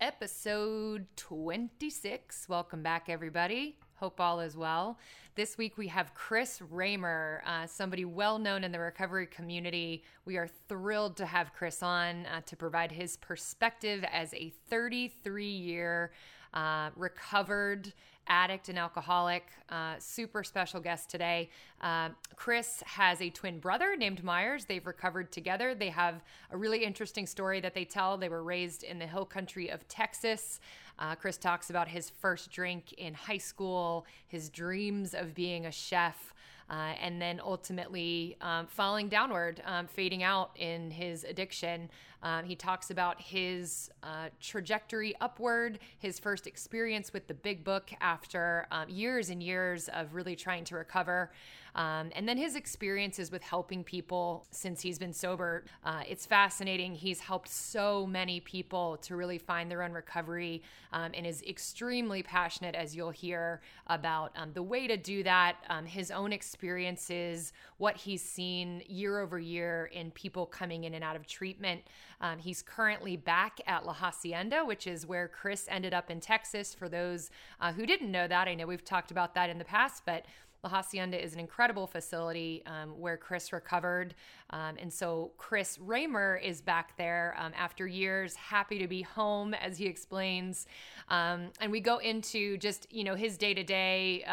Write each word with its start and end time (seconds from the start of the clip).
episode 0.00 1.06
26. 1.16 2.48
Welcome 2.48 2.82
back, 2.82 3.08
everybody. 3.08 3.76
Hope 3.96 4.18
all 4.18 4.40
is 4.40 4.56
well. 4.56 4.98
This 5.34 5.58
week 5.58 5.76
we 5.76 5.88
have 5.88 6.14
Chris 6.14 6.62
Raymer, 6.70 7.42
uh, 7.46 7.66
somebody 7.66 8.06
well 8.06 8.38
known 8.38 8.64
in 8.64 8.72
the 8.72 8.78
recovery 8.78 9.26
community. 9.26 10.02
We 10.24 10.38
are 10.38 10.48
thrilled 10.68 11.18
to 11.18 11.26
have 11.26 11.52
Chris 11.52 11.82
on 11.82 12.24
uh, 12.24 12.40
to 12.46 12.56
provide 12.56 12.92
his 12.92 13.18
perspective 13.18 14.02
as 14.10 14.32
a 14.32 14.54
33 14.70 15.46
year 15.46 16.12
uh, 16.54 16.90
recovered 16.96 17.92
addict 18.30 18.68
and 18.68 18.78
alcoholic. 18.78 19.44
Uh, 19.68 19.94
super 19.98 20.44
special 20.44 20.80
guest 20.80 21.10
today. 21.10 21.50
Uh, 21.80 22.10
Chris 22.36 22.82
has 22.86 23.20
a 23.20 23.28
twin 23.30 23.58
brother 23.58 23.96
named 23.96 24.22
Myers. 24.22 24.64
They've 24.64 24.86
recovered 24.86 25.32
together. 25.32 25.74
They 25.74 25.88
have 25.88 26.22
a 26.50 26.56
really 26.56 26.84
interesting 26.84 27.26
story 27.26 27.60
that 27.60 27.74
they 27.74 27.84
tell. 27.84 28.16
They 28.16 28.28
were 28.28 28.42
raised 28.42 28.84
in 28.84 28.98
the 28.98 29.06
hill 29.06 29.24
country 29.24 29.68
of 29.68 29.86
Texas. 29.88 30.60
Uh, 30.98 31.14
Chris 31.16 31.36
talks 31.36 31.70
about 31.70 31.88
his 31.88 32.08
first 32.08 32.50
drink 32.50 32.92
in 32.94 33.14
high 33.14 33.38
school, 33.38 34.06
his 34.28 34.48
dreams 34.48 35.12
of 35.12 35.34
being 35.34 35.66
a 35.66 35.72
chef. 35.72 36.32
Uh, 36.68 36.94
and 37.02 37.20
then 37.20 37.40
ultimately 37.44 38.36
um, 38.40 38.64
falling 38.68 39.08
downward, 39.08 39.60
um, 39.66 39.88
fading 39.88 40.22
out 40.22 40.52
in 40.54 40.88
his 40.88 41.24
addiction. 41.24 41.90
Um, 42.22 42.44
he 42.44 42.54
talks 42.54 42.90
about 42.90 43.20
his 43.20 43.90
uh, 44.02 44.28
trajectory 44.40 45.14
upward, 45.20 45.78
his 45.98 46.18
first 46.18 46.46
experience 46.46 47.12
with 47.12 47.26
the 47.26 47.34
big 47.34 47.64
book 47.64 47.90
after 48.00 48.66
um, 48.70 48.88
years 48.88 49.30
and 49.30 49.42
years 49.42 49.88
of 49.88 50.14
really 50.14 50.36
trying 50.36 50.64
to 50.64 50.76
recover. 50.76 51.30
Um, 51.74 52.10
and 52.16 52.28
then 52.28 52.36
his 52.36 52.56
experiences 52.56 53.30
with 53.30 53.42
helping 53.42 53.84
people 53.84 54.46
since 54.50 54.80
he's 54.80 54.98
been 54.98 55.12
sober. 55.12 55.64
Uh, 55.84 56.02
it's 56.08 56.26
fascinating. 56.26 56.94
He's 56.94 57.20
helped 57.20 57.48
so 57.48 58.06
many 58.06 58.40
people 58.40 58.96
to 59.02 59.16
really 59.16 59.38
find 59.38 59.70
their 59.70 59.82
own 59.82 59.92
recovery 59.92 60.62
um, 60.92 61.12
and 61.14 61.26
is 61.26 61.42
extremely 61.42 62.22
passionate, 62.22 62.74
as 62.74 62.96
you'll 62.96 63.10
hear, 63.10 63.60
about 63.86 64.32
um, 64.36 64.52
the 64.52 64.62
way 64.62 64.86
to 64.86 64.96
do 64.96 65.22
that, 65.22 65.56
um, 65.68 65.86
his 65.86 66.10
own 66.10 66.32
experiences, 66.32 67.52
what 67.78 67.96
he's 67.96 68.22
seen 68.22 68.82
year 68.88 69.20
over 69.20 69.38
year 69.38 69.90
in 69.92 70.10
people 70.10 70.46
coming 70.46 70.84
in 70.84 70.94
and 70.94 71.04
out 71.04 71.16
of 71.16 71.26
treatment. 71.26 71.82
Um, 72.20 72.38
he's 72.38 72.62
currently 72.62 73.16
back 73.16 73.60
at 73.66 73.86
La 73.86 73.94
Hacienda, 73.94 74.64
which 74.64 74.86
is 74.86 75.06
where 75.06 75.28
Chris 75.28 75.66
ended 75.70 75.94
up 75.94 76.10
in 76.10 76.20
Texas. 76.20 76.74
For 76.74 76.88
those 76.88 77.30
uh, 77.60 77.72
who 77.72 77.86
didn't 77.86 78.10
know 78.10 78.28
that, 78.28 78.48
I 78.48 78.54
know 78.54 78.66
we've 78.66 78.84
talked 78.84 79.10
about 79.10 79.34
that 79.34 79.48
in 79.48 79.58
the 79.58 79.64
past, 79.64 80.02
but 80.04 80.26
La 80.62 80.68
Hacienda 80.70 81.22
is 81.22 81.32
an 81.32 81.40
incredible 81.40 81.86
facility 81.86 82.62
um, 82.66 82.90
where 83.00 83.16
Chris 83.16 83.52
recovered. 83.52 84.14
Um, 84.50 84.76
and 84.78 84.92
so 84.92 85.30
Chris 85.38 85.78
Raymer 85.78 86.36
is 86.36 86.60
back 86.60 86.96
there 86.98 87.34
um, 87.38 87.52
after 87.56 87.86
years, 87.86 88.34
happy 88.34 88.78
to 88.78 88.86
be 88.86 89.00
home, 89.00 89.54
as 89.54 89.78
he 89.78 89.86
explains. 89.86 90.66
Um, 91.08 91.50
and 91.60 91.72
we 91.72 91.80
go 91.80 91.98
into 91.98 92.58
just, 92.58 92.86
you 92.90 93.04
know, 93.04 93.14
his 93.14 93.38
day 93.38 93.54
to 93.54 93.64
day, 93.64 94.24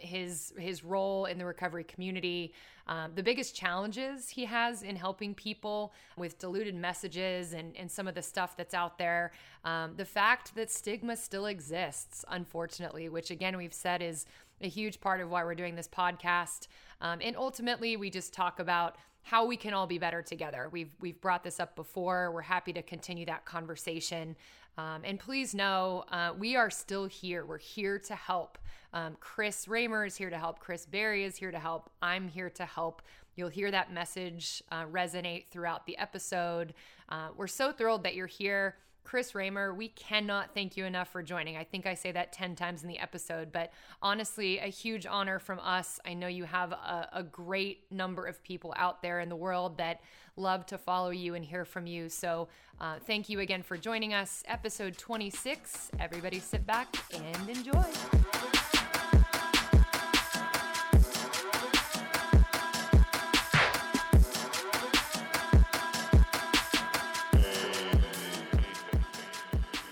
his 0.00 0.52
his 0.58 0.82
role 0.82 1.26
in 1.26 1.38
the 1.38 1.44
recovery 1.44 1.84
community. 1.84 2.52
Um, 2.88 3.10
the 3.16 3.22
biggest 3.22 3.56
challenges 3.56 4.28
he 4.28 4.44
has 4.44 4.84
in 4.84 4.94
helping 4.94 5.34
people 5.34 5.92
with 6.16 6.38
diluted 6.38 6.76
messages 6.76 7.52
and, 7.52 7.76
and 7.76 7.90
some 7.90 8.06
of 8.06 8.14
the 8.14 8.22
stuff 8.22 8.56
that's 8.56 8.74
out 8.74 8.96
there. 8.96 9.32
The 9.64 10.04
fact 10.04 10.54
that 10.54 10.70
stigma 10.70 11.16
still 11.16 11.46
exists, 11.46 12.24
unfortunately, 12.28 13.08
which 13.08 13.32
again, 13.32 13.56
we've 13.56 13.74
said 13.74 14.02
is 14.02 14.24
a 14.60 14.68
huge 14.68 15.00
part 15.00 15.20
of 15.20 15.30
why 15.30 15.44
we're 15.44 15.54
doing 15.54 15.74
this 15.74 15.88
podcast. 15.88 16.66
Um, 17.00 17.18
and 17.22 17.36
ultimately, 17.36 17.96
we 17.96 18.10
just 18.10 18.32
talk 18.32 18.58
about 18.58 18.96
how 19.22 19.44
we 19.44 19.56
can 19.56 19.74
all 19.74 19.86
be 19.86 19.98
better 19.98 20.22
together. 20.22 20.68
We've 20.70 20.94
we've 21.00 21.20
brought 21.20 21.42
this 21.42 21.58
up 21.58 21.74
before. 21.74 22.30
We're 22.32 22.42
happy 22.42 22.72
to 22.74 22.82
continue 22.82 23.26
that 23.26 23.44
conversation. 23.44 24.36
Um, 24.78 25.02
and 25.04 25.18
please 25.18 25.54
know 25.54 26.04
uh, 26.12 26.32
we 26.38 26.54
are 26.54 26.70
still 26.70 27.06
here. 27.06 27.44
We're 27.44 27.58
here 27.58 27.98
to 27.98 28.14
help. 28.14 28.58
Um, 28.92 29.16
Chris 29.20 29.66
Raymer 29.66 30.04
is 30.04 30.16
here 30.16 30.30
to 30.30 30.38
help. 30.38 30.60
Chris 30.60 30.86
Berry 30.86 31.24
is 31.24 31.36
here 31.36 31.50
to 31.50 31.58
help. 31.58 31.90
I'm 32.02 32.28
here 32.28 32.50
to 32.50 32.64
help. 32.64 33.02
You'll 33.34 33.48
hear 33.48 33.70
that 33.70 33.92
message 33.92 34.62
uh, 34.70 34.84
resonate 34.84 35.46
throughout 35.48 35.86
the 35.86 35.98
episode. 35.98 36.72
Uh, 37.08 37.28
we're 37.36 37.46
so 37.46 37.72
thrilled 37.72 38.04
that 38.04 38.14
you're 38.14 38.26
here. 38.26 38.76
Chris 39.06 39.36
Raymer, 39.36 39.72
we 39.72 39.86
cannot 39.86 40.52
thank 40.52 40.76
you 40.76 40.84
enough 40.84 41.08
for 41.12 41.22
joining. 41.22 41.56
I 41.56 41.62
think 41.62 41.86
I 41.86 41.94
say 41.94 42.10
that 42.10 42.32
10 42.32 42.56
times 42.56 42.82
in 42.82 42.88
the 42.88 42.98
episode, 42.98 43.52
but 43.52 43.72
honestly, 44.02 44.58
a 44.58 44.66
huge 44.66 45.06
honor 45.06 45.38
from 45.38 45.60
us. 45.60 46.00
I 46.04 46.12
know 46.14 46.26
you 46.26 46.42
have 46.42 46.72
a, 46.72 47.08
a, 47.12 47.22
great 47.22 47.84
number 47.92 48.26
of 48.26 48.42
people 48.42 48.74
out 48.76 49.02
there 49.02 49.20
in 49.20 49.28
the 49.28 49.36
world 49.36 49.78
that 49.78 50.00
love 50.36 50.66
to 50.66 50.76
follow 50.76 51.10
you 51.10 51.36
and 51.36 51.44
hear 51.44 51.64
from 51.64 51.86
you. 51.86 52.08
So 52.08 52.48
uh, 52.80 52.96
thank 53.06 53.28
you 53.28 53.38
again 53.38 53.62
for 53.62 53.76
joining 53.76 54.12
us. 54.12 54.42
Episode 54.48 54.98
26. 54.98 55.92
Everybody 56.00 56.40
sit 56.40 56.66
back 56.66 56.96
and 57.14 57.48
enjoy. 57.48 57.84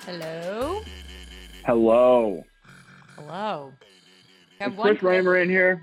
Hello. 0.06 0.82
Hello. 1.64 2.44
Hello. 3.16 3.72
Is 4.60 4.72
Chris 4.78 5.02
Raymer 5.02 5.38
in 5.38 5.48
here? 5.48 5.82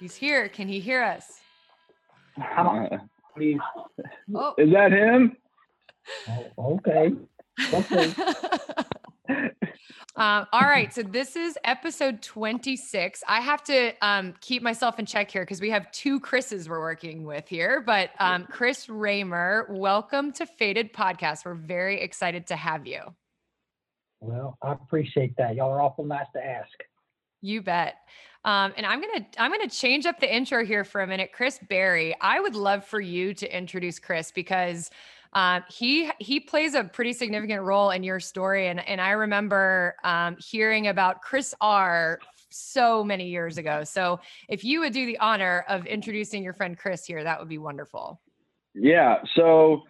He's 0.00 0.14
here. 0.14 0.48
Can 0.48 0.66
he 0.66 0.80
hear 0.80 1.02
us? 1.02 1.26
Uh, 2.38 2.88
oh. 4.34 4.54
Is 4.56 4.72
that 4.72 4.92
him? 4.92 5.36
Oh, 6.56 6.80
okay. 6.80 7.12
Okay. 7.74 8.14
Um, 10.14 10.46
all 10.52 10.60
right. 10.60 10.92
So 10.92 11.02
this 11.02 11.36
is 11.36 11.58
episode 11.64 12.20
26. 12.20 13.22
I 13.26 13.40
have 13.40 13.64
to 13.64 13.92
um, 14.06 14.34
keep 14.42 14.62
myself 14.62 14.98
in 14.98 15.06
check 15.06 15.30
here 15.30 15.42
because 15.42 15.60
we 15.60 15.70
have 15.70 15.90
two 15.90 16.20
Chris's 16.20 16.68
we're 16.68 16.80
working 16.80 17.24
with 17.24 17.48
here. 17.48 17.80
But 17.80 18.10
um, 18.18 18.46
Chris 18.50 18.90
Raymer, 18.90 19.66
welcome 19.70 20.30
to 20.32 20.44
Faded 20.44 20.92
Podcast. 20.92 21.46
We're 21.46 21.54
very 21.54 22.00
excited 22.00 22.46
to 22.48 22.56
have 22.56 22.86
you. 22.86 23.00
Well, 24.20 24.58
I 24.62 24.72
appreciate 24.72 25.34
that. 25.38 25.54
Y'all 25.54 25.70
are 25.70 25.80
awful 25.80 26.04
nice 26.04 26.26
to 26.36 26.44
ask. 26.44 26.70
You 27.40 27.62
bet. 27.62 27.94
Um, 28.44 28.72
and 28.76 28.84
I'm 28.84 29.00
gonna 29.00 29.26
I'm 29.38 29.50
gonna 29.52 29.68
change 29.68 30.04
up 30.04 30.18
the 30.18 30.34
intro 30.34 30.64
here 30.64 30.84
for 30.84 31.00
a 31.00 31.06
minute. 31.06 31.30
Chris 31.32 31.60
Berry, 31.68 32.14
I 32.20 32.40
would 32.40 32.56
love 32.56 32.84
for 32.84 33.00
you 33.00 33.34
to 33.34 33.56
introduce 33.56 33.98
Chris 33.98 34.32
because 34.32 34.90
um, 35.32 35.62
he 35.68 36.10
he 36.18 36.40
plays 36.40 36.74
a 36.74 36.84
pretty 36.84 37.12
significant 37.12 37.62
role 37.62 37.90
in 37.90 38.02
your 38.02 38.20
story, 38.20 38.68
and 38.68 38.86
and 38.86 39.00
I 39.00 39.10
remember 39.10 39.94
um, 40.04 40.36
hearing 40.38 40.88
about 40.88 41.22
Chris 41.22 41.54
R. 41.60 42.18
so 42.50 43.04
many 43.04 43.28
years 43.28 43.58
ago. 43.58 43.84
So 43.84 44.20
if 44.48 44.64
you 44.64 44.80
would 44.80 44.92
do 44.92 45.06
the 45.06 45.18
honor 45.18 45.64
of 45.68 45.86
introducing 45.86 46.42
your 46.42 46.52
friend 46.52 46.76
Chris 46.76 47.06
here, 47.06 47.22
that 47.22 47.38
would 47.38 47.48
be 47.48 47.58
wonderful. 47.58 48.20
Yeah. 48.74 49.18
So 49.36 49.82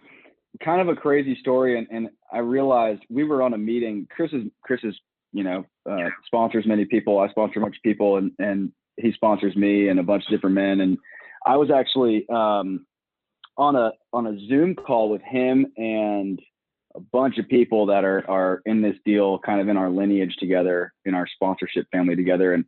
kind 0.63 0.81
of 0.81 0.89
a 0.89 0.95
crazy 0.95 1.35
story, 1.39 1.77
and 1.77 1.87
and 1.89 2.09
I 2.31 2.37
realized 2.39 3.01
we 3.09 3.23
were 3.23 3.41
on 3.41 3.53
a 3.53 3.57
meeting. 3.57 4.07
Chris 4.11 4.31
is 4.31 4.43
Chris 4.61 4.79
is 4.83 4.95
you 5.33 5.43
know 5.43 5.65
uh, 5.89 6.09
sponsors 6.25 6.65
many 6.65 6.85
people. 6.85 7.19
I 7.19 7.29
sponsor 7.29 7.59
a 7.59 7.63
bunch 7.63 7.75
of 7.75 7.83
people, 7.83 8.17
and 8.17 8.31
and 8.39 8.71
he 8.97 9.11
sponsors 9.11 9.55
me 9.55 9.89
and 9.89 9.99
a 9.99 10.03
bunch 10.03 10.23
of 10.25 10.29
different 10.29 10.55
men. 10.55 10.79
And 10.79 10.97
I 11.45 11.57
was 11.57 11.69
actually 11.71 12.27
um, 12.29 12.85
on 13.57 13.75
a 13.75 13.91
on 14.13 14.27
a 14.27 14.39
Zoom 14.47 14.75
call 14.75 15.09
with 15.09 15.21
him 15.21 15.67
and 15.75 16.39
a 16.95 16.99
bunch 16.99 17.39
of 17.39 17.47
people 17.49 17.87
that 17.87 18.05
are 18.05 18.23
are 18.29 18.61
in 18.65 18.81
this 18.81 18.95
deal, 19.03 19.39
kind 19.39 19.59
of 19.59 19.67
in 19.67 19.77
our 19.77 19.89
lineage 19.89 20.35
together, 20.37 20.93
in 21.05 21.15
our 21.15 21.27
sponsorship 21.27 21.87
family 21.91 22.15
together, 22.15 22.53
and 22.53 22.65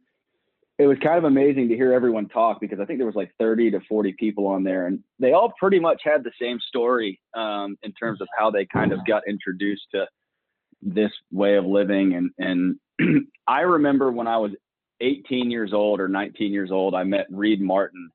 it 0.78 0.88
was 0.88 0.98
kind 1.02 1.18
of 1.18 1.24
amazing 1.24 1.70
to 1.70 1.76
hear 1.76 1.94
everyone 1.94 2.28
talk 2.28 2.60
because 2.60 2.82
I 2.82 2.86
think 2.86 3.00
there 3.00 3.06
was 3.06 3.16
like 3.16 3.32
30 3.40 3.72
to 3.72 3.80
40 3.88 4.14
people 4.20 4.46
on 4.48 4.64
there, 4.64 4.88
and 4.88 5.00
they 5.20 5.32
all 5.32 5.54
pretty 5.58 5.80
much 5.80 6.02
had 6.04 6.24
the 6.24 6.34
same 6.40 6.60
story 6.60 7.20
um, 7.34 7.78
in 7.84 7.94
terms 7.94 8.20
of 8.20 8.28
how 8.38 8.52
they 8.52 8.66
kind 8.66 8.92
of 8.92 9.00
got 9.06 9.24
introduced 9.28 9.84
to 9.92 10.06
this 10.86 11.12
way 11.32 11.56
of 11.56 11.66
living. 11.66 12.14
And 12.14 12.78
and 13.00 13.26
I 13.48 13.62
remember 13.62 14.12
when 14.12 14.28
I 14.28 14.38
was 14.38 14.52
18 15.02 15.52
years 15.52 15.74
old 15.74 16.00
or 16.00 16.08
19 16.08 16.54
years 16.54 16.72
old, 16.72 16.96
I 16.96 17.04
met 17.04 17.26
Reed 17.30 17.62
Martin 17.62 18.12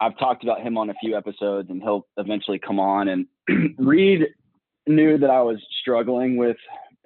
I've 0.00 0.18
talked 0.18 0.42
about 0.42 0.62
him 0.62 0.78
on 0.78 0.88
a 0.88 0.94
few 0.94 1.16
episodes, 1.16 1.68
and 1.68 1.82
he'll 1.82 2.06
eventually 2.16 2.58
come 2.58 2.80
on. 2.80 3.08
And 3.08 3.26
Reed 3.78 4.28
knew 4.86 5.18
that 5.18 5.30
I 5.30 5.42
was 5.42 5.58
struggling 5.80 6.36
with 6.36 6.56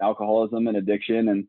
alcoholism 0.00 0.68
and 0.68 0.76
addiction, 0.76 1.28
and 1.28 1.46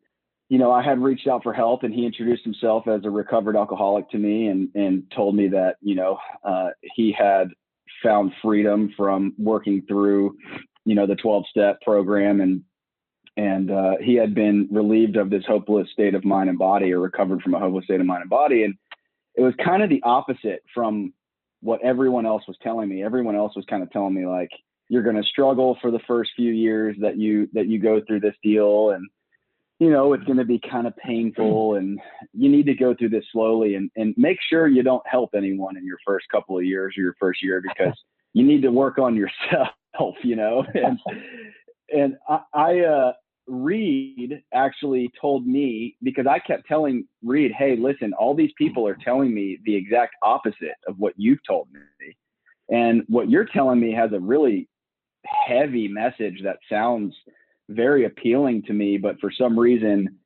you 0.49 0.59
know, 0.59 0.71
I 0.71 0.83
had 0.83 0.99
reached 0.99 1.27
out 1.27 1.41
for 1.41 1.53
help, 1.53 1.83
and 1.83 1.93
he 1.93 2.05
introduced 2.05 2.43
himself 2.43 2.87
as 2.87 3.01
a 3.03 3.09
recovered 3.09 3.55
alcoholic 3.55 4.09
to 4.11 4.17
me, 4.17 4.47
and 4.47 4.69
and 4.73 5.03
told 5.15 5.35
me 5.35 5.47
that 5.49 5.75
you 5.81 5.95
know 5.95 6.17
uh, 6.43 6.69
he 6.81 7.15
had 7.17 7.49
found 8.03 8.31
freedom 8.41 8.91
from 8.97 9.33
working 9.37 9.83
through 9.87 10.35
you 10.83 10.95
know 10.95 11.07
the 11.07 11.15
12 11.15 11.45
step 11.49 11.79
program 11.81 12.41
and 12.41 12.63
and 13.37 13.69
uh, 13.69 13.95
he 14.01 14.15
had 14.15 14.33
been 14.33 14.67
relieved 14.71 15.17
of 15.17 15.29
this 15.29 15.43
hopeless 15.45 15.89
state 15.91 16.15
of 16.15 16.23
mind 16.23 16.49
and 16.49 16.57
body 16.57 16.93
or 16.93 16.99
recovered 16.99 17.41
from 17.41 17.53
a 17.53 17.59
hopeless 17.59 17.85
state 17.85 17.99
of 17.99 18.05
mind 18.05 18.21
and 18.21 18.29
body. 18.29 18.63
And 18.63 18.75
it 19.35 19.41
was 19.41 19.53
kind 19.63 19.83
of 19.83 19.89
the 19.89 20.01
opposite 20.03 20.63
from 20.73 21.13
what 21.61 21.83
everyone 21.83 22.25
else 22.25 22.43
was 22.47 22.57
telling 22.61 22.87
me. 22.87 23.03
Everyone 23.03 23.35
else 23.35 23.55
was 23.55 23.65
kind 23.65 23.83
of 23.83 23.91
telling 23.91 24.13
me 24.13 24.25
like, 24.25 24.51
you're 24.87 25.03
going 25.03 25.15
to 25.15 25.23
struggle 25.23 25.77
for 25.81 25.91
the 25.91 25.99
first 26.07 26.31
few 26.35 26.51
years 26.51 26.95
that 27.01 27.17
you 27.17 27.49
that 27.53 27.67
you 27.67 27.79
go 27.79 28.01
through 28.05 28.19
this 28.19 28.35
deal. 28.43 28.91
And 28.91 29.05
you 29.79 29.89
know 29.89 30.13
it's 30.13 30.23
going 30.23 30.37
to 30.37 30.45
be 30.45 30.59
kind 30.59 30.87
of 30.87 30.95
painful. 30.95 31.75
And 31.75 31.99
you 32.33 32.49
need 32.49 32.67
to 32.67 32.75
go 32.75 32.93
through 32.93 33.09
this 33.09 33.25
slowly 33.31 33.75
and, 33.75 33.89
and 33.95 34.13
make 34.15 34.37
sure 34.47 34.67
you 34.67 34.83
don't 34.83 35.05
help 35.07 35.31
anyone 35.35 35.75
in 35.75 35.85
your 35.85 35.97
first 36.05 36.27
couple 36.31 36.57
of 36.57 36.63
years 36.63 36.93
or 36.97 37.01
your 37.01 37.15
first 37.19 37.43
year 37.43 37.61
because 37.61 37.99
you 38.33 38.45
need 38.45 38.61
to 38.61 38.71
work 38.71 38.99
on 38.99 39.15
yourself 39.15 39.69
you 40.23 40.35
know? 40.35 40.65
And 40.73 40.99
and 41.93 42.17
i, 42.27 42.39
I 42.53 42.79
uh 42.79 43.13
reed 43.47 44.41
actually 44.53 45.11
told 45.19 45.45
me 45.45 45.95
because 46.01 46.25
i 46.25 46.39
kept 46.39 46.67
telling 46.67 47.05
reed 47.23 47.51
hey 47.51 47.75
listen 47.75 48.11
all 48.13 48.33
these 48.33 48.51
people 48.57 48.87
are 48.87 48.97
telling 49.03 49.33
me 49.33 49.59
the 49.65 49.75
exact 49.75 50.15
opposite 50.23 50.75
of 50.87 50.95
what 50.97 51.13
you've 51.15 51.43
told 51.47 51.67
me 51.71 52.15
and 52.69 53.03
what 53.07 53.29
you're 53.29 53.45
telling 53.45 53.79
me 53.79 53.93
has 53.93 54.11
a 54.13 54.19
really 54.19 54.67
heavy 55.25 55.87
message 55.87 56.41
that 56.43 56.57
sounds 56.69 57.13
very 57.69 58.05
appealing 58.05 58.63
to 58.63 58.73
me, 58.73 58.97
but 58.97 59.19
for 59.19 59.31
some 59.31 59.57
reason, 59.57 60.19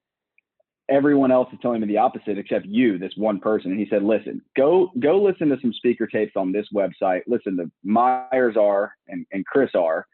everyone 0.89 1.31
else 1.31 1.49
is 1.53 1.59
telling 1.61 1.81
me 1.81 1.87
the 1.87 1.97
opposite 1.97 2.37
except 2.37 2.65
you, 2.65 2.97
this 2.97 3.13
one 3.15 3.39
person. 3.39 3.71
And 3.71 3.79
he 3.79 3.87
said, 3.89 4.03
listen, 4.03 4.41
go 4.57 4.91
go 4.99 5.21
listen 5.21 5.49
to 5.49 5.57
some 5.61 5.73
speaker 5.73 6.07
tapes 6.07 6.33
on 6.35 6.51
this 6.51 6.67
website. 6.73 7.21
Listen 7.27 7.57
to 7.57 7.71
Myers 7.83 8.55
R 8.57 8.93
and, 9.07 9.25
and 9.31 9.45
Chris 9.45 9.71
R. 9.75 10.05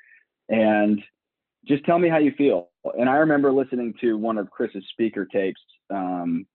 And 0.50 1.02
just 1.68 1.86
tell 1.86 1.98
me 1.98 2.10
how 2.10 2.18
you 2.18 2.34
feel. 2.38 2.70
And 2.98 3.10
I 3.10 3.16
remember 3.16 3.52
listening 3.52 3.94
to 4.02 4.18
one 4.18 4.38
of 4.38 4.50
Chris's 4.52 4.84
speaker 4.92 5.26
tapes. 5.26 5.62
Um, 5.90 6.46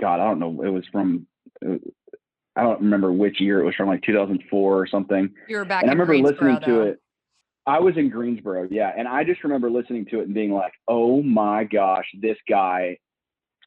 God, 0.00 0.20
I 0.20 0.24
don't 0.24 0.38
know. 0.38 0.62
It 0.62 0.68
was 0.68 0.84
from, 0.92 1.26
I 1.62 2.62
don't 2.62 2.80
remember 2.80 3.12
which 3.12 3.40
year. 3.40 3.60
It 3.60 3.64
was 3.64 3.74
from 3.74 3.88
like 3.88 4.02
2004 4.02 4.78
or 4.78 4.86
something. 4.86 5.30
You 5.48 5.58
were 5.58 5.64
back. 5.64 5.82
And 5.82 5.90
I 5.90 5.94
remember 5.94 6.16
listening 6.18 6.60
to 6.66 6.82
it. 6.82 7.00
I 7.66 7.80
was 7.80 7.98
in 7.98 8.08
Greensboro, 8.08 8.66
yeah, 8.70 8.90
and 8.96 9.06
I 9.06 9.24
just 9.24 9.44
remember 9.44 9.70
listening 9.70 10.06
to 10.06 10.20
it 10.20 10.24
and 10.24 10.32
being 10.32 10.52
like, 10.52 10.72
"Oh 10.88 11.22
my 11.22 11.64
gosh, 11.64 12.06
this 12.18 12.38
guy, 12.48 12.96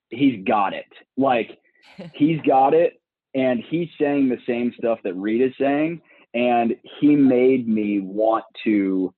he's 0.09 0.43
got 0.43 0.73
it. 0.73 0.91
Like, 1.17 1.59
he's 2.15 2.41
got 2.41 2.73
it, 2.73 2.99
and 3.35 3.63
he's 3.69 3.89
saying 3.99 4.29
the 4.29 4.39
same 4.47 4.73
stuff 4.75 4.97
that 5.03 5.13
Reed 5.13 5.43
is 5.43 5.53
saying, 5.59 6.01
and 6.33 6.75
he 6.99 7.15
made 7.15 7.67
me 7.67 7.99
want 7.99 8.45
to 8.63 9.13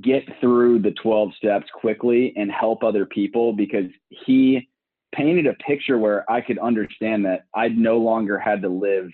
get 0.00 0.22
through 0.40 0.80
the 0.80 0.92
12 1.02 1.34
steps 1.34 1.66
quickly 1.74 2.32
and 2.36 2.50
help 2.50 2.82
other 2.82 3.04
people 3.04 3.52
because 3.52 3.90
he 4.08 4.68
painted 5.14 5.46
a 5.46 5.54
picture 5.54 5.98
where 5.98 6.30
I 6.30 6.40
could 6.40 6.58
understand 6.58 7.26
that 7.26 7.44
I 7.54 7.68
no 7.68 7.98
longer 7.98 8.38
had 8.38 8.62
to 8.62 8.68
live 8.68 9.10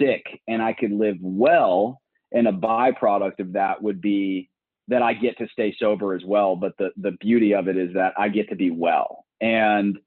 sick 0.00 0.24
and 0.46 0.62
I 0.62 0.72
could 0.72 0.92
live 0.92 1.16
well 1.20 2.00
and 2.32 2.46
a 2.46 2.52
byproduct 2.52 3.40
of 3.40 3.52
that 3.54 3.82
would 3.82 4.00
be 4.00 4.50
that 4.88 5.02
I 5.02 5.14
get 5.14 5.36
to 5.38 5.48
stay 5.52 5.74
sober 5.78 6.14
as 6.14 6.24
well. 6.24 6.56
But 6.56 6.76
the 6.78 6.90
the 6.96 7.12
beauty 7.12 7.54
of 7.54 7.68
it 7.68 7.76
is 7.76 7.94
that 7.94 8.14
I 8.18 8.28
get 8.28 8.48
to 8.50 8.56
be 8.56 8.70
well, 8.70 9.24
and 9.40 9.98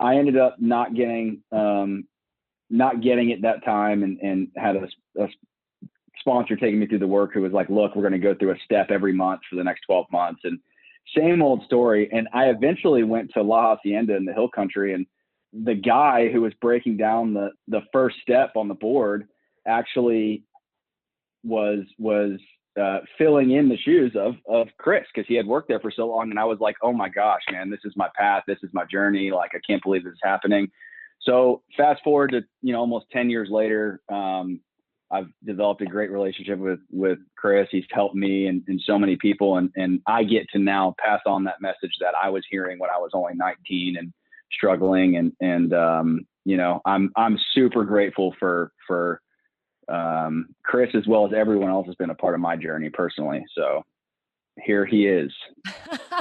I 0.00 0.16
ended 0.16 0.36
up 0.36 0.56
not 0.58 0.94
getting 0.94 1.42
um, 1.52 2.04
not 2.70 3.02
getting 3.02 3.30
it 3.30 3.42
that 3.42 3.64
time, 3.64 4.02
and 4.02 4.18
and 4.20 4.48
had 4.56 4.76
a, 4.76 4.88
a 5.22 5.28
sponsor 6.20 6.56
taking 6.56 6.80
me 6.80 6.86
through 6.86 6.98
the 6.98 7.06
work 7.06 7.32
who 7.32 7.42
was 7.42 7.52
like, 7.52 7.68
look, 7.68 7.94
we're 7.94 8.02
going 8.02 8.12
to 8.12 8.18
go 8.18 8.34
through 8.34 8.52
a 8.52 8.58
step 8.64 8.90
every 8.90 9.12
month 9.12 9.40
for 9.48 9.56
the 9.56 9.64
next 9.64 9.82
12 9.86 10.06
months, 10.12 10.40
and 10.44 10.58
same 11.16 11.42
old 11.42 11.64
story. 11.64 12.08
And 12.12 12.28
I 12.32 12.46
eventually 12.46 13.02
went 13.02 13.32
to 13.34 13.42
La 13.42 13.74
Hacienda 13.74 14.16
in 14.16 14.24
the 14.24 14.32
Hill 14.32 14.48
Country, 14.48 14.94
and 14.94 15.06
the 15.52 15.74
guy 15.74 16.28
who 16.30 16.42
was 16.42 16.52
breaking 16.60 16.96
down 16.96 17.34
the 17.34 17.50
the 17.68 17.82
first 17.92 18.16
step 18.22 18.52
on 18.56 18.68
the 18.68 18.74
board 18.74 19.28
actually 19.66 20.44
was 21.42 21.84
was 21.98 22.38
uh, 22.80 23.00
filling 23.16 23.52
in 23.52 23.68
the 23.68 23.78
shoes 23.78 24.12
of 24.14 24.34
of 24.46 24.68
Chris 24.78 25.04
because 25.12 25.26
he 25.26 25.34
had 25.34 25.46
worked 25.46 25.68
there 25.68 25.80
for 25.80 25.90
so 25.90 26.06
long, 26.06 26.30
and 26.30 26.38
I 26.38 26.44
was 26.44 26.58
like, 26.60 26.76
oh 26.82 26.92
my 26.92 27.08
gosh, 27.08 27.42
man, 27.50 27.70
this 27.70 27.80
is 27.84 27.94
my 27.96 28.08
path, 28.16 28.44
this 28.46 28.58
is 28.62 28.70
my 28.72 28.84
journey. 28.84 29.30
Like 29.30 29.52
I 29.54 29.60
can't 29.66 29.82
believe 29.82 30.04
this 30.04 30.12
is 30.12 30.20
happening. 30.22 30.70
So 31.20 31.62
fast 31.76 32.02
forward 32.04 32.30
to 32.32 32.42
you 32.62 32.72
know 32.72 32.80
almost 32.80 33.06
ten 33.10 33.30
years 33.30 33.48
later, 33.50 34.00
um, 34.08 34.60
I've 35.10 35.28
developed 35.44 35.80
a 35.80 35.86
great 35.86 36.10
relationship 36.10 36.58
with 36.58 36.80
with 36.90 37.18
Chris. 37.36 37.68
He's 37.70 37.84
helped 37.90 38.14
me 38.14 38.46
and, 38.46 38.62
and 38.68 38.80
so 38.84 38.98
many 38.98 39.16
people, 39.16 39.56
and 39.56 39.70
and 39.76 40.00
I 40.06 40.24
get 40.24 40.46
to 40.52 40.58
now 40.58 40.94
pass 40.98 41.20
on 41.26 41.44
that 41.44 41.60
message 41.60 41.94
that 42.00 42.14
I 42.20 42.28
was 42.28 42.44
hearing 42.50 42.78
when 42.78 42.90
I 42.90 42.98
was 42.98 43.10
only 43.14 43.34
19 43.34 43.96
and 43.98 44.12
struggling, 44.52 45.16
and 45.16 45.32
and 45.40 45.72
um, 45.72 46.26
you 46.44 46.56
know 46.56 46.80
I'm 46.84 47.10
I'm 47.16 47.38
super 47.54 47.84
grateful 47.84 48.34
for 48.38 48.72
for 48.86 49.20
um, 49.88 50.48
Chris, 50.64 50.90
as 50.94 51.06
well 51.06 51.26
as 51.26 51.32
everyone 51.34 51.70
else, 51.70 51.86
has 51.86 51.94
been 51.94 52.10
a 52.10 52.14
part 52.14 52.34
of 52.34 52.40
my 52.40 52.56
journey 52.56 52.90
personally. 52.90 53.44
So 53.56 53.84
here 54.62 54.84
he 54.84 55.06
is. 55.06 55.32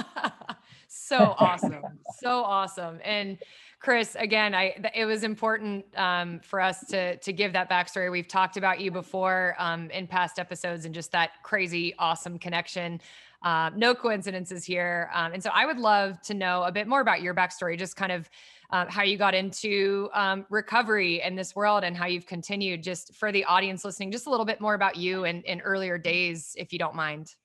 so 0.87 1.35
awesome, 1.37 1.83
so 2.19 2.41
awesome, 2.43 2.99
and 3.03 3.37
Chris, 3.79 4.15
again, 4.19 4.55
I 4.55 4.75
it 4.95 5.05
was 5.05 5.23
important 5.23 5.85
um, 5.97 6.39
for 6.39 6.59
us 6.59 6.85
to 6.87 7.17
to 7.17 7.31
give 7.31 7.53
that 7.53 7.69
backstory. 7.69 8.11
We've 8.11 8.27
talked 8.27 8.57
about 8.57 8.79
you 8.79 8.89
before 8.89 9.55
um, 9.59 9.91
in 9.91 10.07
past 10.07 10.39
episodes, 10.39 10.85
and 10.85 10.95
just 10.95 11.11
that 11.11 11.31
crazy, 11.43 11.93
awesome 11.99 12.39
connection. 12.39 12.99
Uh, 13.43 13.69
no 13.75 13.93
coincidences 13.93 14.65
here, 14.65 15.11
um, 15.13 15.31
and 15.31 15.43
so 15.43 15.51
I 15.53 15.67
would 15.67 15.77
love 15.77 16.19
to 16.23 16.33
know 16.33 16.63
a 16.63 16.71
bit 16.71 16.87
more 16.87 17.01
about 17.01 17.21
your 17.21 17.35
backstory, 17.35 17.77
just 17.77 17.95
kind 17.95 18.11
of 18.11 18.27
uh, 18.71 18.85
how 18.89 19.03
you 19.03 19.15
got 19.15 19.35
into 19.35 20.09
um, 20.13 20.47
recovery 20.49 21.21
in 21.21 21.35
this 21.35 21.55
world 21.55 21.83
and 21.83 21.95
how 21.95 22.07
you've 22.07 22.25
continued. 22.25 22.81
Just 22.81 23.13
for 23.13 23.31
the 23.31 23.45
audience 23.45 23.85
listening 23.85 24.11
just 24.11 24.25
a 24.25 24.31
little 24.31 24.45
bit 24.45 24.59
more 24.59 24.73
about 24.73 24.95
you 24.95 25.25
and 25.25 25.45
in 25.45 25.61
earlier 25.61 25.99
days 25.99 26.55
if 26.57 26.73
you 26.73 26.79
don't 26.79 26.95
mind. 26.95 27.35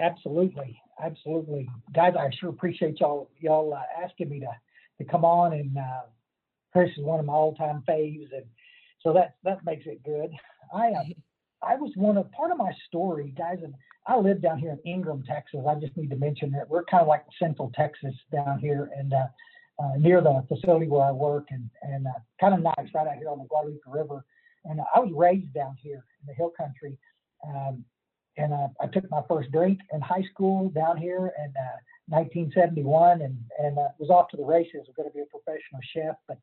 Absolutely. 0.00 0.80
Absolutely. 1.02 1.68
Guys 1.94 2.14
i 2.18 2.28
sure 2.40 2.50
appreciate 2.50 2.98
y'all 3.00 3.30
y'all 3.38 3.72
uh, 3.72 4.04
asking 4.04 4.30
me 4.30 4.40
to 4.40 4.48
to 4.98 5.04
come 5.04 5.24
on 5.24 5.52
and 5.52 5.76
uh, 5.76 6.06
chris 6.72 6.90
is 6.96 7.04
one 7.04 7.20
of 7.20 7.26
my 7.26 7.32
all-time 7.32 7.82
faves 7.88 8.32
and 8.32 8.44
so 9.02 9.12
that 9.12 9.36
that 9.44 9.64
makes 9.64 9.86
it 9.86 10.02
good 10.04 10.30
i 10.74 10.88
uh, 10.88 11.02
i 11.62 11.74
was 11.74 11.92
one 11.96 12.16
of 12.16 12.30
part 12.32 12.50
of 12.50 12.58
my 12.58 12.72
story 12.86 13.34
guys 13.36 13.58
and 13.62 13.74
i 14.06 14.16
live 14.16 14.42
down 14.42 14.58
here 14.58 14.72
in 14.72 14.92
ingram 14.92 15.22
texas 15.26 15.60
i 15.68 15.74
just 15.74 15.96
need 15.96 16.10
to 16.10 16.16
mention 16.16 16.50
that 16.50 16.68
we're 16.68 16.84
kind 16.84 17.02
of 17.02 17.08
like 17.08 17.24
central 17.38 17.72
texas 17.74 18.14
down 18.32 18.58
here 18.58 18.90
and 18.96 19.12
uh, 19.12 19.26
uh, 19.78 19.92
near 19.98 20.20
the 20.20 20.42
facility 20.48 20.86
where 20.86 21.04
I 21.04 21.12
work 21.12 21.48
and, 21.50 21.68
and 21.82 22.06
uh, 22.06 22.18
kind 22.40 22.54
of 22.54 22.62
nice 22.62 22.88
right 22.94 23.06
out 23.06 23.16
here 23.16 23.28
on 23.28 23.38
the 23.38 23.44
Guadalupe 23.44 23.80
River. 23.86 24.24
And 24.64 24.80
uh, 24.80 24.84
I 24.94 25.00
was 25.00 25.12
raised 25.14 25.52
down 25.52 25.76
here 25.80 26.04
in 26.20 26.26
the 26.26 26.34
hill 26.34 26.52
country. 26.56 26.96
Um, 27.46 27.84
and 28.38 28.52
uh, 28.52 28.68
I 28.80 28.86
took 28.86 29.10
my 29.10 29.22
first 29.28 29.50
drink 29.52 29.80
in 29.92 30.00
high 30.00 30.24
school 30.32 30.70
down 30.70 30.96
here 30.96 31.30
in 31.38 31.52
1971 32.08 33.22
and, 33.22 33.36
and 33.58 33.76
was 33.98 34.10
off 34.10 34.28
to 34.30 34.36
the 34.36 34.44
races. 34.44 34.86
Was 34.86 34.94
going 34.96 35.08
to 35.08 35.14
be 35.14 35.22
a 35.22 35.26
professional 35.26 35.80
chef. 35.92 36.16
But 36.28 36.38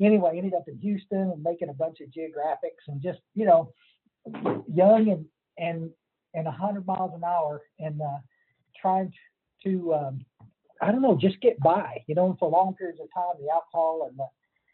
anyway, 0.00 0.36
ended 0.36 0.54
up 0.54 0.68
in 0.68 0.78
Houston 0.78 1.30
and 1.32 1.42
making 1.42 1.68
a 1.68 1.74
bunch 1.74 1.98
of 2.00 2.08
geographics 2.08 2.86
and 2.86 3.02
just, 3.02 3.20
you 3.34 3.46
know, 3.46 3.72
young 4.72 5.08
and, 5.08 5.24
and, 5.58 5.90
and 6.34 6.44
100 6.44 6.86
miles 6.86 7.12
an 7.14 7.24
hour 7.24 7.62
and 7.78 8.00
trying 8.80 9.12
to 9.64 9.94
um, 9.94 10.24
I 10.80 10.92
don't 10.92 11.02
know, 11.02 11.16
just 11.20 11.40
get 11.40 11.58
by. 11.60 12.04
You 12.06 12.14
know, 12.14 12.36
for 12.38 12.48
long 12.48 12.74
periods 12.74 13.00
of 13.00 13.08
time, 13.14 13.34
the 13.40 13.52
alcohol 13.52 14.08
and 14.08 14.18
the 14.18 14.26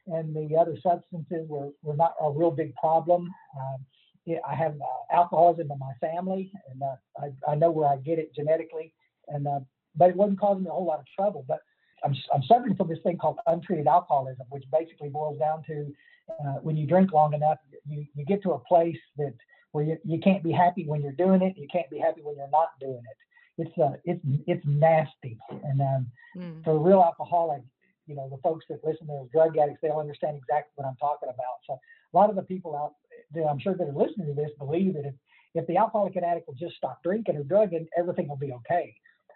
and 0.07 0.37
the 0.37 0.55
other 0.57 0.77
substances 0.83 1.49
were, 1.49 1.71
were 1.83 1.97
not 1.97 2.15
a 2.21 2.31
real 2.31 2.51
big 2.51 2.75
problem. 2.75 3.33
Um, 3.59 3.79
yeah, 4.27 4.39
I 4.47 4.55
have 4.55 4.75
uh, 4.75 5.15
alcoholism 5.15 5.71
in 5.71 5.79
my 5.79 5.93
family, 5.99 6.53
and 6.71 6.83
uh, 6.83 6.97
I, 7.19 7.53
I 7.53 7.55
know 7.55 7.71
where 7.71 7.89
I 7.89 7.97
get 7.97 8.19
it 8.19 8.35
genetically, 8.35 8.93
and 9.29 9.47
uh, 9.47 9.61
but 9.97 10.11
it 10.11 10.17
wasn't 10.17 10.41
causing 10.41 10.65
me 10.65 10.71
a 10.71 10.73
whole 10.73 10.87
lot 10.87 11.01
of 11.01 11.07
trouble. 11.15 11.45
But 11.47 11.61
I'm, 12.05 12.15
I'm 12.35 12.43
suffering 12.43 12.77
from 12.77 12.89
this 12.89 12.99
thing 13.03 13.19
called 13.19 13.39
untreated 13.47 13.87
alcoholism, 13.87 14.47
which 14.51 14.65
basically 14.73 15.09
boils 15.09 15.39
down 15.39 15.63
to 15.67 15.93
uh, 16.29 16.59
when 16.63 16.77
you 16.77 16.87
drink 16.87 17.13
long 17.13 17.35
enough, 17.35 17.59
you, 17.89 18.07
you 18.15 18.25
get 18.25 18.43
to 18.43 18.53
a 18.53 18.59
place 18.59 18.99
that 19.19 19.35
where 19.73 19.85
you, 19.85 19.99
you 20.05 20.21
can't 20.21 20.43
be 20.43 20.53
happy 20.53 20.85
when 20.87 21.03
you're 21.03 21.13
doing 21.13 21.43
it, 21.43 21.55
you 21.57 21.67
can't 21.73 21.91
be 21.91 21.99
happy 21.99 22.21
when 22.23 22.37
you're 22.37 22.51
not 22.51 22.69
doing 22.81 23.03
it 23.11 23.17
it's 23.59 23.79
uh, 23.79 23.93
it's 24.05 24.21
it's 24.47 24.65
nasty. 24.67 25.39
And 25.51 25.81
um, 25.81 26.07
mm. 26.37 26.65
for 26.65 26.73
a 26.73 26.79
real 26.79 27.03
alcoholic, 27.03 27.63
you 28.07 28.15
know, 28.15 28.29
the 28.29 28.39
folks 28.39 28.65
that 28.69 28.85
listen 28.85 29.07
to 29.07 29.13
those 29.13 29.29
drug 29.33 29.57
addicts, 29.57 29.81
they'll 29.83 29.99
understand 29.99 30.37
exactly 30.37 30.73
what 30.77 30.89
I'm 30.89 30.97
talking 30.97 31.29
about. 31.29 31.59
So 31.67 31.75
a 31.75 32.17
lot 32.17 32.31
of 32.31 32.37
the 32.37 32.43
people 32.43 32.77
out 32.77 32.95
there, 33.33 33.49
I'm 33.49 33.59
sure 33.59 33.75
that 33.75 33.85
are 33.89 33.93
listening 33.93 34.27
to 34.29 34.35
this, 34.35 34.51
believe 34.59 34.95
that 34.95 35.07
if 35.07 35.15
if 35.55 35.67
the 35.67 35.77
alcoholic 35.77 36.17
and 36.17 36.25
addict 36.25 36.49
will 36.49 36.55
just 36.55 36.77
stop 36.77 37.03
drinking 37.03 37.37
or 37.37 37.45
drugging, 37.45 37.87
everything 37.97 38.29
will 38.29 38.37
be 38.37 38.53
okay. 38.53 38.95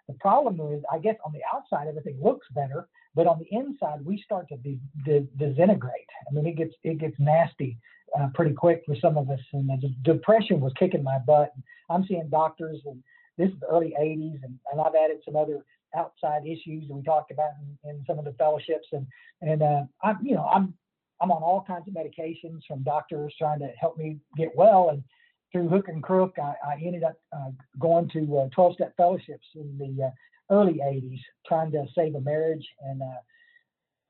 The 0.09 0.15
problem 0.15 0.59
is, 0.73 0.83
I 0.91 0.97
guess 0.97 1.15
on 1.23 1.31
the 1.31 1.41
outside 1.53 1.87
everything 1.87 2.19
looks 2.21 2.47
better, 2.55 2.89
but 3.13 3.27
on 3.27 3.37
the 3.37 3.47
inside 3.55 4.03
we 4.03 4.21
start 4.21 4.47
to 4.49 4.57
de- 4.57 5.27
disintegrate. 5.37 6.09
I 6.27 6.33
mean, 6.33 6.47
it 6.47 6.57
gets 6.57 6.73
it 6.83 6.97
gets 6.97 7.15
nasty 7.19 7.77
uh, 8.19 8.27
pretty 8.33 8.53
quick 8.53 8.81
for 8.87 8.95
some 8.95 9.17
of 9.17 9.29
us, 9.29 9.39
and 9.53 9.69
the 9.69 9.93
depression 10.01 10.59
was 10.59 10.73
kicking 10.79 11.03
my 11.03 11.19
butt. 11.19 11.53
I'm 11.91 12.05
seeing 12.07 12.27
doctors 12.29 12.81
and 12.85 13.03
this 13.37 13.49
is 13.51 13.59
the 13.61 13.67
early 13.67 13.95
80s, 13.97 14.43
and, 14.43 14.59
and 14.71 14.81
I've 14.81 14.95
added 14.95 15.19
some 15.23 15.37
other 15.37 15.63
outside 15.95 16.45
issues 16.45 16.87
that 16.87 16.93
we 16.93 17.01
talked 17.03 17.31
about 17.31 17.51
in, 17.61 17.89
in 17.89 18.03
some 18.05 18.19
of 18.19 18.25
the 18.25 18.33
fellowships, 18.33 18.87
and 18.91 19.07
and 19.41 19.63
uh, 19.63 19.83
I'm 20.03 20.17
you 20.23 20.35
know 20.35 20.45
I'm 20.51 20.73
I'm 21.21 21.31
on 21.31 21.43
all 21.43 21.63
kinds 21.65 21.87
of 21.87 21.93
medications 21.93 22.61
from 22.67 22.83
doctors 22.83 23.33
trying 23.37 23.59
to 23.59 23.69
help 23.79 23.97
me 23.97 24.17
get 24.37 24.55
well, 24.55 24.89
and 24.89 25.03
through 25.51 25.69
hook 25.69 25.87
and 25.87 26.03
crook, 26.03 26.35
I, 26.37 26.53
I 26.65 26.73
ended 26.83 27.03
up 27.03 27.17
uh, 27.33 27.51
going 27.79 28.09
to 28.09 28.49
12 28.53 28.73
step 28.73 28.93
fellowships 28.97 29.47
in 29.55 29.77
the 29.77 30.11
early 30.51 30.79
80s, 30.83 31.19
trying 31.47 31.71
to 31.71 31.85
save 31.95 32.15
a 32.15 32.21
marriage. 32.21 32.67
And, 32.81 33.01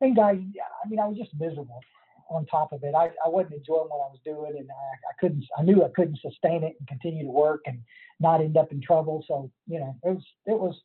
and 0.01 0.15
guys, 0.15 0.37
I 0.83 0.89
mean, 0.89 0.99
I 0.99 1.07
was 1.07 1.17
just 1.17 1.31
miserable 1.39 1.81
on 2.29 2.45
top 2.45 2.71
of 2.71 2.83
it. 2.83 2.93
I, 2.95 3.09
I 3.25 3.29
wasn't 3.29 3.55
enjoying 3.55 3.89
what 3.89 4.05
I 4.05 4.11
was 4.11 4.19
doing, 4.23 4.57
and 4.57 4.69
I, 4.69 4.73
I 4.73 5.13
couldn't. 5.19 5.45
I 5.57 5.63
knew 5.63 5.83
I 5.83 5.89
couldn't 5.95 6.19
sustain 6.21 6.63
it 6.63 6.75
and 6.79 6.87
continue 6.87 7.25
to 7.25 7.31
work 7.31 7.61
and 7.65 7.79
not 8.19 8.41
end 8.41 8.57
up 8.57 8.71
in 8.71 8.81
trouble. 8.81 9.23
So 9.27 9.51
you 9.67 9.79
know, 9.79 9.95
it 10.03 10.09
was 10.09 10.23
it 10.45 10.59
was 10.59 10.75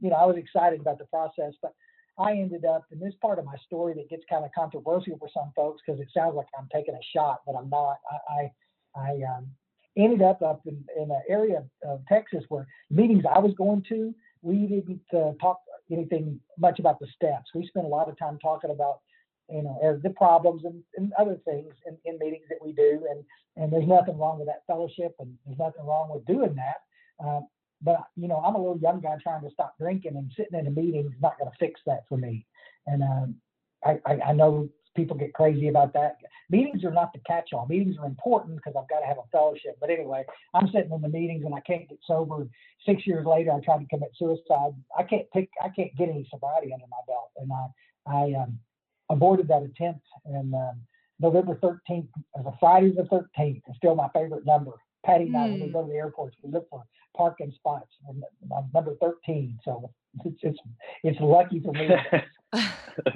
you 0.00 0.10
know 0.10 0.16
I 0.16 0.26
was 0.26 0.36
excited 0.36 0.80
about 0.80 0.98
the 0.98 1.06
process, 1.06 1.54
but 1.62 1.74
I 2.18 2.32
ended 2.32 2.64
up, 2.64 2.84
and 2.90 3.00
this 3.00 3.14
part 3.22 3.38
of 3.38 3.46
my 3.46 3.56
story 3.64 3.94
that 3.94 4.10
gets 4.10 4.24
kind 4.28 4.44
of 4.44 4.50
controversial 4.54 5.18
for 5.18 5.28
some 5.32 5.50
folks 5.56 5.82
because 5.84 6.00
it 6.00 6.08
sounds 6.14 6.36
like 6.36 6.46
I'm 6.58 6.68
taking 6.72 6.94
a 6.94 7.04
shot, 7.16 7.40
but 7.46 7.54
I'm 7.56 7.70
not. 7.70 7.96
I 8.28 8.50
I, 8.96 9.00
I 9.00 9.36
um, 9.36 9.46
ended 9.96 10.22
up 10.22 10.42
up 10.42 10.62
in, 10.66 10.84
in 10.96 11.10
an 11.10 11.22
area 11.28 11.64
of 11.84 12.00
Texas 12.08 12.44
where 12.48 12.66
meetings 12.90 13.24
I 13.32 13.38
was 13.38 13.54
going 13.54 13.84
to, 13.88 14.14
we 14.42 14.66
didn't 14.66 15.00
uh, 15.14 15.32
talk 15.40 15.60
anything 15.90 16.40
much 16.58 16.78
about 16.78 16.98
the 16.98 17.06
steps. 17.14 17.50
We 17.54 17.66
spent 17.66 17.86
a 17.86 17.88
lot 17.88 18.08
of 18.08 18.18
time 18.18 18.38
talking 18.40 18.70
about 18.70 19.00
you 19.52 19.62
know, 19.62 19.78
as 19.84 20.00
the 20.02 20.10
problems 20.10 20.64
and, 20.64 20.82
and 20.96 21.12
other 21.18 21.36
things 21.44 21.74
in, 21.86 21.96
in, 22.04 22.18
meetings 22.18 22.44
that 22.48 22.58
we 22.64 22.72
do. 22.72 23.06
And, 23.10 23.24
and 23.56 23.72
there's 23.72 23.88
nothing 23.88 24.18
wrong 24.18 24.38
with 24.38 24.48
that 24.48 24.62
fellowship 24.66 25.14
and 25.18 25.36
there's 25.44 25.58
nothing 25.58 25.84
wrong 25.84 26.10
with 26.10 26.24
doing 26.26 26.54
that. 26.54 27.24
Uh, 27.24 27.40
but, 27.82 28.04
you 28.16 28.28
know, 28.28 28.36
I'm 28.36 28.54
a 28.54 28.58
little 28.58 28.78
young 28.78 29.00
guy 29.00 29.16
trying 29.22 29.42
to 29.42 29.50
stop 29.50 29.74
drinking 29.78 30.16
and 30.16 30.32
sitting 30.36 30.58
in 30.58 30.66
a 30.66 30.70
meeting 30.70 31.06
is 31.06 31.20
not 31.20 31.38
going 31.38 31.50
to 31.50 31.56
fix 31.58 31.80
that 31.86 32.04
for 32.08 32.16
me. 32.16 32.46
And 32.86 33.02
um, 33.02 33.34
I, 33.84 33.98
I, 34.06 34.20
I, 34.28 34.32
know 34.32 34.68
people 34.94 35.16
get 35.16 35.32
crazy 35.32 35.68
about 35.68 35.92
that. 35.94 36.16
Meetings 36.50 36.84
are 36.84 36.90
not 36.90 37.12
the 37.12 37.20
catch 37.26 37.50
all. 37.52 37.66
Meetings 37.66 37.96
are 37.98 38.06
important 38.06 38.56
because 38.56 38.74
I've 38.76 38.88
got 38.88 39.00
to 39.00 39.06
have 39.06 39.18
a 39.18 39.28
fellowship. 39.30 39.76
But 39.80 39.90
anyway, 39.90 40.24
I'm 40.54 40.66
sitting 40.68 40.92
in 40.92 41.00
the 41.00 41.08
meetings 41.08 41.44
and 41.44 41.54
I 41.54 41.60
can't 41.60 41.88
get 41.88 41.98
sober. 42.06 42.46
Six 42.84 43.06
years 43.06 43.26
later, 43.26 43.52
I 43.52 43.60
tried 43.60 43.78
to 43.78 43.86
commit 43.86 44.10
suicide. 44.16 44.74
I 44.98 45.02
can't 45.02 45.30
pick, 45.32 45.48
I 45.62 45.68
can't 45.68 45.94
get 45.96 46.08
any 46.08 46.26
sobriety 46.30 46.72
under 46.72 46.86
my 46.90 47.02
belt. 47.06 47.30
And 47.38 47.50
I, 47.52 48.34
I, 48.36 48.42
um, 48.42 48.58
aborted 49.12 49.48
that 49.48 49.62
attempt. 49.62 50.06
And 50.24 50.54
um, 50.54 50.80
November 51.20 51.54
13th, 51.56 52.08
as 52.38 52.46
a 52.46 52.52
Friday 52.58 52.92
the 52.92 53.02
13th, 53.02 53.62
is 53.68 53.76
still 53.76 53.94
my 53.94 54.08
favorite 54.14 54.46
number. 54.46 54.72
Patty 55.04 55.24
and 55.24 55.36
I, 55.36 55.42
when 55.44 55.60
we 55.60 55.66
hmm. 55.66 55.72
go 55.72 55.82
to 55.82 55.88
the 55.88 55.96
airports, 55.96 56.36
we 56.42 56.50
look 56.50 56.68
for 56.70 56.84
parking 57.16 57.52
spots. 57.54 57.90
And 58.08 58.22
I'm 58.56 58.70
number 58.72 58.94
13, 59.00 59.58
so 59.64 59.90
it's 60.24 60.36
it's 60.42 60.58
it's 61.02 61.20
lucky 61.20 61.60
for 61.60 61.72
me. 61.72 61.88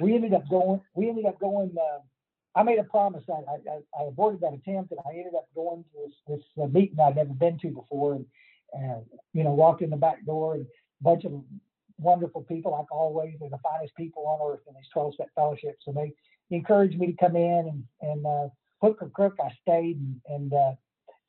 we 0.01 0.15
ended 0.15 0.33
up 0.33 0.49
going. 0.49 0.81
We 0.93 1.09
ended 1.09 1.25
up 1.25 1.39
going. 1.39 1.75
Uh, 1.79 1.99
I 2.55 2.63
made 2.63 2.79
a 2.79 2.83
promise 2.83 3.23
I, 3.29 3.33
I, 3.33 4.01
I, 4.01 4.07
aborted 4.07 4.41
that 4.41 4.53
attempt, 4.53 4.91
and 4.91 4.99
I 5.05 5.11
ended 5.11 5.35
up 5.35 5.47
going 5.53 5.83
to 5.83 5.89
this, 6.05 6.15
this 6.27 6.63
uh, 6.63 6.67
meeting 6.67 6.99
I'd 6.99 7.15
never 7.15 7.33
been 7.33 7.59
to 7.59 7.69
before, 7.69 8.13
and 8.13 8.25
uh, 8.75 8.99
you 9.33 9.43
know, 9.43 9.51
walked 9.51 9.81
in 9.81 9.91
the 9.91 9.97
back 9.97 10.25
door, 10.25 10.55
and 10.55 10.65
a 10.65 11.03
bunch 11.03 11.23
of 11.25 11.43
wonderful 11.99 12.43
people, 12.43 12.71
like 12.71 12.91
always. 12.91 13.35
They're 13.39 13.49
the 13.49 13.59
finest 13.59 13.95
people 13.95 14.25
on 14.27 14.51
earth 14.51 14.61
in 14.67 14.73
these 14.75 14.89
12 14.93 15.15
step 15.15 15.29
fellowships. 15.35 15.83
And 15.87 15.95
they 15.95 16.13
encouraged 16.51 16.97
me 16.97 17.07
to 17.07 17.17
come 17.17 17.35
in 17.35 17.67
and, 17.67 17.83
and 18.01 18.25
uh, 18.25 18.49
hook 18.81 18.99
or 19.01 19.09
crook, 19.09 19.35
I 19.43 19.49
stayed 19.61 19.97
and, 19.97 20.21
and 20.27 20.53
uh, 20.53 20.71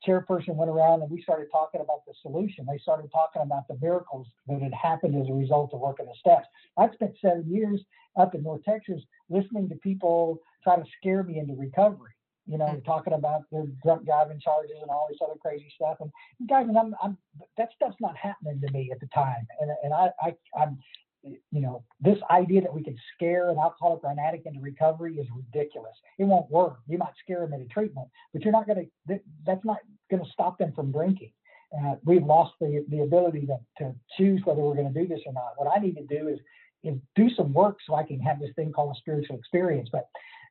chairperson 0.06 0.54
went 0.54 0.70
around 0.70 1.02
and 1.02 1.10
we 1.10 1.22
started 1.22 1.48
talking 1.50 1.80
about 1.80 2.04
the 2.06 2.14
solution. 2.22 2.66
They 2.70 2.78
started 2.78 3.10
talking 3.10 3.42
about 3.42 3.66
the 3.68 3.78
miracles 3.80 4.26
that 4.46 4.62
had 4.62 4.74
happened 4.74 5.20
as 5.20 5.28
a 5.28 5.32
result 5.32 5.74
of 5.74 5.80
working 5.80 6.06
the 6.06 6.14
steps. 6.18 6.46
I'd 6.76 6.92
spent 6.94 7.16
seven 7.20 7.44
years 7.48 7.80
up 8.18 8.34
in 8.34 8.42
North 8.42 8.62
Texas 8.64 9.00
listening 9.30 9.68
to 9.68 9.74
people 9.76 10.40
try 10.62 10.76
to 10.76 10.84
scare 10.98 11.22
me 11.22 11.38
into 11.38 11.54
recovery 11.54 12.12
you 12.48 12.56
know, 12.56 12.64
mm-hmm. 12.64 12.84
talking 12.84 13.12
about 13.12 13.42
their 13.52 13.66
drunk 13.84 14.06
driving 14.06 14.40
charges 14.40 14.76
and 14.80 14.90
all 14.90 15.06
this 15.08 15.18
other 15.22 15.38
crazy 15.40 15.70
stuff. 15.74 15.98
And 16.00 16.10
guys, 16.48 16.66
and 16.66 16.78
I'm, 16.78 16.94
I'm, 17.02 17.18
that 17.58 17.68
stuff's 17.76 17.96
not 18.00 18.16
happening 18.16 18.60
to 18.66 18.72
me 18.72 18.90
at 18.90 19.00
the 19.00 19.08
time. 19.14 19.46
And, 19.60 19.70
and 19.84 19.92
I, 19.92 20.08
I, 20.20 20.34
I'm, 20.58 20.78
you 21.22 21.60
know, 21.60 21.84
this 22.00 22.16
idea 22.30 22.62
that 22.62 22.74
we 22.74 22.82
can 22.82 22.96
scare 23.14 23.50
an 23.50 23.58
alcoholic 23.58 24.02
or 24.02 24.10
an 24.10 24.18
addict 24.18 24.46
into 24.46 24.60
recovery 24.60 25.16
is 25.16 25.26
ridiculous. 25.36 25.92
It 26.18 26.24
won't 26.24 26.50
work. 26.50 26.78
You 26.86 26.96
might 26.96 27.12
scare 27.22 27.40
them 27.40 27.52
into 27.52 27.66
treatment, 27.66 28.08
but 28.32 28.42
you're 28.42 28.52
not 28.52 28.66
going 28.66 28.88
to, 29.06 29.20
that's 29.44 29.64
not 29.64 29.78
going 30.10 30.24
to 30.24 30.30
stop 30.30 30.58
them 30.58 30.72
from 30.74 30.90
drinking. 30.90 31.32
Uh, 31.76 31.96
we've 32.02 32.24
lost 32.24 32.54
the, 32.60 32.82
the 32.88 33.00
ability 33.00 33.46
to, 33.46 33.58
to 33.76 33.94
choose 34.16 34.40
whether 34.44 34.60
we're 34.60 34.74
going 34.74 34.92
to 34.92 34.98
do 34.98 35.06
this 35.06 35.20
or 35.26 35.34
not. 35.34 35.52
What 35.56 35.70
I 35.76 35.80
need 35.80 35.96
to 35.96 36.06
do 36.06 36.28
is, 36.28 36.38
is 36.84 36.96
do 37.16 37.28
some 37.30 37.52
work 37.52 37.78
so 37.86 37.94
I 37.94 38.04
can 38.04 38.20
have 38.20 38.40
this 38.40 38.54
thing 38.56 38.72
called 38.72 38.94
a 38.96 38.98
spiritual 38.98 39.36
experience. 39.36 39.88
But 39.90 40.08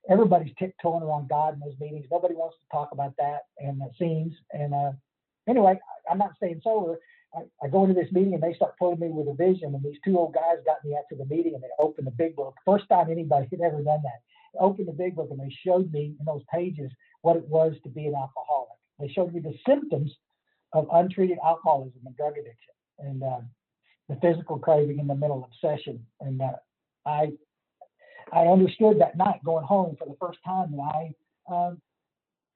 everybody's 0.09 0.53
tiptoeing 0.57 1.03
around 1.03 1.29
God 1.29 1.53
in 1.53 1.59
those 1.59 1.79
meetings. 1.79 2.07
Nobody 2.11 2.35
wants 2.35 2.57
to 2.61 2.67
talk 2.71 2.89
about 2.91 3.13
that, 3.17 3.41
and 3.59 3.81
it 3.81 3.91
seems. 3.97 4.33
And 4.51 4.73
uh, 4.73 4.91
anyway, 5.47 5.79
I'm 6.09 6.17
not 6.17 6.35
staying 6.37 6.61
sober. 6.63 6.99
I, 7.35 7.41
I, 7.61 7.67
go 7.67 7.83
into 7.83 7.93
this 7.93 8.11
meeting 8.11 8.33
and 8.33 8.41
they 8.41 8.53
start 8.53 8.77
pulling 8.79 8.99
me 8.99 9.09
with 9.09 9.27
a 9.27 9.33
vision. 9.33 9.75
And 9.75 9.83
these 9.83 9.99
two 10.03 10.17
old 10.17 10.33
guys 10.33 10.63
got 10.65 10.83
me 10.85 10.95
after 10.95 11.15
the 11.15 11.25
meeting 11.25 11.53
and 11.53 11.63
they 11.63 11.67
opened 11.77 12.07
the 12.07 12.11
big 12.11 12.35
book. 12.35 12.55
First 12.65 12.87
time 12.87 13.11
anybody 13.11 13.47
had 13.51 13.59
ever 13.61 13.83
done 13.83 14.01
that. 14.03 14.21
They 14.53 14.59
opened 14.59 14.87
the 14.87 14.93
big 14.93 15.15
book 15.15 15.27
and 15.29 15.39
they 15.39 15.53
showed 15.65 15.91
me 15.91 16.15
in 16.17 16.25
those 16.25 16.43
pages 16.51 16.89
what 17.21 17.35
it 17.35 17.47
was 17.47 17.73
to 17.83 17.89
be 17.89 18.05
an 18.05 18.15
alcoholic. 18.15 18.79
They 18.97 19.09
showed 19.09 19.33
me 19.33 19.41
the 19.41 19.57
symptoms 19.67 20.15
of 20.73 20.87
untreated 20.91 21.37
alcoholism 21.43 21.99
and 22.05 22.15
drug 22.15 22.33
addiction 22.37 22.73
and 22.99 23.23
uh, 23.23 23.41
the 24.09 24.15
physical 24.21 24.57
craving 24.57 24.99
and 24.99 25.09
the 25.09 25.15
mental 25.15 25.49
obsession. 25.51 26.05
And 26.21 26.41
uh, 26.41 26.53
I 27.05 27.31
I 28.31 28.47
understood 28.47 28.99
that 28.99 29.17
night 29.17 29.43
going 29.43 29.65
home 29.65 29.95
for 29.97 30.05
the 30.05 30.17
first 30.19 30.39
time 30.45 30.71
that 30.71 30.81
I 30.81 31.13
um, 31.53 31.81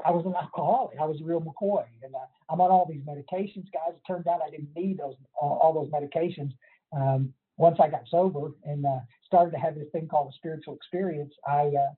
I 0.06 0.12
was 0.12 0.26
an 0.26 0.34
alcoholic. 0.36 0.98
I 1.00 1.06
was 1.06 1.22
a 1.22 1.24
real 1.24 1.42
McCoy, 1.42 1.86
and 2.04 2.16
uh, 2.16 2.20
I'm 2.50 2.62
on 2.62 2.72
all 2.72 2.88
these 2.90 3.02
medications, 3.02 3.72
guys. 3.72 3.96
It 3.96 4.02
turned 4.08 4.28
out 4.28 4.42
I 4.46 4.50
didn't 4.50 4.76
need 4.76 4.98
those 5.00 5.16
all, 5.40 5.60
all 5.62 5.74
those 5.74 5.92
medications. 5.92 6.52
Um, 6.94 7.34
once 7.58 7.78
I 7.80 7.90
got 7.90 8.02
sober 8.10 8.52
and 8.66 8.86
uh, 8.86 9.00
started 9.26 9.52
to 9.52 9.58
have 9.58 9.76
this 9.76 9.88
thing 9.92 10.08
called 10.08 10.32
a 10.32 10.36
spiritual 10.36 10.76
experience, 10.76 11.34
I 11.48 11.72
uh, 11.78 11.94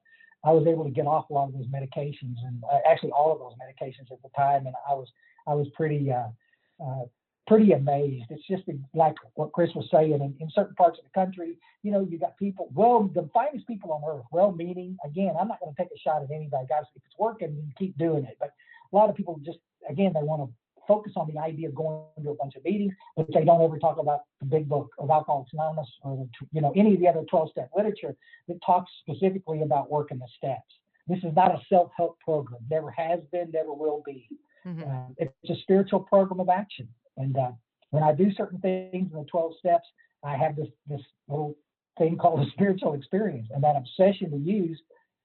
I 0.45 0.51
was 0.51 0.67
able 0.67 0.83
to 0.83 0.91
get 0.91 1.07
off 1.07 1.29
a 1.29 1.33
lot 1.33 1.47
of 1.47 1.53
those 1.53 1.67
medications, 1.67 2.35
and 2.45 2.63
uh, 2.71 2.79
actually 2.87 3.11
all 3.11 3.31
of 3.31 3.39
those 3.39 3.53
medications 3.53 4.11
at 4.11 4.21
the 4.21 4.29
time. 4.35 4.65
And 4.67 4.75
I 4.87 4.93
was 4.93 5.07
I 5.47 5.53
was 5.53 5.67
pretty 5.75 6.11
uh, 6.11 6.27
uh, 6.83 7.05
pretty 7.47 7.73
amazed. 7.73 8.25
It's 8.29 8.47
just 8.47 8.63
like 8.93 9.15
what 9.35 9.51
Chris 9.51 9.71
was 9.75 9.87
saying. 9.91 10.13
In, 10.13 10.35
in 10.39 10.49
certain 10.53 10.75
parts 10.75 10.99
of 10.99 11.05
the 11.05 11.19
country, 11.19 11.57
you 11.83 11.91
know, 11.91 12.07
you 12.09 12.17
got 12.17 12.37
people, 12.37 12.69
well, 12.73 13.09
the 13.13 13.29
finest 13.33 13.67
people 13.67 13.91
on 13.91 14.01
earth, 14.09 14.25
well 14.31 14.51
meaning. 14.51 14.97
Again, 15.05 15.33
I'm 15.39 15.47
not 15.47 15.59
going 15.59 15.73
to 15.75 15.81
take 15.81 15.91
a 15.93 15.99
shot 15.99 16.23
at 16.23 16.31
anybody, 16.31 16.65
guys. 16.67 16.83
If 16.95 17.01
it's 17.05 17.19
working, 17.19 17.55
you 17.55 17.73
keep 17.77 17.97
doing 17.97 18.23
it. 18.25 18.37
But 18.39 18.49
a 18.91 18.95
lot 18.95 19.09
of 19.09 19.15
people 19.15 19.39
just, 19.43 19.59
again, 19.89 20.13
they 20.13 20.23
want 20.23 20.49
to 20.49 20.53
focus 20.87 21.13
on 21.15 21.29
the 21.33 21.39
idea 21.39 21.67
of 21.67 21.75
going 21.75 22.01
to 22.21 22.29
a 22.29 22.35
bunch 22.35 22.55
of 22.55 22.63
meetings, 22.63 22.93
but 23.15 23.27
they 23.33 23.43
don't 23.43 23.61
ever 23.61 23.79
talk 23.79 23.97
about 23.97 24.21
the 24.39 24.45
big 24.45 24.67
book 24.67 24.89
of 24.97 25.09
Alcoholics 25.09 25.51
Anonymous 25.53 25.87
or, 26.01 26.27
you 26.51 26.61
know, 26.61 26.73
any 26.75 26.93
of 26.93 26.99
the 26.99 27.07
other 27.07 27.23
12 27.29 27.51
step 27.51 27.69
literature 27.75 28.15
that 28.47 28.59
talks 28.65 28.91
specifically 29.01 29.61
about 29.61 29.89
working 29.89 30.19
the 30.19 30.27
steps. 30.37 30.61
This 31.07 31.19
is 31.19 31.35
not 31.35 31.53
a 31.53 31.61
self 31.67 31.91
help 31.97 32.19
program, 32.19 32.61
never 32.69 32.91
has 32.91 33.19
been, 33.31 33.51
never 33.51 33.73
will 33.73 34.01
be. 34.05 34.27
Mm-hmm. 34.65 34.89
Uh, 34.89 35.13
it's 35.17 35.49
a 35.49 35.61
spiritual 35.61 35.99
program 35.99 36.39
of 36.39 36.49
action. 36.49 36.87
And 37.17 37.37
uh, 37.37 37.51
when 37.91 38.03
I 38.03 38.13
do 38.13 38.33
certain 38.33 38.59
things 38.59 39.11
in 39.11 39.17
the 39.17 39.25
12 39.25 39.53
steps, 39.59 39.87
I 40.23 40.35
have 40.37 40.55
this 40.55 40.69
this 40.87 41.01
little 41.27 41.55
thing 41.97 42.17
called 42.17 42.47
a 42.47 42.51
spiritual 42.53 42.93
experience, 42.93 43.47
and 43.53 43.63
that 43.63 43.75
obsession 43.75 44.31
to 44.31 44.37
use 44.37 44.81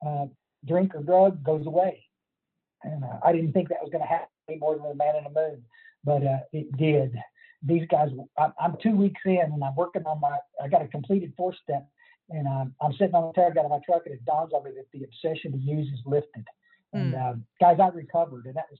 uh, 0.07 0.27
drink 0.67 0.95
or 0.95 1.03
drug 1.03 1.43
goes 1.43 1.67
away. 1.67 2.05
And 2.83 3.05
uh, 3.05 3.19
I 3.25 3.33
didn't 3.33 3.53
think 3.53 3.69
that 3.69 3.83
was 3.83 3.91
going 3.91 4.03
to 4.03 4.09
happen 4.09 4.29
any 4.49 4.59
more 4.59 4.77
than 4.77 4.87
a 4.87 4.95
man 4.95 5.17
in 5.17 5.25
the 5.25 5.31
moon, 5.31 5.65
but 6.05 6.25
uh, 6.25 6.39
it 6.53 6.77
did. 6.77 7.17
These 7.63 7.89
guys, 7.91 8.11
I'm, 8.39 8.53
I'm, 8.61 8.77
two 8.81 8.95
weeks 8.95 9.21
in, 9.25 9.41
and 9.41 9.65
I'm 9.65 9.75
working 9.75 10.05
on 10.05 10.21
my. 10.21 10.37
I 10.63 10.69
got 10.69 10.83
a 10.83 10.89
completed 10.89 11.33
four 11.37 11.55
step, 11.61 11.89
and 12.31 12.47
I'm, 12.47 12.73
I'm 12.81 12.93
sitting 12.93 13.15
on 13.15 13.29
the 13.29 13.33
tail 13.33 13.51
out 13.51 13.65
of 13.65 13.71
my 13.71 13.81
truck, 13.85 14.03
and 14.07 14.15
it 14.15 14.25
dawns 14.25 14.53
on 14.53 14.63
me 14.63 14.71
that 14.77 14.87
the 14.93 15.05
obsession 15.05 15.53
to 15.53 15.59
use 15.59 15.89
is 15.89 16.01
lifted. 16.07 16.45
And 16.93 17.15
mm. 17.15 17.43
guys, 17.61 17.79
I 17.81 17.89
recovered, 17.89 18.47
and 18.47 18.55
that 18.55 18.67
was 18.71 18.79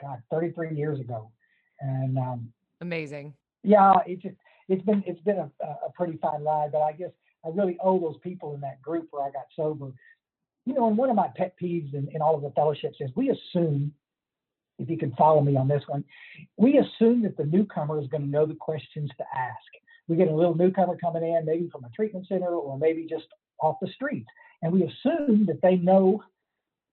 God 0.00 0.18
33 0.30 0.74
years 0.74 0.98
ago 0.98 1.30
and 1.80 2.18
um, 2.18 2.52
amazing. 2.80 3.34
Yeah, 3.62 3.94
it 4.06 4.20
just 4.20 4.36
it's 4.68 4.84
been 4.84 5.02
it's 5.06 5.20
been 5.22 5.38
a, 5.38 5.50
a 5.64 5.92
pretty 5.94 6.18
fine 6.18 6.44
ride, 6.44 6.72
but 6.72 6.82
I 6.82 6.92
guess 6.92 7.10
I 7.44 7.48
really 7.48 7.76
owe 7.82 7.98
those 7.98 8.18
people 8.22 8.54
in 8.54 8.60
that 8.60 8.80
group 8.82 9.08
where 9.10 9.26
I 9.26 9.30
got 9.30 9.46
sober. 9.56 9.92
You 10.66 10.74
know, 10.74 10.88
and 10.88 10.96
one 10.96 11.10
of 11.10 11.16
my 11.16 11.28
pet 11.36 11.54
peeves 11.60 11.94
in, 11.94 12.08
in 12.12 12.20
all 12.20 12.36
of 12.36 12.42
the 12.42 12.50
fellowships 12.50 12.98
is 13.00 13.10
we 13.16 13.30
assume, 13.30 13.92
if 14.78 14.88
you 14.90 14.98
can 14.98 15.12
follow 15.12 15.40
me 15.40 15.56
on 15.56 15.68
this 15.68 15.82
one, 15.88 16.04
we 16.58 16.78
assume 16.78 17.22
that 17.22 17.36
the 17.36 17.44
newcomer 17.44 18.00
is 18.00 18.08
going 18.08 18.22
to 18.22 18.28
know 18.28 18.46
the 18.46 18.54
questions 18.54 19.10
to 19.16 19.24
ask. 19.36 19.56
We 20.06 20.16
get 20.16 20.28
a 20.28 20.34
little 20.34 20.54
newcomer 20.54 20.96
coming 20.96 21.22
in, 21.22 21.46
maybe 21.46 21.68
from 21.70 21.84
a 21.84 21.90
treatment 21.90 22.26
center 22.28 22.48
or 22.48 22.78
maybe 22.78 23.06
just 23.08 23.26
off 23.60 23.76
the 23.80 23.88
street, 23.88 24.26
and 24.62 24.72
we 24.72 24.82
assume 24.82 25.46
that 25.46 25.60
they 25.62 25.76
know 25.76 26.22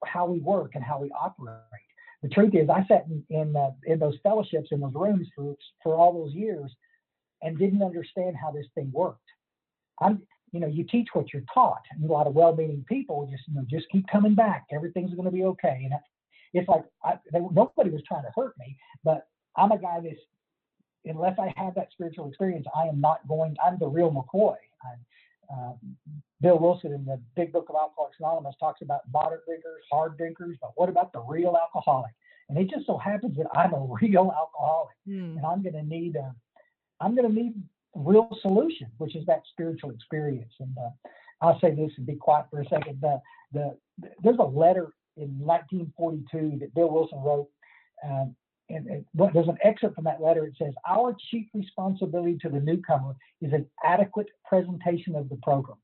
how 0.06 0.26
we 0.26 0.40
work 0.40 0.72
and 0.76 0.84
how 0.84 1.00
we 1.00 1.12
operate 1.12 1.87
the 2.24 2.30
truth 2.30 2.56
is, 2.56 2.70
I 2.70 2.86
sat 2.88 3.06
in 3.08 3.24
in, 3.30 3.56
uh, 3.56 3.72
in 3.86 4.00
those 4.00 4.18
fellowships 4.24 4.70
in 4.72 4.80
those 4.80 4.94
rooms 4.96 5.28
for 5.36 5.56
for 5.84 5.96
all 5.96 6.14
those 6.14 6.34
years, 6.34 6.72
and 7.42 7.58
didn't 7.58 7.84
understand 7.84 8.36
how 8.36 8.52
this 8.52 8.66
thing 8.76 8.92
worked. 8.92 9.22
I'm, 10.02 10.22
you 10.52 10.60
know, 10.60 10.68
you 10.68 10.84
teach 10.84 11.10
what 11.14 11.34
you're 11.34 11.44
taught, 11.54 11.82
and 11.92 12.10
a 12.10 12.12
lot 12.12 12.28
of 12.28 12.34
well-meaning 12.34 12.86
people 12.88 13.28
just, 13.30 13.44
you 13.48 13.56
know, 13.56 13.66
just 13.70 13.90
keep 13.92 14.08
coming 14.08 14.36
back. 14.36 14.66
Everything's 14.72 15.14
going 15.14 15.26
to 15.26 15.32
be 15.32 15.44
okay. 15.44 15.82
And 15.84 15.94
it's 16.54 16.70
like 16.70 16.86
I, 17.04 17.20
they, 17.32 17.40
nobody 17.40 17.90
was 17.90 18.02
trying 18.08 18.24
to 18.24 18.32
hurt 18.36 18.54
me, 18.58 18.78
but 19.04 19.28
I'm 19.56 19.72
a 19.72 19.78
guy 19.78 20.00
that's 20.04 20.22
unless 21.06 21.38
I 21.40 21.54
have 21.56 21.76
that 21.76 21.92
spiritual 21.92 22.28
experience, 22.28 22.66
I 22.76 22.88
am 22.88 23.00
not 23.00 23.28
going. 23.28 23.56
I'm 23.66 23.78
the 23.80 23.88
real 23.88 24.12
McCoy. 24.12 24.56
Uh, 25.50 25.74
Bill 26.42 26.60
Wilson 26.60 26.94
in 26.94 27.04
the 27.06 27.20
Big 27.36 27.52
Book 27.52 27.68
of 27.70 27.76
Alcoholics 27.76 28.18
Anonymous 28.20 28.56
talks 28.60 28.82
about 28.82 29.02
moderate 29.12 29.46
drinkers, 29.46 29.84
hard 29.92 30.18
drinkers, 30.18 30.58
but 30.62 30.72
what 30.76 30.90
about 30.90 31.12
the 31.14 31.20
real 31.22 31.58
alcoholic? 31.60 32.12
And 32.50 32.58
it 32.58 32.70
just 32.70 32.86
so 32.86 32.98
happens 32.98 33.36
that 33.38 33.48
I'm 33.54 33.74
a 33.74 33.88
real 34.02 34.32
alcoholic, 34.36 34.96
mm. 35.08 35.38
and 35.38 35.46
I'm 35.46 35.64
going 35.64 35.74
to 35.74 35.84
need 35.84 36.16
a, 36.16 36.34
I'm 37.02 37.16
going 37.16 37.28
to 37.28 37.34
need 37.34 37.54
real 37.96 38.30
solution, 38.42 38.88
which 38.98 39.16
is 39.16 39.26
that 39.26 39.42
spiritual 39.52 39.92
experience. 39.92 40.54
And 40.60 40.76
uh, 40.78 41.10
I'll 41.42 41.60
say 41.60 41.74
this 41.74 41.92
and 41.98 42.06
be 42.06 42.16
quiet 42.16 42.46
for 42.52 42.62
a 42.62 42.66
second. 42.66 43.00
The, 43.02 43.20
the, 43.54 43.78
there's 44.24 44.40
a 44.40 44.44
letter 44.44 44.94
in 45.18 45.30
1942 45.40 46.60
that 46.60 46.74
Bill 46.76 46.90
Wilson 46.90 47.20
wrote. 47.20 47.50
Um, 48.04 48.36
and, 48.70 48.86
and 48.88 49.06
there's 49.14 49.48
an 49.48 49.58
excerpt 49.64 49.96
from 49.96 50.04
that 50.04 50.22
letter. 50.22 50.46
It 50.46 50.54
says, 50.60 50.74
Our 50.88 51.16
chief 51.32 51.48
responsibility 51.54 52.38
to 52.42 52.50
the 52.50 52.60
newcomer 52.60 53.16
is 53.42 53.54
an 53.54 53.66
adequate 53.84 54.28
presentation 54.46 55.16
of 55.16 55.30
the 55.30 55.38
program. 55.38 55.78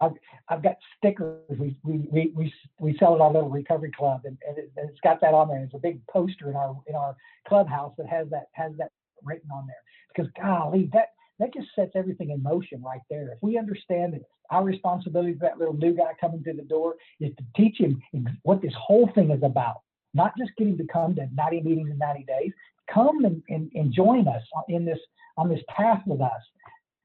I've, 0.00 0.12
I've 0.48 0.62
got 0.62 0.76
stickers 0.98 1.40
we, 1.48 1.76
we, 1.82 2.08
we, 2.10 2.32
we, 2.34 2.54
we 2.80 2.96
sell 2.98 3.14
at 3.14 3.20
our 3.20 3.32
little 3.32 3.48
recovery 3.48 3.90
club 3.96 4.22
and, 4.24 4.36
and, 4.46 4.58
it, 4.58 4.70
has 4.76 4.90
got 5.02 5.20
that 5.22 5.34
on 5.34 5.48
there. 5.48 5.62
It's 5.64 5.74
a 5.74 5.78
big 5.78 6.06
poster 6.06 6.50
in 6.50 6.56
our 6.56 6.76
in 6.86 6.94
our 6.94 7.16
clubhouse 7.48 7.92
that 7.98 8.06
has 8.06 8.28
that 8.30 8.48
has 8.52 8.72
that 8.78 8.90
written 9.22 9.50
on 9.50 9.66
there. 9.66 9.76
Because 10.14 10.30
golly, 10.40 10.90
that 10.92 11.10
that 11.38 11.54
just 11.54 11.68
sets 11.74 11.92
everything 11.94 12.30
in 12.30 12.42
motion 12.42 12.82
right 12.82 13.00
there. 13.10 13.32
If 13.32 13.38
we 13.42 13.58
understand 13.58 14.14
that 14.14 14.22
our 14.50 14.64
responsibility 14.64 15.34
for 15.34 15.40
that 15.40 15.58
little 15.58 15.76
new 15.76 15.94
guy 15.94 16.12
coming 16.20 16.42
through 16.42 16.54
the 16.54 16.62
door 16.62 16.96
is 17.20 17.32
to 17.36 17.44
teach 17.56 17.78
him 17.78 18.02
what 18.42 18.62
this 18.62 18.72
whole 18.78 19.10
thing 19.14 19.30
is 19.30 19.42
about, 19.42 19.82
not 20.14 20.32
just 20.38 20.52
get 20.56 20.68
him 20.68 20.78
to 20.78 20.86
come 20.86 21.14
to 21.16 21.28
90 21.34 21.62
meetings 21.62 21.90
in 21.90 21.98
90 21.98 22.24
days. 22.24 22.52
Come 22.92 23.24
and, 23.24 23.42
and, 23.48 23.70
and 23.74 23.92
join 23.92 24.28
us 24.28 24.42
in 24.68 24.84
this 24.84 24.98
on 25.36 25.48
this 25.48 25.60
path 25.68 26.02
with 26.06 26.20
us. 26.20 26.40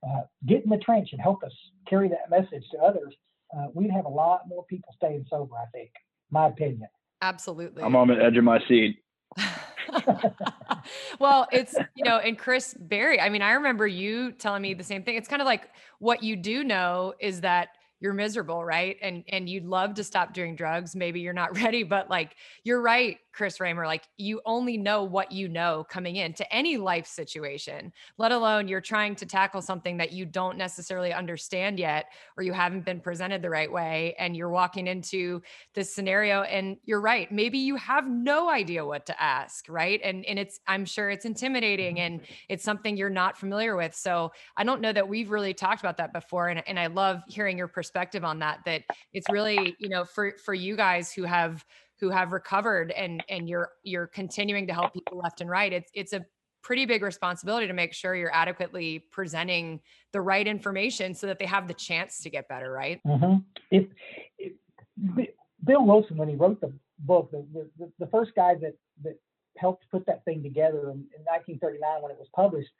Uh, 0.07 0.21
get 0.47 0.63
in 0.63 0.69
the 0.69 0.77
trench 0.77 1.09
and 1.11 1.21
help 1.21 1.43
us 1.43 1.51
carry 1.87 2.09
that 2.09 2.29
message 2.29 2.63
to 2.71 2.79
others. 2.79 3.13
Uh, 3.55 3.67
we'd 3.73 3.91
have 3.91 4.05
a 4.05 4.09
lot 4.09 4.47
more 4.47 4.65
people 4.65 4.93
staying 4.95 5.25
sober. 5.29 5.55
I 5.55 5.65
think, 5.71 5.91
my 6.31 6.47
opinion. 6.47 6.87
Absolutely. 7.21 7.83
I'm 7.83 7.95
on 7.95 8.07
the 8.07 8.15
edge 8.15 8.37
of 8.37 8.43
my 8.43 8.59
seat. 8.67 9.03
well, 11.19 11.47
it's, 11.51 11.75
you 11.95 12.03
know, 12.03 12.17
and 12.17 12.37
Chris 12.37 12.75
Barry, 12.79 13.19
I 13.19 13.29
mean, 13.29 13.41
I 13.41 13.51
remember 13.53 13.87
you 13.87 14.31
telling 14.31 14.61
me 14.61 14.73
the 14.73 14.83
same 14.83 15.03
thing. 15.03 15.15
It's 15.15 15.27
kind 15.27 15.41
of 15.41 15.45
like 15.45 15.69
what 15.99 16.23
you 16.23 16.35
do 16.35 16.63
know 16.63 17.13
is 17.19 17.41
that 17.41 17.69
you're 17.99 18.13
miserable, 18.13 18.65
right? 18.65 18.97
And 19.01 19.23
and 19.29 19.47
you'd 19.47 19.65
love 19.65 19.93
to 19.95 20.03
stop 20.03 20.33
doing 20.33 20.55
drugs. 20.55 20.95
Maybe 20.95 21.21
you're 21.21 21.33
not 21.33 21.55
ready, 21.61 21.83
but 21.83 22.09
like 22.09 22.35
you're 22.63 22.81
right, 22.81 23.17
Chris 23.33 23.59
Raymer. 23.59 23.85
Like 23.85 24.03
you 24.17 24.41
only 24.45 24.77
know 24.77 25.03
what 25.03 25.31
you 25.31 25.47
know 25.47 25.85
coming 25.89 26.17
into 26.17 26.51
any 26.53 26.77
life 26.77 27.05
situation, 27.05 27.91
let 28.17 28.31
alone 28.31 28.67
you're 28.67 28.81
trying 28.81 29.15
to 29.15 29.25
tackle 29.25 29.61
something 29.61 29.97
that 29.97 30.11
you 30.11 30.25
don't 30.25 30.57
necessarily 30.57 31.13
understand 31.13 31.79
yet, 31.79 32.07
or 32.37 32.43
you 32.43 32.53
haven't 32.53 32.85
been 32.85 32.99
presented 32.99 33.41
the 33.41 33.49
right 33.49 33.71
way, 33.71 34.15
and 34.19 34.35
you're 34.35 34.49
walking 34.49 34.87
into 34.87 35.41
this 35.73 35.93
scenario. 35.93 36.41
And 36.41 36.77
you're 36.83 37.01
right, 37.01 37.31
maybe 37.31 37.57
you 37.57 37.75
have 37.75 38.07
no 38.07 38.49
idea 38.49 38.85
what 38.85 39.05
to 39.07 39.21
ask, 39.21 39.65
right? 39.69 39.99
And 40.03 40.25
and 40.25 40.37
it's 40.37 40.59
I'm 40.67 40.85
sure 40.85 41.09
it's 41.09 41.25
intimidating 41.25 41.99
and 41.99 42.21
mm-hmm. 42.21 42.33
it's 42.49 42.63
something 42.63 42.97
you're 42.97 43.09
not 43.09 43.37
familiar 43.37 43.75
with. 43.75 43.95
So 43.95 44.31
I 44.57 44.63
don't 44.63 44.81
know 44.81 44.93
that 44.93 45.07
we've 45.07 45.31
really 45.31 45.53
talked 45.53 45.81
about 45.81 45.97
that 45.97 46.13
before, 46.13 46.49
and 46.49 46.63
and 46.67 46.79
I 46.79 46.87
love 46.87 47.21
hearing 47.27 47.57
your 47.57 47.67
perspective 47.67 48.01
perspective 48.01 48.23
on 48.23 48.39
that 48.39 48.59
that 48.65 48.83
it's 49.13 49.29
really 49.29 49.75
you 49.79 49.89
know 49.89 50.03
for 50.03 50.33
for 50.43 50.53
you 50.53 50.75
guys 50.75 51.11
who 51.11 51.23
have 51.23 51.65
who 52.01 52.09
have 52.09 52.33
recovered 52.33 52.91
and 52.91 53.23
and 53.29 53.47
you're 53.47 53.69
you're 53.83 54.07
continuing 54.07 54.67
to 54.67 54.73
help 54.73 54.93
people 54.93 55.17
left 55.17 55.39
and 55.39 55.49
right 55.49 55.71
it's 55.71 55.89
it's 55.93 56.13
a 56.13 56.25
pretty 56.63 56.85
big 56.85 57.01
responsibility 57.01 57.67
to 57.67 57.73
make 57.73 57.93
sure 57.93 58.15
you're 58.15 58.33
adequately 58.33 58.99
presenting 59.11 59.79
the 60.11 60.19
right 60.19 60.47
information 60.47 61.13
so 61.13 61.27
that 61.27 61.39
they 61.39 61.45
have 61.45 61.67
the 61.67 61.73
chance 61.73 62.19
to 62.19 62.29
get 62.29 62.47
better 62.49 62.71
right 62.71 62.99
mm-hmm. 63.07 63.37
it, 63.69 63.89
it, 64.37 65.35
bill 65.63 65.85
wilson 65.85 66.17
when 66.17 66.27
he 66.27 66.35
wrote 66.35 66.59
the 66.59 66.73
book 66.99 67.31
the, 67.31 67.45
the, 67.77 67.91
the 67.99 68.07
first 68.07 68.31
guy 68.35 68.55
that 68.55 68.73
that 69.03 69.17
helped 69.57 69.85
put 69.91 70.05
that 70.05 70.25
thing 70.25 70.41
together 70.41 70.89
in, 70.89 71.05
in 71.15 71.21
1939 71.25 72.01
when 72.01 72.11
it 72.11 72.17
was 72.17 72.27
published 72.35 72.71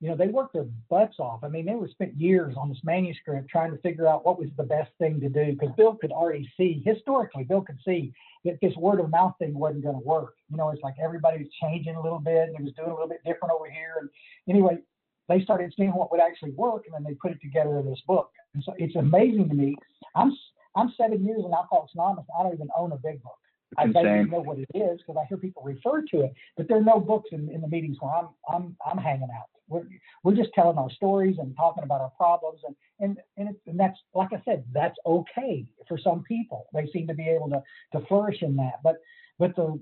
you 0.00 0.08
know, 0.08 0.16
they 0.16 0.28
worked 0.28 0.54
their 0.54 0.66
butts 0.88 1.16
off. 1.18 1.44
I 1.44 1.48
mean, 1.48 1.66
they 1.66 1.74
were 1.74 1.88
spent 1.88 2.14
years 2.14 2.54
on 2.56 2.70
this 2.70 2.80
manuscript 2.82 3.50
trying 3.50 3.70
to 3.70 3.78
figure 3.78 4.08
out 4.08 4.24
what 4.24 4.38
was 4.38 4.48
the 4.56 4.62
best 4.62 4.90
thing 4.98 5.20
to 5.20 5.28
do 5.28 5.52
because 5.52 5.74
Bill 5.76 5.94
could 5.94 6.10
already 6.10 6.50
see, 6.56 6.82
historically, 6.84 7.44
Bill 7.44 7.60
could 7.60 7.78
see 7.84 8.14
that 8.46 8.58
this 8.62 8.74
word 8.76 9.00
of 9.00 9.10
mouth 9.10 9.34
thing 9.38 9.52
wasn't 9.52 9.84
going 9.84 10.00
to 10.00 10.06
work. 10.06 10.36
You 10.50 10.56
know, 10.56 10.70
it's 10.70 10.82
like 10.82 10.94
everybody 11.02 11.38
was 11.38 11.48
changing 11.60 11.96
a 11.96 12.02
little 12.02 12.18
bit 12.18 12.48
and 12.48 12.56
it 12.58 12.62
was 12.62 12.72
doing 12.72 12.88
a 12.88 12.94
little 12.94 13.08
bit 13.08 13.22
different 13.26 13.52
over 13.52 13.70
here. 13.70 13.96
And 14.00 14.08
anyway, 14.48 14.78
they 15.28 15.42
started 15.42 15.72
seeing 15.76 15.90
what 15.90 16.10
would 16.10 16.20
actually 16.20 16.52
work 16.52 16.84
and 16.86 16.94
then 16.94 17.04
they 17.04 17.14
put 17.14 17.32
it 17.32 17.40
together 17.42 17.78
in 17.78 17.84
this 17.84 18.00
book. 18.06 18.30
And 18.54 18.64
so 18.64 18.72
it's 18.78 18.96
amazing 18.96 19.50
to 19.50 19.54
me. 19.54 19.76
I'm 20.16 20.34
I'm 20.76 20.94
seven 20.96 21.26
years 21.26 21.42
in 21.44 21.52
Alcoholics 21.52 21.92
Anonymous. 21.94 22.26
I 22.38 22.42
don't 22.42 22.54
even 22.54 22.68
own 22.76 22.92
a 22.92 22.96
big 22.96 23.22
book. 23.22 23.38
I 23.78 23.86
don't 23.86 24.30
know 24.30 24.40
what 24.40 24.58
it 24.58 24.68
is 24.74 24.98
because 24.98 25.16
I 25.20 25.26
hear 25.26 25.38
people 25.38 25.62
refer 25.62 26.02
to 26.02 26.20
it, 26.22 26.34
but 26.56 26.68
there 26.68 26.78
are 26.78 26.82
no 26.82 27.00
books 27.00 27.30
in, 27.32 27.48
in 27.50 27.60
the 27.60 27.68
meetings 27.68 27.96
where 28.00 28.12
I'm 28.12 28.28
I'm 28.52 28.76
I'm 28.84 28.98
hanging 28.98 29.28
out. 29.34 29.48
We're, 29.68 29.84
we're 30.24 30.34
just 30.34 30.50
telling 30.54 30.76
our 30.78 30.90
stories 30.90 31.36
and 31.38 31.54
talking 31.56 31.84
about 31.84 32.00
our 32.00 32.12
problems, 32.16 32.60
and 32.66 32.76
and 32.98 33.18
and, 33.36 33.56
and 33.66 33.78
that's 33.78 33.98
like 34.14 34.32
I 34.32 34.42
said, 34.44 34.64
that's 34.72 34.96
okay 35.06 35.66
for 35.86 35.98
some 35.98 36.22
people. 36.24 36.66
They 36.72 36.88
seem 36.92 37.06
to 37.06 37.14
be 37.14 37.28
able 37.28 37.48
to 37.50 37.62
to 37.98 38.06
flourish 38.06 38.42
in 38.42 38.56
that. 38.56 38.82
But 38.82 38.96
but 39.38 39.54
the 39.54 39.80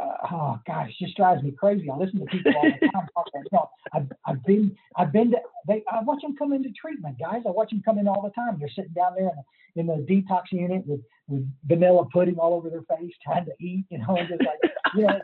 uh, 0.00 0.26
oh 0.32 0.58
gosh, 0.66 0.88
it 0.88 1.04
just 1.04 1.16
drives 1.16 1.42
me 1.42 1.50
crazy. 1.50 1.90
I 1.90 1.96
listen 1.96 2.20
to 2.20 2.26
people 2.26 2.52
all 2.56 2.62
the 2.62 2.88
time 2.88 3.06
talking. 3.14 3.42
You 3.44 3.48
know, 3.52 3.70
I've, 3.92 4.06
I've 4.26 4.44
been 4.44 4.76
I've 4.96 5.12
been 5.12 5.30
to 5.32 5.38
they 5.68 5.82
I 5.90 6.02
watch 6.02 6.22
them 6.22 6.36
come 6.36 6.52
into 6.52 6.70
treatment, 6.70 7.18
guys. 7.18 7.42
I 7.46 7.50
watch 7.50 7.70
them 7.70 7.82
come 7.84 7.98
in 7.98 8.08
all 8.08 8.22
the 8.22 8.30
time. 8.30 8.56
They're 8.58 8.70
sitting 8.74 8.92
down 8.92 9.14
there 9.16 9.30
in 9.76 9.86
the, 9.86 9.92
in 9.92 10.06
the 10.06 10.06
detox 10.06 10.44
unit 10.52 10.86
with 10.86 11.00
with 11.28 11.46
vanilla 11.66 12.06
pudding 12.12 12.36
all 12.38 12.54
over 12.54 12.70
their 12.70 12.82
face, 12.82 13.12
trying 13.24 13.44
to 13.44 13.52
eat. 13.60 13.84
You 13.90 13.98
know, 13.98 14.16
and 14.16 14.28
just 14.28 14.40
like 14.40 14.72
you 14.96 15.06
know, 15.06 15.20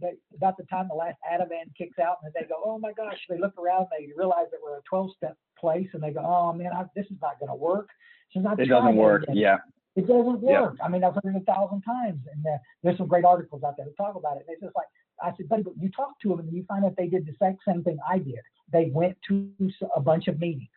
they, 0.00 0.12
about 0.34 0.56
the 0.56 0.64
time 0.64 0.88
the 0.88 0.94
last 0.94 1.16
Ativan 1.30 1.74
kicks 1.76 1.98
out, 1.98 2.16
and 2.24 2.32
they 2.34 2.46
go, 2.46 2.60
"Oh 2.64 2.78
my 2.78 2.92
gosh!" 2.92 3.18
They 3.28 3.38
look 3.38 3.56
around, 3.58 3.86
they 3.96 4.08
realize 4.16 4.46
that 4.50 4.60
we're 4.62 4.78
a 4.78 4.82
12-step 4.92 5.36
place, 5.58 5.88
and 5.92 6.02
they 6.02 6.10
go, 6.10 6.22
"Oh 6.24 6.52
man, 6.52 6.72
I, 6.74 6.84
this 6.96 7.06
is 7.06 7.18
not 7.22 7.38
going 7.38 7.50
to 7.50 7.56
work." 7.56 7.88
Since 8.32 8.46
I've 8.48 8.58
it 8.58 8.68
doesn't 8.68 8.96
work. 8.96 9.24
It, 9.28 9.36
yeah. 9.36 9.58
It 9.96 10.06
doesn't 10.06 10.40
work. 10.40 10.74
Yeah. 10.78 10.84
I 10.84 10.88
mean, 10.88 11.02
I've 11.02 11.14
heard 11.14 11.34
it 11.34 11.42
a 11.42 11.52
thousand 11.52 11.82
times, 11.82 12.20
and 12.32 12.44
uh, 12.46 12.58
there's 12.82 12.96
some 12.96 13.08
great 13.08 13.24
articles 13.24 13.62
out 13.64 13.76
there 13.76 13.86
that 13.86 13.96
talk 13.96 14.14
about 14.14 14.36
it. 14.36 14.44
And 14.46 14.54
it's 14.54 14.62
just 14.62 14.76
like 14.76 14.86
I 15.22 15.36
said, 15.36 15.48
buddy, 15.48 15.62
but 15.62 15.74
you 15.80 15.90
talk 15.90 16.18
to 16.22 16.28
them, 16.28 16.40
and 16.40 16.52
you 16.52 16.64
find 16.68 16.84
out 16.84 16.94
they 16.96 17.08
did 17.08 17.26
the 17.26 17.32
exact 17.32 17.58
same 17.66 17.82
thing 17.82 17.98
I 18.08 18.18
did. 18.18 18.40
They 18.72 18.90
went 18.92 19.16
to 19.28 19.50
a 19.96 20.00
bunch 20.00 20.28
of 20.28 20.38
meetings. 20.38 20.68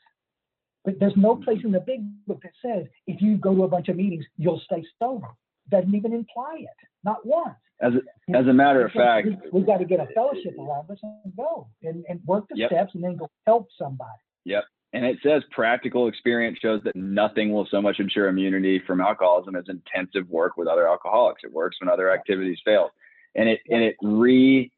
But 0.83 0.99
there's 0.99 1.15
no 1.15 1.35
place 1.35 1.59
in 1.63 1.71
the 1.71 1.79
big 1.79 2.01
book 2.27 2.41
that 2.43 2.51
says 2.61 2.87
if 3.07 3.21
you 3.21 3.37
go 3.37 3.55
to 3.55 3.63
a 3.63 3.67
bunch 3.67 3.87
of 3.87 3.95
meetings, 3.95 4.25
you'll 4.37 4.61
stay 4.65 4.83
sober. 4.99 5.29
Doesn't 5.69 5.95
even 5.95 6.13
imply 6.13 6.57
it, 6.59 6.87
not 7.03 7.25
once. 7.25 7.55
As 7.81 7.93
a, 7.93 8.37
as 8.37 8.47
a 8.47 8.53
matter 8.53 8.85
of 8.85 8.91
fact, 8.91 9.27
we, 9.51 9.61
have 9.61 9.67
got 9.67 9.77
to 9.77 9.85
get 9.85 9.99
a 9.99 10.07
fellowship 10.13 10.55
around 10.59 10.89
us 10.91 10.99
and 11.01 11.35
go 11.35 11.67
and, 11.81 12.03
and 12.07 12.19
work 12.25 12.45
the 12.49 12.57
yep. 12.57 12.69
steps 12.69 12.95
and 12.95 13.03
then 13.03 13.15
go 13.15 13.29
help 13.45 13.67
somebody. 13.77 14.09
Yep. 14.45 14.63
And 14.93 15.05
it 15.05 15.17
says 15.23 15.41
practical 15.51 16.07
experience 16.07 16.59
shows 16.61 16.81
that 16.83 16.95
nothing 16.95 17.51
will 17.51 17.67
so 17.69 17.81
much 17.81 17.99
ensure 17.99 18.27
immunity 18.27 18.81
from 18.85 19.01
alcoholism 19.01 19.55
as 19.55 19.65
intensive 19.67 20.29
work 20.29 20.55
with 20.55 20.67
other 20.67 20.87
alcoholics. 20.87 21.41
It 21.43 21.51
works 21.51 21.77
when 21.81 21.89
other 21.89 22.11
activities 22.11 22.59
fail. 22.63 22.91
And 23.35 23.49
it 23.49 23.59
and 23.67 23.83
it 23.83 23.95
re 24.03 24.71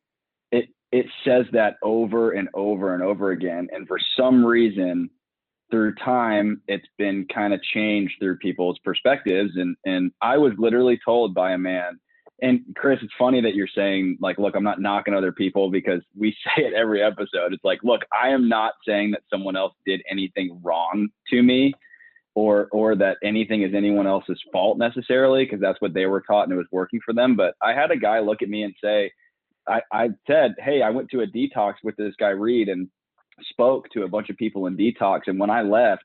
it 0.51 0.69
it 0.93 1.07
says 1.25 1.45
that 1.51 1.75
over 1.83 2.31
and 2.31 2.47
over 2.53 2.93
and 2.93 3.03
over 3.03 3.31
again. 3.31 3.67
And 3.73 3.85
for 3.85 3.99
some 4.17 4.45
reason, 4.45 5.09
through 5.69 5.95
time, 5.95 6.61
it's 6.69 6.87
been 6.97 7.27
kind 7.33 7.53
of 7.53 7.61
changed 7.61 8.13
through 8.19 8.37
people's 8.37 8.79
perspectives. 8.85 9.51
And 9.55 9.75
and 9.83 10.11
I 10.21 10.37
was 10.37 10.53
literally 10.57 10.97
told 11.03 11.33
by 11.33 11.51
a 11.51 11.57
man 11.57 11.99
and 12.41 12.61
Chris, 12.75 12.99
it's 13.01 13.13
funny 13.17 13.41
that 13.41 13.55
you're 13.55 13.67
saying 13.73 14.17
like, 14.19 14.37
look, 14.37 14.55
I'm 14.55 14.63
not 14.63 14.81
knocking 14.81 15.13
other 15.13 15.31
people 15.31 15.71
because 15.71 16.01
we 16.17 16.31
say 16.43 16.63
it 16.63 16.73
every 16.73 17.01
episode. 17.01 17.53
It's 17.53 17.63
like, 17.63 17.79
look, 17.83 18.01
I 18.11 18.29
am 18.29 18.49
not 18.49 18.73
saying 18.87 19.11
that 19.11 19.21
someone 19.31 19.55
else 19.55 19.73
did 19.85 20.01
anything 20.09 20.59
wrong 20.63 21.09
to 21.29 21.41
me 21.41 21.73
or 22.35 22.67
or 22.71 22.95
that 22.97 23.17
anything 23.23 23.61
is 23.61 23.73
anyone 23.73 24.07
else's 24.07 24.41
fault 24.51 24.77
necessarily 24.77 25.45
because 25.45 25.61
that's 25.61 25.79
what 25.79 25.93
they 25.93 26.05
were 26.05 26.21
taught 26.21 26.43
and 26.43 26.53
it 26.53 26.57
was 26.57 26.67
working 26.71 26.99
for 27.03 27.13
them. 27.13 27.35
But 27.35 27.55
I 27.61 27.73
had 27.73 27.91
a 27.91 27.97
guy 27.97 28.19
look 28.19 28.41
at 28.41 28.49
me 28.49 28.63
and 28.63 28.75
say, 28.83 29.11
I, 29.67 29.81
I 29.91 30.09
said, 30.27 30.55
Hey, 30.59 30.81
I 30.81 30.89
went 30.89 31.09
to 31.11 31.21
a 31.21 31.27
detox 31.27 31.75
with 31.83 31.95
this 31.95 32.13
guy 32.19 32.29
Reed 32.29 32.67
and 32.67 32.89
spoke 33.49 33.89
to 33.91 34.03
a 34.03 34.07
bunch 34.09 34.29
of 34.29 34.37
people 34.37 34.67
in 34.67 34.77
detox. 34.77 35.21
And 35.27 35.39
when 35.39 35.49
I 35.49 35.61
left, 35.61 36.03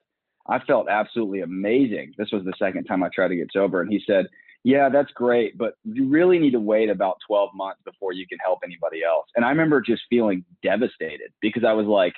I 0.49 0.61
felt 0.61 0.88
absolutely 0.88 1.40
amazing. 1.40 2.14
This 2.16 2.31
was 2.33 2.45
the 2.45 2.55
second 2.59 2.85
time 2.85 3.03
I 3.03 3.09
tried 3.14 3.29
to 3.29 3.37
get 3.37 3.49
sober. 3.53 3.81
And 3.81 3.93
he 3.93 4.01
said, 4.07 4.27
yeah, 4.62 4.88
that's 4.90 5.11
great, 5.12 5.57
but 5.57 5.75
you 5.85 6.09
really 6.09 6.38
need 6.38 6.51
to 6.53 6.61
wait 6.61 6.90
about 6.90 7.16
12 7.27 7.51
months 7.55 7.81
before 7.85 8.12
you 8.12 8.27
can 8.27 8.38
help 8.44 8.59
anybody 8.62 9.03
else. 9.03 9.27
And 9.35 9.44
I 9.44 9.49
remember 9.49 9.81
just 9.81 10.03
feeling 10.11 10.44
devastated 10.62 11.31
because 11.40 11.64
I 11.64 11.73
was 11.73 11.87
like, 11.87 12.14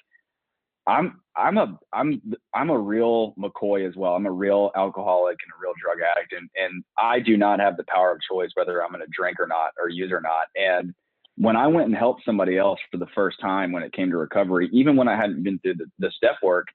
I'm 0.87 1.20
I'm 1.37 1.59
a 1.59 1.78
I'm 1.92 2.20
I'm 2.52 2.70
a 2.70 2.78
real 2.78 3.35
McCoy 3.38 3.88
as 3.88 3.94
well. 3.94 4.14
I'm 4.16 4.26
a 4.26 4.33
real 4.33 4.72
alcoholic 4.76 5.37
and 5.44 5.52
a 5.52 5.62
real 5.62 5.74
drug 5.81 5.98
addict, 6.00 6.33
and 6.33 6.50
and 6.57 6.83
I 6.98 7.20
do 7.20 7.37
not 7.37 7.61
have 7.61 7.76
the 7.76 7.85
power 7.88 8.11
of 8.11 8.18
choice 8.28 8.50
whether 8.55 8.83
I'm 8.83 8.90
going 8.90 9.00
to 9.00 9.07
drink 9.16 9.38
or 9.38 9.46
not 9.46 9.70
or 9.81 9.88
use 9.88 10.11
or 10.11 10.20
not. 10.20 10.48
And 10.57 10.92
when 11.37 11.57
I 11.57 11.68
went 11.68 11.87
and 11.87 11.96
helped 11.96 12.24
somebody 12.24 12.59
else 12.59 12.81
for 12.90 12.98
the 12.98 13.07
first 13.14 13.40
time 13.40 13.70
when 13.70 13.85
it 13.85 13.92
came 13.92 14.11
to 14.11 14.16
recovery, 14.16 14.68
even 14.72 14.96
when 14.96 15.09
I 15.09 15.16
hadn't 15.16 15.44
been 15.44 15.61
through 15.61 15.76
the, 15.76 15.87
the 16.00 16.11
step 16.11 16.35
work, 16.42 16.66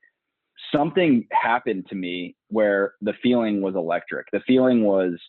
something 0.73 1.27
happened 1.31 1.87
to 1.89 1.95
me 1.95 2.35
where 2.47 2.93
the 3.01 3.13
feeling 3.21 3.61
was 3.61 3.75
electric. 3.75 4.27
The 4.31 4.41
feeling 4.47 4.83
was 4.83 5.19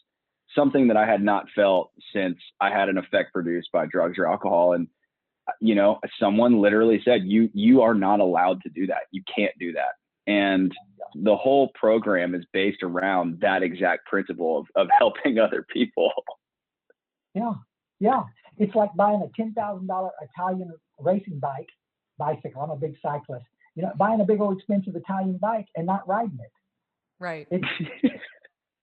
something 0.55 0.89
that 0.89 0.97
I 0.97 1.07
had 1.07 1.23
not 1.23 1.47
felt 1.55 1.93
since 2.13 2.39
I 2.61 2.71
had 2.71 2.89
an 2.89 2.99
effect 2.99 3.33
produced 3.33 3.71
by 3.73 3.87
drugs 3.87 4.19
or 4.19 4.27
alcohol. 4.27 4.73
And 4.73 4.89
uh, 5.49 5.53
you 5.61 5.75
know, 5.75 5.99
someone 6.19 6.61
literally 6.61 7.01
said, 7.05 7.23
"You 7.25 7.51
you 7.53 7.83
are 7.83 7.95
not 7.95 8.21
allowed 8.21 8.63
to 8.63 8.69
do 8.69 8.87
that. 8.87 9.03
You 9.11 9.23
can't 9.35 9.57
do 9.59 9.73
that." 9.73 9.95
And 10.27 10.73
the 11.15 11.37
whole 11.37 11.71
program 11.75 12.35
is 12.35 12.45
based 12.53 12.83
around 12.83 13.41
that 13.41 13.63
exact 13.63 14.07
principle 14.07 14.59
of, 14.59 14.67
of 14.77 14.89
helping 14.99 15.39
other 15.39 15.65
people. 15.73 16.13
Yeah, 17.35 17.55
yeah. 18.01 18.23
It's 18.59 18.75
like 18.75 18.91
buying 18.97 19.23
a 19.23 19.29
ten 19.37 19.53
thousand 19.55 19.87
dollar 19.87 20.11
Italian 20.23 20.73
racing 20.99 21.39
bike, 21.39 21.69
bicycle. 22.19 22.63
I'm 22.63 22.71
a 22.71 22.77
big 22.77 22.95
cyclist. 23.03 23.47
You 23.75 23.83
know, 23.83 23.93
buying 23.97 24.21
a 24.21 24.25
big 24.25 24.41
old 24.41 24.57
expensive 24.57 24.97
Italian 24.97 25.39
bike 25.39 25.67
and 25.77 25.87
not 25.87 26.07
riding 26.09 26.39
it. 26.43 26.51
Right. 27.21 27.47
It, 27.51 27.63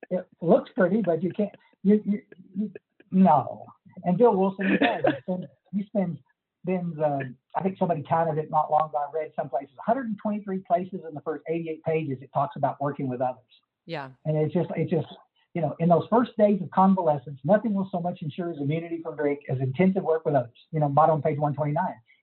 it 0.09 0.27
looks 0.41 0.71
pretty, 0.75 1.01
but 1.01 1.23
you 1.23 1.31
can't. 1.31 1.51
You, 1.83 2.01
you, 2.05 2.21
you 2.57 2.71
no. 3.11 3.65
And 4.03 4.17
Bill 4.17 4.35
Wilson 4.35 4.77
does. 4.81 5.03
He 5.05 5.21
spends, 5.21 5.45
he 5.71 5.85
spends 5.85 6.17
been, 6.65 6.97
uh, 6.99 7.19
I 7.55 7.63
think 7.63 7.77
somebody 7.77 8.03
counted 8.07 8.37
it 8.37 8.49
not 8.49 8.71
long 8.71 8.89
ago. 8.89 8.97
I 8.97 9.17
read 9.17 9.31
some 9.35 9.49
places, 9.49 9.75
123 9.77 10.59
places 10.59 11.01
in 11.07 11.13
the 11.13 11.21
first 11.21 11.43
88 11.47 11.83
pages. 11.83 12.17
It 12.21 12.29
talks 12.33 12.55
about 12.55 12.81
working 12.81 13.07
with 13.07 13.21
others. 13.21 13.43
Yeah. 13.85 14.09
And 14.25 14.35
it's 14.35 14.53
just, 14.53 14.69
it's 14.75 14.91
just, 14.91 15.07
you 15.53 15.61
know, 15.61 15.75
in 15.79 15.87
those 15.87 16.05
first 16.09 16.31
days 16.37 16.61
of 16.61 16.69
convalescence, 16.71 17.39
nothing 17.43 17.73
will 17.73 17.87
so 17.91 17.99
much 17.99 18.21
ensure 18.21 18.49
his 18.49 18.59
immunity 18.59 18.99
from 19.01 19.15
drink 19.15 19.41
as 19.49 19.59
intensive 19.59 20.03
work 20.03 20.25
with 20.25 20.35
others. 20.35 20.57
You 20.71 20.79
know, 20.79 20.89
bottom 20.89 21.21
page 21.21 21.37
129. 21.37 21.77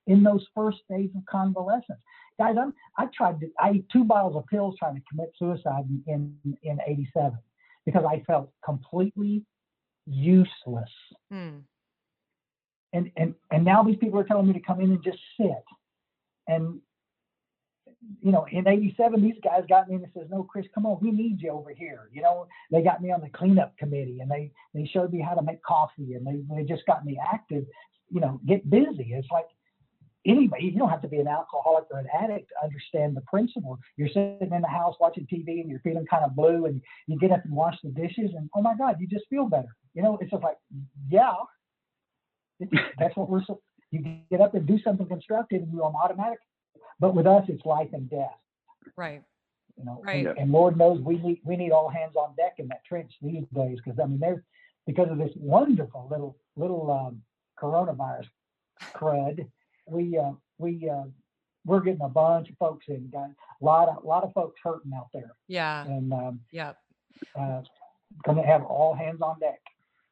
In 0.07 0.21
those 0.21 0.45
first 0.53 0.79
days 0.89 1.09
of 1.15 1.25
convalescence, 1.25 1.99
guys, 2.37 2.55
I'm, 2.59 2.73
I 2.97 3.07
tried 3.15 3.39
to, 3.39 3.49
I 3.59 3.69
ate 3.69 3.89
two 3.91 4.03
bottles 4.03 4.35
of 4.35 4.45
pills 4.47 4.75
trying 4.77 4.95
to 4.95 5.01
commit 5.09 5.31
suicide 5.39 5.85
in, 6.05 6.35
in, 6.43 6.57
in 6.63 6.79
87 6.85 7.37
because 7.85 8.03
I 8.09 8.23
felt 8.25 8.51
completely 8.63 9.43
useless. 10.05 10.89
Hmm. 11.31 11.59
And 12.93 13.11
and 13.17 13.33
and 13.51 13.65
now 13.65 13.83
these 13.83 13.97
people 13.97 14.19
are 14.19 14.23
telling 14.23 14.47
me 14.47 14.53
to 14.53 14.59
come 14.59 14.79
in 14.79 14.91
and 14.91 15.03
just 15.03 15.17
sit. 15.39 15.63
And 16.47 16.79
you 18.21 18.31
know 18.31 18.45
in 18.51 18.67
87 18.67 19.21
these 19.21 19.39
guys 19.43 19.63
got 19.69 19.87
me 19.87 19.95
and 19.95 20.05
says 20.13 20.27
no 20.29 20.43
chris 20.43 20.65
come 20.75 20.85
on 20.85 20.99
we 21.01 21.11
need 21.11 21.41
you 21.41 21.51
over 21.51 21.71
here. 21.71 22.09
You 22.11 22.21
know 22.21 22.47
they 22.71 22.81
got 22.81 23.01
me 23.01 23.11
on 23.11 23.21
the 23.21 23.29
cleanup 23.29 23.77
committee 23.77 24.19
and 24.21 24.29
they 24.29 24.51
they 24.73 24.85
showed 24.85 25.11
me 25.11 25.21
how 25.21 25.33
to 25.33 25.41
make 25.41 25.63
coffee 25.63 26.13
and 26.13 26.25
they, 26.25 26.55
they 26.55 26.63
just 26.63 26.85
got 26.85 27.05
me 27.05 27.19
active 27.33 27.65
you 28.09 28.21
know 28.21 28.39
get 28.45 28.69
busy. 28.69 29.13
It's 29.13 29.27
like 29.31 29.47
anybody 30.25 30.65
you 30.65 30.79
don't 30.79 30.89
have 30.89 31.01
to 31.01 31.07
be 31.07 31.17
an 31.17 31.27
alcoholic 31.27 31.85
or 31.91 31.99
an 31.99 32.07
addict 32.17 32.49
to 32.49 32.55
understand 32.63 33.15
the 33.15 33.21
principle 33.21 33.77
you're 33.97 34.07
sitting 34.07 34.49
in 34.51 34.61
the 34.61 34.67
house 34.67 34.95
watching 34.99 35.25
tv 35.25 35.61
and 35.61 35.69
you're 35.69 35.79
feeling 35.79 36.05
kind 36.05 36.23
of 36.23 36.35
blue 36.35 36.65
and 36.65 36.81
you 37.07 37.19
get 37.19 37.31
up 37.31 37.43
and 37.43 37.53
wash 37.53 37.75
the 37.83 37.89
dishes 37.89 38.31
and 38.35 38.49
oh 38.55 38.61
my 38.61 38.75
god 38.77 38.95
you 38.99 39.07
just 39.07 39.25
feel 39.29 39.45
better 39.45 39.75
you 39.93 40.01
know 40.01 40.17
it's 40.21 40.31
just 40.31 40.43
like 40.43 40.57
yeah 41.09 41.33
that's 42.99 43.15
what 43.15 43.29
we're. 43.29 43.41
You 43.91 44.17
get 44.31 44.41
up 44.41 44.55
and 44.55 44.65
do 44.65 44.79
something 44.83 45.07
constructive, 45.07 45.61
and 45.61 45.71
you're 45.71 45.83
on 45.83 45.93
automatic. 45.95 46.39
But 46.99 47.15
with 47.15 47.27
us, 47.27 47.43
it's 47.47 47.65
life 47.65 47.89
and 47.93 48.09
death. 48.09 48.37
Right. 48.95 49.21
You 49.77 49.85
know, 49.85 50.01
right. 50.03 50.27
And, 50.27 50.37
and 50.37 50.51
Lord 50.51 50.77
knows 50.77 50.99
we 51.01 51.17
need 51.17 51.41
we 51.43 51.55
need 51.55 51.71
all 51.71 51.89
hands 51.89 52.15
on 52.15 52.35
deck 52.35 52.55
in 52.57 52.67
that 52.69 52.83
trench 52.85 53.11
these 53.21 53.45
days 53.53 53.79
because 53.83 53.99
I 53.99 54.05
mean 54.05 54.19
there's 54.19 54.41
because 54.85 55.09
of 55.09 55.17
this 55.17 55.31
wonderful 55.35 56.07
little 56.09 56.37
little 56.55 56.91
um, 56.91 57.21
coronavirus 57.61 58.27
crud. 58.93 59.47
We 59.85 60.17
uh, 60.17 60.31
we 60.57 60.89
uh, 60.89 61.03
we're 61.65 61.81
getting 61.81 62.01
a 62.01 62.09
bunch 62.09 62.49
of 62.49 62.57
folks 62.57 62.85
in. 62.87 63.09
Got 63.11 63.29
a 63.29 63.65
lot 63.65 63.89
of 63.89 64.03
a 64.03 64.07
lot 64.07 64.23
of 64.23 64.33
folks 64.33 64.59
hurting 64.63 64.91
out 64.95 65.07
there. 65.13 65.35
Yeah. 65.47 65.85
And 65.85 66.11
um, 66.13 66.39
yep. 66.51 66.77
Uh, 67.39 67.61
going 68.25 68.37
to 68.37 68.43
have 68.43 68.63
all 68.63 68.93
hands 68.93 69.21
on 69.21 69.39
deck. 69.39 69.59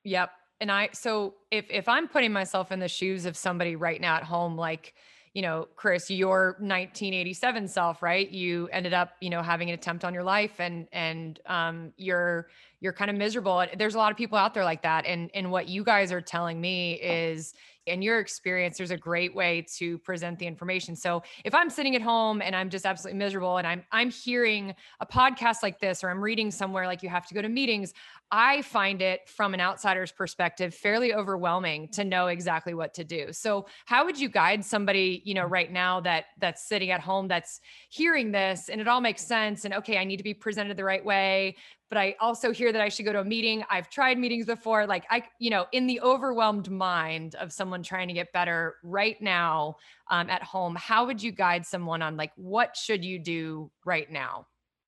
Yep 0.03 0.31
and 0.61 0.71
I 0.71 0.89
so 0.93 1.33
if 1.49 1.65
if 1.69 1.89
I'm 1.89 2.07
putting 2.07 2.31
myself 2.31 2.71
in 2.71 2.79
the 2.79 2.87
shoes 2.87 3.25
of 3.25 3.35
somebody 3.35 3.75
right 3.75 3.99
now 3.99 4.15
at 4.15 4.23
home, 4.23 4.55
like 4.55 4.93
you 5.33 5.41
know, 5.41 5.67
Chris, 5.77 6.11
your 6.11 6.57
1987 6.59 7.69
self, 7.69 8.03
right? 8.03 8.29
You 8.29 8.67
ended 8.71 8.93
up, 8.93 9.13
you 9.21 9.29
know, 9.29 9.41
having 9.41 9.69
an 9.69 9.75
attempt 9.75 10.03
on 10.03 10.13
your 10.13 10.23
life, 10.23 10.59
and 10.59 10.87
and 10.91 11.39
um, 11.47 11.93
you're 11.97 12.47
you're 12.79 12.93
kind 12.93 13.09
of 13.09 13.17
miserable. 13.17 13.65
There's 13.77 13.95
a 13.95 13.97
lot 13.97 14.11
of 14.11 14.17
people 14.17 14.37
out 14.37 14.53
there 14.53 14.65
like 14.65 14.83
that, 14.83 15.05
and 15.05 15.31
and 15.33 15.49
what 15.49 15.67
you 15.67 15.83
guys 15.83 16.11
are 16.11 16.21
telling 16.21 16.59
me 16.59 16.93
is 16.93 17.53
in 17.85 18.01
your 18.01 18.19
experience, 18.19 18.77
there's 18.77 18.91
a 18.91 18.97
great 18.97 19.35
way 19.35 19.65
to 19.77 19.97
present 19.99 20.37
the 20.39 20.45
information. 20.45 20.95
So 20.95 21.23
if 21.43 21.55
I'm 21.55 21.69
sitting 21.69 21.95
at 21.95 22.01
home 22.01 22.41
and 22.41 22.55
I'm 22.55 22.69
just 22.69 22.85
absolutely 22.85 23.17
miserable 23.17 23.57
and 23.57 23.65
I'm 23.65 23.83
I'm 23.91 24.11
hearing 24.11 24.75
a 24.99 25.05
podcast 25.05 25.63
like 25.63 25.79
this 25.79 26.03
or 26.03 26.09
I'm 26.09 26.21
reading 26.21 26.51
somewhere 26.51 26.85
like 26.85 27.01
you 27.01 27.09
have 27.09 27.27
to 27.27 27.33
go 27.33 27.41
to 27.41 27.49
meetings, 27.49 27.93
I 28.31 28.61
find 28.61 29.01
it 29.01 29.27
from 29.27 29.53
an 29.53 29.59
outsider's 29.59 30.11
perspective 30.11 30.73
fairly 30.73 31.13
overwhelming 31.13 31.89
to 31.89 32.03
know 32.03 32.27
exactly 32.27 32.73
what 32.73 32.93
to 32.93 33.03
do. 33.03 33.33
So 33.33 33.65
how 33.85 34.05
would 34.05 34.19
you 34.19 34.29
guide 34.29 34.63
somebody, 34.63 35.21
you 35.25 35.33
know, 35.33 35.45
right 35.45 35.71
now 35.71 35.99
that 36.01 36.25
that's 36.37 36.67
sitting 36.67 36.91
at 36.91 37.01
home 37.01 37.27
that's 37.27 37.59
hearing 37.89 38.31
this 38.31 38.69
and 38.69 38.79
it 38.79 38.87
all 38.87 39.01
makes 39.01 39.25
sense 39.25 39.65
and 39.65 39.73
okay, 39.73 39.97
I 39.97 40.03
need 40.03 40.17
to 40.17 40.23
be 40.23 40.33
presented 40.33 40.77
the 40.77 40.85
right 40.85 41.03
way, 41.03 41.57
but 41.91 41.97
I 41.97 42.15
also 42.21 42.53
hear 42.53 42.71
that 42.71 42.81
I 42.81 42.87
should 42.87 43.03
go 43.03 43.11
to 43.11 43.19
a 43.19 43.25
meeting. 43.25 43.65
I've 43.69 43.89
tried 43.89 44.17
meetings 44.17 44.45
before. 44.45 44.87
Like 44.87 45.03
I, 45.09 45.23
you 45.39 45.49
know, 45.49 45.65
in 45.73 45.87
the 45.87 45.99
overwhelmed 45.99 46.71
mind 46.71 47.35
of 47.35 47.51
someone 47.51 47.83
trying 47.83 48.07
to 48.07 48.13
get 48.13 48.31
better 48.31 48.75
right 48.81 49.21
now 49.21 49.75
um, 50.09 50.29
at 50.29 50.41
home, 50.41 50.77
how 50.79 51.05
would 51.05 51.21
you 51.21 51.33
guide 51.33 51.65
someone 51.65 52.01
on 52.01 52.15
like 52.15 52.31
what 52.37 52.77
should 52.77 53.03
you 53.03 53.19
do 53.19 53.69
right 53.85 54.09
now? 54.09 54.47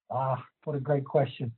Ah, 0.09 0.41
what 0.63 0.77
a 0.77 0.79
great 0.79 1.03
question. 1.03 1.51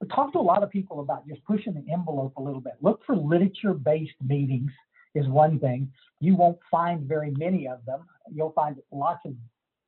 We 0.00 0.06
talk 0.06 0.32
to 0.34 0.38
a 0.38 0.40
lot 0.40 0.62
of 0.62 0.70
people 0.70 1.00
about 1.00 1.26
just 1.26 1.44
pushing 1.44 1.74
the 1.74 1.92
envelope 1.92 2.34
a 2.36 2.40
little 2.40 2.60
bit. 2.60 2.74
Look 2.80 3.00
for 3.04 3.16
literature-based 3.16 4.14
meetings 4.24 4.70
is 5.16 5.26
one 5.26 5.58
thing. 5.58 5.90
You 6.20 6.36
won't 6.36 6.58
find 6.70 7.00
very 7.00 7.32
many 7.32 7.66
of 7.66 7.84
them. 7.84 8.06
You'll 8.32 8.52
find 8.52 8.76
lots 8.92 9.24
of, 9.24 9.32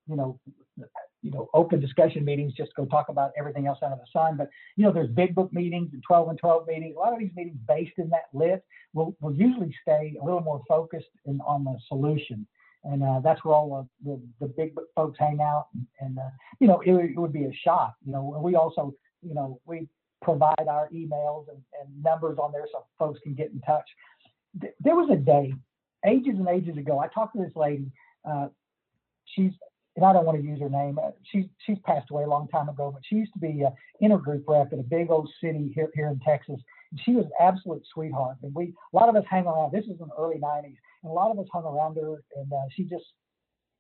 you 0.09 0.17
know, 0.17 0.41
you 1.23 1.31
know, 1.31 1.49
open 1.55 1.81
discussion 1.81 2.25
meetings, 2.25 2.55
just 2.55 2.75
go 2.75 2.87
talk 2.87 3.09
about 3.09 3.33
everything 3.39 3.67
else 3.67 3.79
under 3.83 3.97
the 3.97 4.07
sun. 4.13 4.37
But, 4.37 4.49
you 4.77 4.85
know, 4.85 4.93
there's 4.93 5.11
big 5.11 5.35
book 5.35 5.53
meetings 5.53 5.91
and 5.93 6.03
12 6.03 6.31
and 6.31 6.39
12 6.39 6.67
meetings. 6.67 6.95
A 6.97 6.99
lot 6.99 7.13
of 7.13 7.19
these 7.19 7.31
meetings 7.37 7.59
based 7.69 7.99
in 7.99 8.09
that 8.11 8.25
lit 8.33 8.65
will, 8.95 9.15
will 9.21 9.35
usually 9.35 9.75
stay 9.83 10.17
a 10.21 10.25
little 10.25 10.41
more 10.41 10.63
focused 10.67 11.11
in, 11.27 11.41
on 11.47 11.65
the 11.65 11.77
solution. 11.89 12.47
And 12.85 13.03
uh, 13.03 13.21
that's 13.23 13.45
where 13.45 13.55
all 13.55 13.89
the, 14.05 14.21
the, 14.41 14.47
big 14.47 14.73
folks 14.97 15.19
hang 15.19 15.41
out. 15.43 15.67
And, 15.75 15.87
and 16.01 16.19
uh, 16.19 16.31
you 16.61 16.67
know, 16.67 16.81
it, 16.81 16.93
it 16.93 17.19
would 17.19 17.33
be 17.33 17.45
a 17.45 17.53
shock. 17.63 17.95
You 18.07 18.13
know, 18.13 18.41
we 18.43 18.55
also, 18.55 18.95
you 19.23 19.35
know, 19.35 19.61
we 19.67 19.87
provide 20.23 20.67
our 20.69 20.89
emails 20.89 21.49
and, 21.49 21.59
and 21.81 22.03
numbers 22.03 22.39
on 22.39 22.53
there 22.53 22.67
so 22.73 22.85
folks 22.99 23.21
can 23.23 23.35
get 23.35 23.51
in 23.51 23.61
touch. 23.61 23.85
There 24.81 24.97
was 24.97 25.11
a 25.13 25.17
day, 25.17 25.53
ages 26.07 26.35
and 26.39 26.49
ages 26.49 26.79
ago, 26.79 26.99
I 26.99 27.09
talked 27.09 27.37
to 27.37 27.43
this 27.43 27.55
lady. 27.55 27.93
Uh, 28.29 28.49
she's 29.27 29.53
and 29.97 30.05
I 30.05 30.13
don't 30.13 30.25
want 30.25 30.41
to 30.41 30.47
use 30.47 30.61
her 30.61 30.69
name. 30.69 30.99
Uh, 30.99 31.11
she's 31.31 31.47
she's 31.67 31.79
passed 31.85 32.11
away 32.11 32.25
a 32.25 32.29
long 32.29 32.49
time 32.49 32.69
ago, 32.69 32.91
but 32.93 33.03
she 33.05 33.17
used 33.17 33.33
to 33.33 33.39
be 33.39 33.63
an 33.63 33.73
intergroup 34.03 34.45
rep 34.47 34.73
at 34.73 34.79
a 34.79 34.83
big 34.83 35.11
old 35.11 35.29
city 35.43 35.73
here 35.75 35.91
here 35.95 36.09
in 36.09 36.21
Texas. 36.21 36.61
And 36.91 37.01
she 37.05 37.13
was 37.13 37.25
an 37.25 37.33
absolute 37.41 37.83
sweetheart, 37.93 38.37
and 38.43 38.55
we 38.55 38.75
a 38.93 38.97
lot 38.97 39.09
of 39.09 39.17
us 39.17 39.25
hang 39.29 39.47
around. 39.47 39.73
This 39.73 39.85
is 39.85 40.01
in 40.01 40.09
the 40.09 40.15
early 40.19 40.37
'90s, 40.37 40.77
and 41.03 41.11
a 41.11 41.13
lot 41.13 41.31
of 41.31 41.39
us 41.39 41.47
hung 41.53 41.65
around 41.65 41.97
her. 41.97 42.23
And 42.37 42.53
uh, 42.53 42.69
she 42.75 42.85
just, 42.85 43.05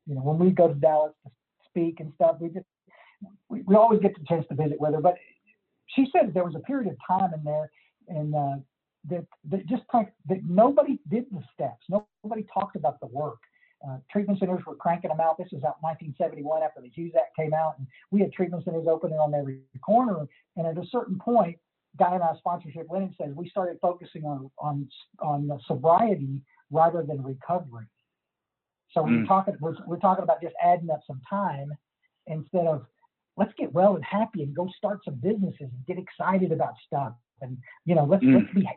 you 0.06 0.14
know, 0.14 0.22
when 0.22 0.38
we 0.38 0.50
go 0.50 0.68
to 0.68 0.74
Dallas 0.74 1.12
to 1.24 1.30
speak 1.68 2.00
and 2.00 2.12
stuff, 2.16 2.36
we 2.40 2.48
just 2.48 2.66
we, 3.48 3.62
we 3.62 3.76
always 3.76 4.00
get 4.00 4.18
the 4.18 4.24
chance 4.26 4.46
to 4.48 4.54
visit 4.54 4.80
with 4.80 4.94
her. 4.94 5.00
But 5.00 5.14
she 5.86 6.06
said 6.12 6.34
there 6.34 6.44
was 6.44 6.56
a 6.56 6.60
period 6.60 6.90
of 6.90 6.96
time 7.06 7.30
in 7.34 7.44
there, 7.44 7.70
and 8.08 8.34
uh, 8.34 8.56
that 9.10 9.26
that 9.50 9.66
just 9.66 9.84
like 9.94 10.12
that 10.28 10.40
nobody 10.44 10.98
did 11.08 11.26
the 11.30 11.42
steps. 11.54 11.84
Nobody 11.88 12.44
talked 12.52 12.74
about 12.74 12.98
the 12.98 13.06
work 13.06 13.38
uh, 13.86 13.96
treatment 14.10 14.38
centers 14.38 14.60
were 14.66 14.74
cranking 14.74 15.08
them 15.08 15.20
out. 15.20 15.38
This 15.38 15.48
was 15.52 15.64
out 15.64 15.76
1971 15.80 16.62
after 16.62 16.80
the 16.80 16.88
Hughes 16.88 17.12
Act 17.16 17.34
came 17.36 17.54
out, 17.54 17.78
and 17.78 17.86
we 18.10 18.20
had 18.20 18.32
treatment 18.32 18.64
centers 18.64 18.86
opening 18.88 19.18
on 19.18 19.34
every 19.34 19.60
corner. 19.84 20.26
And 20.56 20.66
at 20.66 20.76
a 20.76 20.86
certain 20.90 21.18
point, 21.18 21.56
guy 21.98 22.14
in 22.14 22.22
our 22.22 22.36
sponsorship, 22.38 22.86
Lennon 22.90 23.14
says, 23.18 23.30
we 23.34 23.48
started 23.48 23.78
focusing 23.80 24.24
on 24.24 24.50
on 24.58 24.88
on 25.20 25.50
sobriety 25.66 26.42
rather 26.70 27.02
than 27.02 27.22
recovery. 27.22 27.86
So 28.92 29.02
mm. 29.02 29.20
we're 29.20 29.26
talking 29.26 29.56
we're, 29.60 29.76
we're 29.86 29.98
talking 29.98 30.24
about 30.24 30.42
just 30.42 30.54
adding 30.62 30.90
up 30.90 31.00
some 31.06 31.20
time 31.28 31.72
instead 32.26 32.66
of 32.66 32.86
let's 33.36 33.52
get 33.56 33.72
well 33.72 33.94
and 33.96 34.04
happy 34.04 34.42
and 34.42 34.54
go 34.54 34.68
start 34.76 35.00
some 35.04 35.14
businesses 35.14 35.60
and 35.60 35.86
get 35.86 35.98
excited 35.98 36.52
about 36.52 36.74
stuff 36.86 37.14
and 37.40 37.56
you 37.84 37.94
know 37.94 38.04
let's 38.04 38.22
mm. 38.22 38.34
let's 38.34 38.52
be 38.54 38.68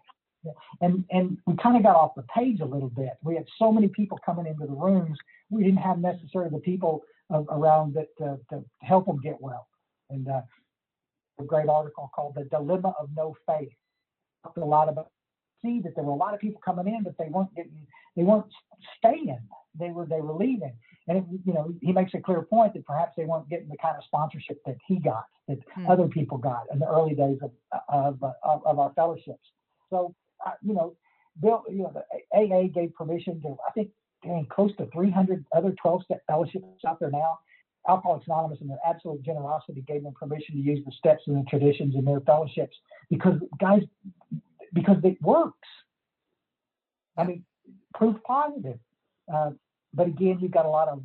and 0.82 1.04
and 1.12 1.38
we 1.46 1.56
kind 1.62 1.78
of 1.78 1.84
got 1.84 1.96
off 1.96 2.16
the 2.16 2.24
page 2.24 2.60
a 2.62 2.66
little 2.66 2.90
bit. 2.90 3.14
We 3.24 3.36
had 3.36 3.46
so 3.58 3.72
many 3.72 3.88
people 3.88 4.20
coming 4.26 4.48
into 4.48 4.66
the 4.66 4.74
rooms. 4.74 5.18
We 5.50 5.64
didn't 5.64 5.80
have 5.80 6.00
necessarily 6.00 6.50
the 6.52 6.60
people 6.60 7.04
around 7.32 7.96
that 7.96 8.08
to, 8.18 8.38
to, 8.50 8.64
help 8.82 9.08
them 9.08 9.20
get 9.24 9.40
well. 9.40 9.68
And 10.10 10.28
uh, 10.28 10.42
a 11.40 11.44
great 11.44 11.70
article 11.70 12.12
called 12.14 12.36
"The 12.36 12.44
Dilemma 12.46 12.94
of 13.00 13.10
No 13.16 13.36
Faith." 13.48 13.72
Talked 14.44 14.58
a 14.58 14.66
lot 14.66 14.90
about 14.90 15.10
see 15.64 15.82
that 15.84 15.96
there 15.96 16.04
were 16.04 16.12
a 16.12 16.16
lot 16.16 16.34
of 16.34 16.40
people 16.40 16.62
coming 16.64 16.88
in, 16.94 17.04
but 17.04 17.18
they 17.18 17.30
weren't 17.30 17.54
getting, 17.56 17.88
they 18.16 18.24
weren't 18.24 18.46
staying. 18.98 19.40
They 19.80 19.90
were 19.90 20.06
they 20.06 20.22
were 20.22 20.34
leaving, 20.34 20.74
and 21.08 21.18
it, 21.18 21.24
you 21.46 21.54
know 21.54 21.74
he 21.82 21.92
makes 21.92 22.14
a 22.14 22.20
clear 22.20 22.44
point 22.44 22.74
that 22.74 22.86
perhaps 22.86 23.14
they 23.18 23.26
weren't 23.26 23.50
getting 23.50 23.70
the 23.70 23.78
kind 23.82 23.98
of 23.98 24.04
sponsorship 24.04 24.60
that 24.66 24.76
he 24.88 25.00
got, 25.00 25.26
that 25.48 25.58
hmm. 25.74 25.90
other 25.90 26.08
people 26.08 26.38
got 26.38 26.66
in 26.72 26.80
the 26.80 26.88
early 26.88 27.16
days 27.16 27.40
of 27.42 27.52
of, 27.90 28.24
of, 28.44 28.66
of 28.66 28.80
our 28.80 28.92
fellowships. 28.96 29.48
So 29.90 30.14
uh, 30.20 30.23
you 30.62 30.74
know, 30.74 30.96
Bill, 31.42 31.64
you 31.70 31.84
know, 31.84 31.94
the 31.94 32.38
AA 32.38 32.68
gave 32.68 32.94
permission 32.94 33.42
to 33.42 33.58
I 33.68 33.72
think 33.72 33.90
dang, 34.24 34.48
close 34.50 34.76
to 34.78 34.88
300 34.94 35.46
other 35.56 35.74
12 35.82 36.04
step 36.04 36.24
fellowships 36.28 36.66
out 36.88 37.00
there 37.00 37.12
now. 37.12 37.40
Alcoholics 37.88 38.26
Anonymous, 38.28 38.60
in 38.62 38.68
their 38.68 38.80
absolute 38.88 39.22
generosity, 39.24 39.84
gave 39.86 40.04
them 40.04 40.14
permission 40.14 40.56
to 40.56 40.62
use 40.62 40.80
the 40.86 40.92
steps 40.94 41.24
and 41.28 41.36
the 41.36 41.50
traditions 41.50 41.96
in 41.96 42.06
their 42.06 42.22
fellowships 42.22 42.78
because, 43.10 43.40
guys, 43.60 43.82
because 44.74 44.98
it 45.04 45.22
works. 45.22 45.68
I 47.18 47.26
mean, 47.26 47.44
proof 47.94 48.16
positive. 48.26 48.80
Uh, 49.34 49.52
but 49.94 50.08
again, 50.08 50.40
you've 50.40 50.52
got 50.52 50.66
a 50.66 50.70
lot 50.70 50.88
of 50.88 51.04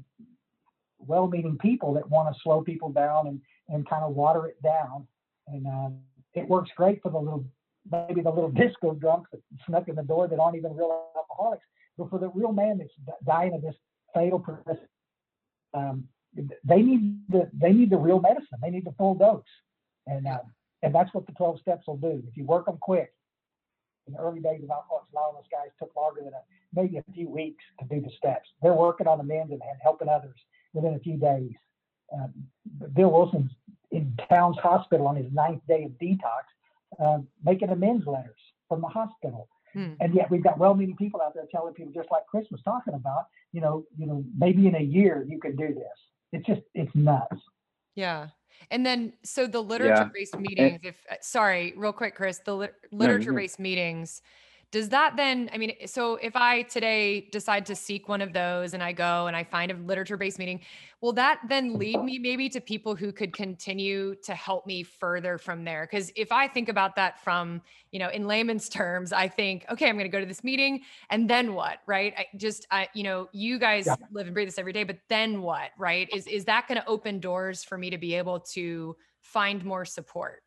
well-meaning 0.98 1.59
people 1.59 1.94
that 1.94 2.09
want 2.09 2.33
to 2.33 2.40
slow 2.42 2.62
people 2.62 2.90
down 2.90 3.27
and, 3.27 3.40
and 3.68 3.88
kind 3.88 4.05
of 4.05 4.14
water 4.14 4.46
it 4.46 4.61
down. 4.62 5.07
And 5.48 5.66
uh, 5.66 5.90
it 6.35 6.48
works 6.48 6.70
great 6.77 7.03
for 7.03 7.11
the 7.11 7.18
little, 7.18 7.44
maybe 7.90 8.20
the 8.20 8.31
little 8.31 8.51
disco 8.51 8.94
drunks 8.94 9.31
that 9.33 9.40
snuck 9.66 9.88
in 9.88 9.96
the 9.96 10.03
door 10.03 10.29
that 10.29 10.38
aren't 10.38 10.57
even 10.57 10.77
real 10.77 11.11
alcoholics. 11.16 11.64
But 11.96 12.11
for 12.11 12.18
the 12.18 12.29
real 12.31 12.53
man 12.53 12.79
that's 12.79 13.18
dying 13.27 13.55
of 13.55 13.62
this 13.62 13.74
fatal 14.14 14.38
process, 14.38 14.79
um, 15.74 16.09
they 16.64 16.83
need 16.83 17.20
the 17.29 17.51
they 17.53 17.72
need 17.72 17.90
the 17.90 17.98
real 17.98 18.20
medicine. 18.20 18.59
They 18.62 18.70
need 18.70 18.85
the 18.85 18.94
full 18.96 19.14
dose, 19.14 19.42
and 20.07 20.27
uh, 20.27 20.38
and 20.83 20.94
that's 20.94 21.12
what 21.12 21.27
the 21.27 21.33
12 21.33 21.61
steps 21.61 21.87
will 21.87 21.96
do. 21.96 22.22
If 22.29 22.37
you 22.37 22.44
work 22.44 22.66
them 22.66 22.79
quick, 22.81 23.12
in 24.09 24.14
the 24.14 24.20
early 24.20 24.40
days 24.40 24.62
of 24.62 24.70
Alcoholics 24.70 25.09
Anonymous, 25.12 25.46
guys 25.51 25.70
took 25.79 25.94
longer 25.96 26.22
than 26.22 26.33
a, 26.33 26.42
maybe 26.74 26.96
a 26.96 27.12
few 27.12 27.29
weeks 27.29 27.62
to 27.81 27.87
do 27.87 28.01
the 28.01 28.11
steps. 28.16 28.48
They're 28.62 28.74
working 28.74 29.07
on 29.07 29.20
amends 29.20 29.53
and 29.53 29.61
helping 29.83 30.09
others 30.09 30.37
within 30.72 30.94
a 30.94 30.98
few 30.98 31.16
days. 31.16 31.53
Um, 32.12 32.33
Bill 32.94 33.11
Wilson's 33.11 33.51
in 33.90 34.16
Towns 34.29 34.57
Hospital 34.62 35.07
on 35.07 35.16
his 35.16 35.31
ninth 35.33 35.62
day 35.68 35.85
of 35.85 35.92
detox, 35.92 36.48
uh, 37.03 37.19
making 37.45 37.71
amends 37.71 38.07
letters 38.07 38.41
from 38.69 38.81
the 38.81 38.89
hospital. 38.89 39.49
Hmm. 39.73 39.93
And 40.01 40.15
yet 40.15 40.31
we've 40.31 40.43
got 40.43 40.59
well-meaning 40.59 40.97
people 40.97 41.21
out 41.21 41.35
there 41.35 41.45
telling 41.51 41.75
people, 41.75 41.93
just 41.93 42.11
like 42.11 42.23
Chris 42.27 42.47
was 42.51 42.63
talking 42.63 42.95
about, 42.95 43.27
you 43.53 43.61
know, 43.61 43.85
you 43.99 44.07
know, 44.07 44.25
maybe 44.37 44.67
in 44.67 44.75
a 44.75 44.83
year 44.83 45.27
you 45.29 45.39
can 45.39 45.57
do 45.57 45.69
this. 45.69 45.99
It's 46.33 46.47
just, 46.47 46.63
it's 46.75 46.95
nuts. 46.95 47.37
Yeah. 47.95 48.29
And 48.71 48.85
then, 48.85 49.13
so 49.25 49.47
the 49.47 49.61
literature 49.61 50.11
based 50.13 50.39
meetings, 50.39 50.81
if, 50.85 50.97
uh, 51.11 51.17
sorry, 51.21 51.75
real 51.77 51.93
quick, 51.93 52.15
Chris, 52.15 52.41
the 52.45 52.57
li- 52.57 52.69
literature 52.91 53.33
based 53.33 53.59
meetings, 53.59 54.21
does 54.71 54.91
that 54.91 55.17
then, 55.17 55.49
I 55.53 55.57
mean, 55.57 55.73
so 55.87 56.17
if 56.17 56.37
I 56.37 56.63
today 56.63 57.29
decide 57.33 57.65
to 57.67 57.75
seek 57.75 58.07
one 58.07 58.21
of 58.21 58.35
those 58.35 58.75
and 58.75 58.83
I 58.83 58.93
go 58.93 59.27
and 59.27 59.35
I 59.35 59.43
find 59.43 59.71
a 59.71 59.75
literature 59.75 60.19
based 60.19 60.39
meeting, 60.39 60.61
will 61.01 61.15
that 61.15 61.41
then 61.49 61.79
lead 61.79 62.03
me 62.03 62.19
maybe 62.19 62.51
to 62.51 62.61
people 62.61 62.95
who 62.95 63.11
could 63.11 63.33
continue 63.33 64.15
to 64.25 64.35
help 64.35 64.67
me 64.67 64.83
further 64.83 65.39
from 65.39 65.65
there? 65.65 65.89
Because 65.91 66.13
if 66.17 66.31
I 66.33 66.49
think 66.49 66.69
about 66.69 66.97
that 66.97 67.19
from, 67.25 67.63
you 67.93 67.99
know, 67.99 68.11
in 68.11 68.27
layman's 68.27 68.69
terms, 68.69 69.11
I 69.11 69.27
think, 69.27 69.65
okay, 69.71 69.89
I'm 69.89 69.95
going 69.95 70.05
to 70.05 70.13
go 70.15 70.21
to 70.21 70.27
this 70.27 70.45
meeting 70.45 70.83
and 71.09 71.31
then 71.31 71.55
what, 71.55 71.79
right? 71.87 72.13
I 72.19 72.27
just, 72.37 72.67
I, 72.71 72.89
you 72.93 73.05
know, 73.05 73.29
you 73.33 73.59
guys 73.59 73.87
yeah. 73.87 73.97
live 74.13 74.27
and 74.27 74.35
breathe 74.35 74.49
this 74.49 74.59
every 74.59 74.75
day, 74.75 74.85
but 74.85 74.99
then 75.09 75.41
what, 75.41 75.71
right? 75.79 76.11
Is, 76.13 76.27
is 76.27 76.45
that 76.45 76.69
going 76.69 76.79
to 76.79 76.87
open 76.87 77.21
doors 77.21 77.65
for 77.65 77.79
me 77.79 77.89
to 77.89 77.99
be 77.99 78.15
able 78.15 78.41
to 78.41 78.97
find 79.23 79.65
more 79.65 79.87
support? 79.87 80.43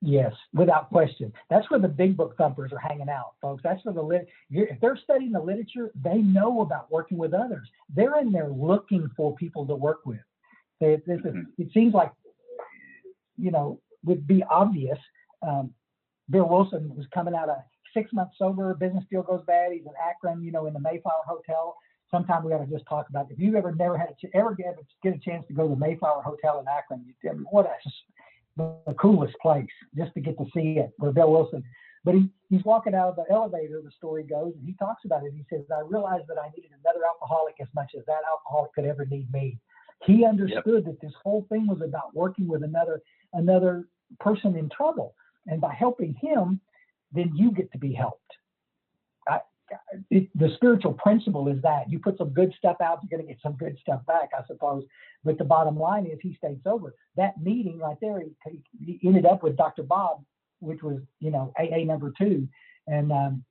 Yes, 0.00 0.32
without 0.54 0.90
question. 0.90 1.32
That's 1.50 1.68
where 1.70 1.80
the 1.80 1.88
big 1.88 2.16
book 2.16 2.36
thumpers 2.36 2.72
are 2.72 2.78
hanging 2.78 3.08
out, 3.08 3.32
folks. 3.42 3.62
That's 3.64 3.84
where 3.84 3.94
the 3.94 4.02
lit. 4.02 4.28
If 4.50 4.80
they're 4.80 4.96
studying 4.96 5.32
the 5.32 5.40
literature, 5.40 5.90
they 6.00 6.18
know 6.18 6.60
about 6.60 6.90
working 6.90 7.18
with 7.18 7.34
others. 7.34 7.68
They're 7.94 8.20
in 8.20 8.30
there 8.30 8.48
looking 8.48 9.10
for 9.16 9.34
people 9.34 9.66
to 9.66 9.74
work 9.74 10.06
with. 10.06 10.20
It, 10.80 11.02
it, 11.06 11.24
mm-hmm. 11.24 11.40
it 11.58 11.68
seems 11.74 11.94
like, 11.94 12.12
you 13.36 13.50
know, 13.50 13.80
would 14.04 14.26
be 14.26 14.44
obvious. 14.48 14.98
Um, 15.42 15.72
Bill 16.30 16.48
Wilson 16.48 16.94
was 16.94 17.06
coming 17.12 17.34
out 17.34 17.48
of 17.48 17.56
six 17.92 18.12
months 18.12 18.36
sober. 18.38 18.74
Business 18.74 19.04
deal 19.10 19.22
goes 19.22 19.42
bad. 19.48 19.72
He's 19.72 19.82
in 19.82 19.92
Akron, 20.08 20.44
you 20.44 20.52
know, 20.52 20.66
in 20.66 20.74
the 20.74 20.80
Mayflower 20.80 21.24
Hotel. 21.26 21.74
Sometime 22.10 22.44
we 22.44 22.52
ought 22.52 22.64
to 22.64 22.70
just 22.70 22.86
talk 22.88 23.08
about 23.10 23.30
if 23.30 23.38
you've 23.38 23.56
ever 23.56 23.74
never 23.74 23.98
had 23.98 24.10
a, 24.10 24.36
ever 24.36 24.54
get, 24.54 24.76
get 25.02 25.14
a 25.14 25.18
chance 25.18 25.44
to 25.48 25.54
go 25.54 25.64
to 25.64 25.70
the 25.70 25.76
Mayflower 25.76 26.22
Hotel 26.22 26.60
in 26.60 26.66
Akron. 26.68 27.04
You, 27.04 27.46
what 27.50 27.66
a 27.66 27.70
the 28.58 28.94
coolest 28.94 29.34
place 29.40 29.66
just 29.96 30.12
to 30.14 30.20
get 30.20 30.36
to 30.38 30.44
see 30.54 30.78
it 30.78 30.90
where 30.98 31.12
Bill 31.12 31.30
Wilson. 31.30 31.64
But 32.04 32.14
he, 32.14 32.30
he's 32.48 32.64
walking 32.64 32.94
out 32.94 33.08
of 33.08 33.16
the 33.16 33.24
elevator, 33.30 33.80
the 33.84 33.90
story 33.90 34.22
goes, 34.22 34.52
and 34.56 34.66
he 34.66 34.74
talks 34.74 35.04
about 35.04 35.24
it. 35.24 35.32
He 35.34 35.44
says, 35.50 35.64
I 35.74 35.80
realized 35.80 36.24
that 36.28 36.38
I 36.38 36.48
needed 36.56 36.70
another 36.84 37.04
alcoholic 37.06 37.54
as 37.60 37.68
much 37.74 37.92
as 37.98 38.04
that 38.06 38.20
alcoholic 38.30 38.72
could 38.74 38.84
ever 38.84 39.04
need 39.04 39.30
me. 39.32 39.58
He 40.04 40.24
understood 40.24 40.64
yep. 40.66 40.84
that 40.84 41.00
this 41.00 41.12
whole 41.22 41.44
thing 41.48 41.66
was 41.66 41.80
about 41.82 42.14
working 42.14 42.46
with 42.46 42.62
another 42.62 43.02
another 43.32 43.88
person 44.20 44.56
in 44.56 44.68
trouble. 44.70 45.14
And 45.46 45.60
by 45.60 45.74
helping 45.74 46.14
him, 46.14 46.60
then 47.12 47.32
you 47.34 47.50
get 47.50 47.70
to 47.72 47.78
be 47.78 47.92
helped 47.92 48.37
it, 50.10 50.28
the 50.34 50.50
spiritual 50.54 50.94
principle 50.94 51.48
is 51.48 51.60
that 51.62 51.90
you 51.90 51.98
put 51.98 52.18
some 52.18 52.30
good 52.30 52.52
stuff 52.56 52.76
out, 52.82 53.00
you're 53.02 53.16
going 53.18 53.26
to 53.26 53.32
get 53.32 53.42
some 53.42 53.54
good 53.54 53.76
stuff 53.80 54.04
back, 54.06 54.30
I 54.36 54.46
suppose. 54.46 54.84
But 55.24 55.38
the 55.38 55.44
bottom 55.44 55.78
line 55.78 56.06
is 56.06 56.18
he 56.22 56.34
stayed 56.34 56.60
sober. 56.64 56.94
That 57.16 57.40
meeting 57.40 57.78
right 57.78 57.96
there, 58.00 58.20
he, 58.20 58.62
he 58.80 59.08
ended 59.08 59.26
up 59.26 59.42
with 59.42 59.56
Dr. 59.56 59.82
Bob, 59.82 60.24
which 60.60 60.82
was, 60.82 61.00
you 61.20 61.30
know, 61.30 61.52
AA 61.58 61.84
number 61.84 62.12
two. 62.16 62.48
And, 62.86 63.12
um, 63.12 63.44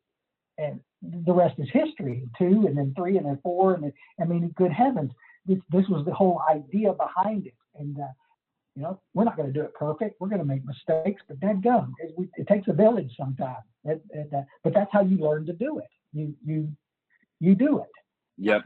and 0.58 0.80
the 1.01 1.34
rest 1.34 1.60
is 1.60 1.67
history, 1.71 2.27
two 2.38 2.65
and 2.67 2.77
then 2.77 2.93
three 2.97 3.17
and 3.17 3.25
then 3.25 3.39
four. 3.43 3.73
And 3.73 3.84
then, 3.84 3.93
I 4.19 4.25
mean, 4.25 4.53
good 4.56 4.71
heavens, 4.71 5.12
this, 5.45 5.60
this 5.71 5.88
was 5.89 6.06
the 6.06 6.13
whole 6.13 6.41
idea 6.49 6.93
behind 6.93 7.47
it. 7.47 7.56
And, 7.77 7.97
uh, 7.99 8.08
you 8.75 8.84
know, 8.84 8.99
we're 9.13 9.23
not 9.23 9.36
going 9.36 9.51
to 9.51 9.53
do 9.53 9.65
it 9.65 9.73
perfect. 9.73 10.19
We're 10.19 10.30
going 10.30 10.41
to 10.41 10.45
make 10.45 10.63
mistakes, 10.65 11.21
but 11.27 11.39
that 11.41 11.62
gun, 11.62 11.93
it, 11.99 12.30
it 12.36 12.47
takes 12.47 12.67
a 12.67 12.73
village 12.73 13.12
sometimes. 13.17 13.63
It, 13.84 14.01
it, 14.12 14.30
uh, 14.34 14.41
but 14.63 14.73
that's 14.73 14.89
how 14.91 15.01
you 15.01 15.17
learn 15.17 15.45
to 15.47 15.53
do 15.53 15.80
it 15.80 15.88
you 16.17 16.36
you 16.45 16.71
you 17.39 17.56
do 17.56 17.80
it. 17.80 17.89
Yep. 18.38 18.63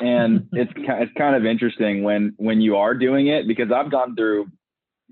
And 0.00 0.48
it's 0.52 0.72
it's 0.76 1.12
kind 1.16 1.36
of 1.36 1.44
interesting 1.44 2.02
when 2.02 2.34
when 2.36 2.60
you 2.60 2.76
are 2.76 2.94
doing 2.94 3.28
it 3.28 3.46
because 3.46 3.70
I've 3.72 3.90
gone 3.90 4.16
through, 4.16 4.46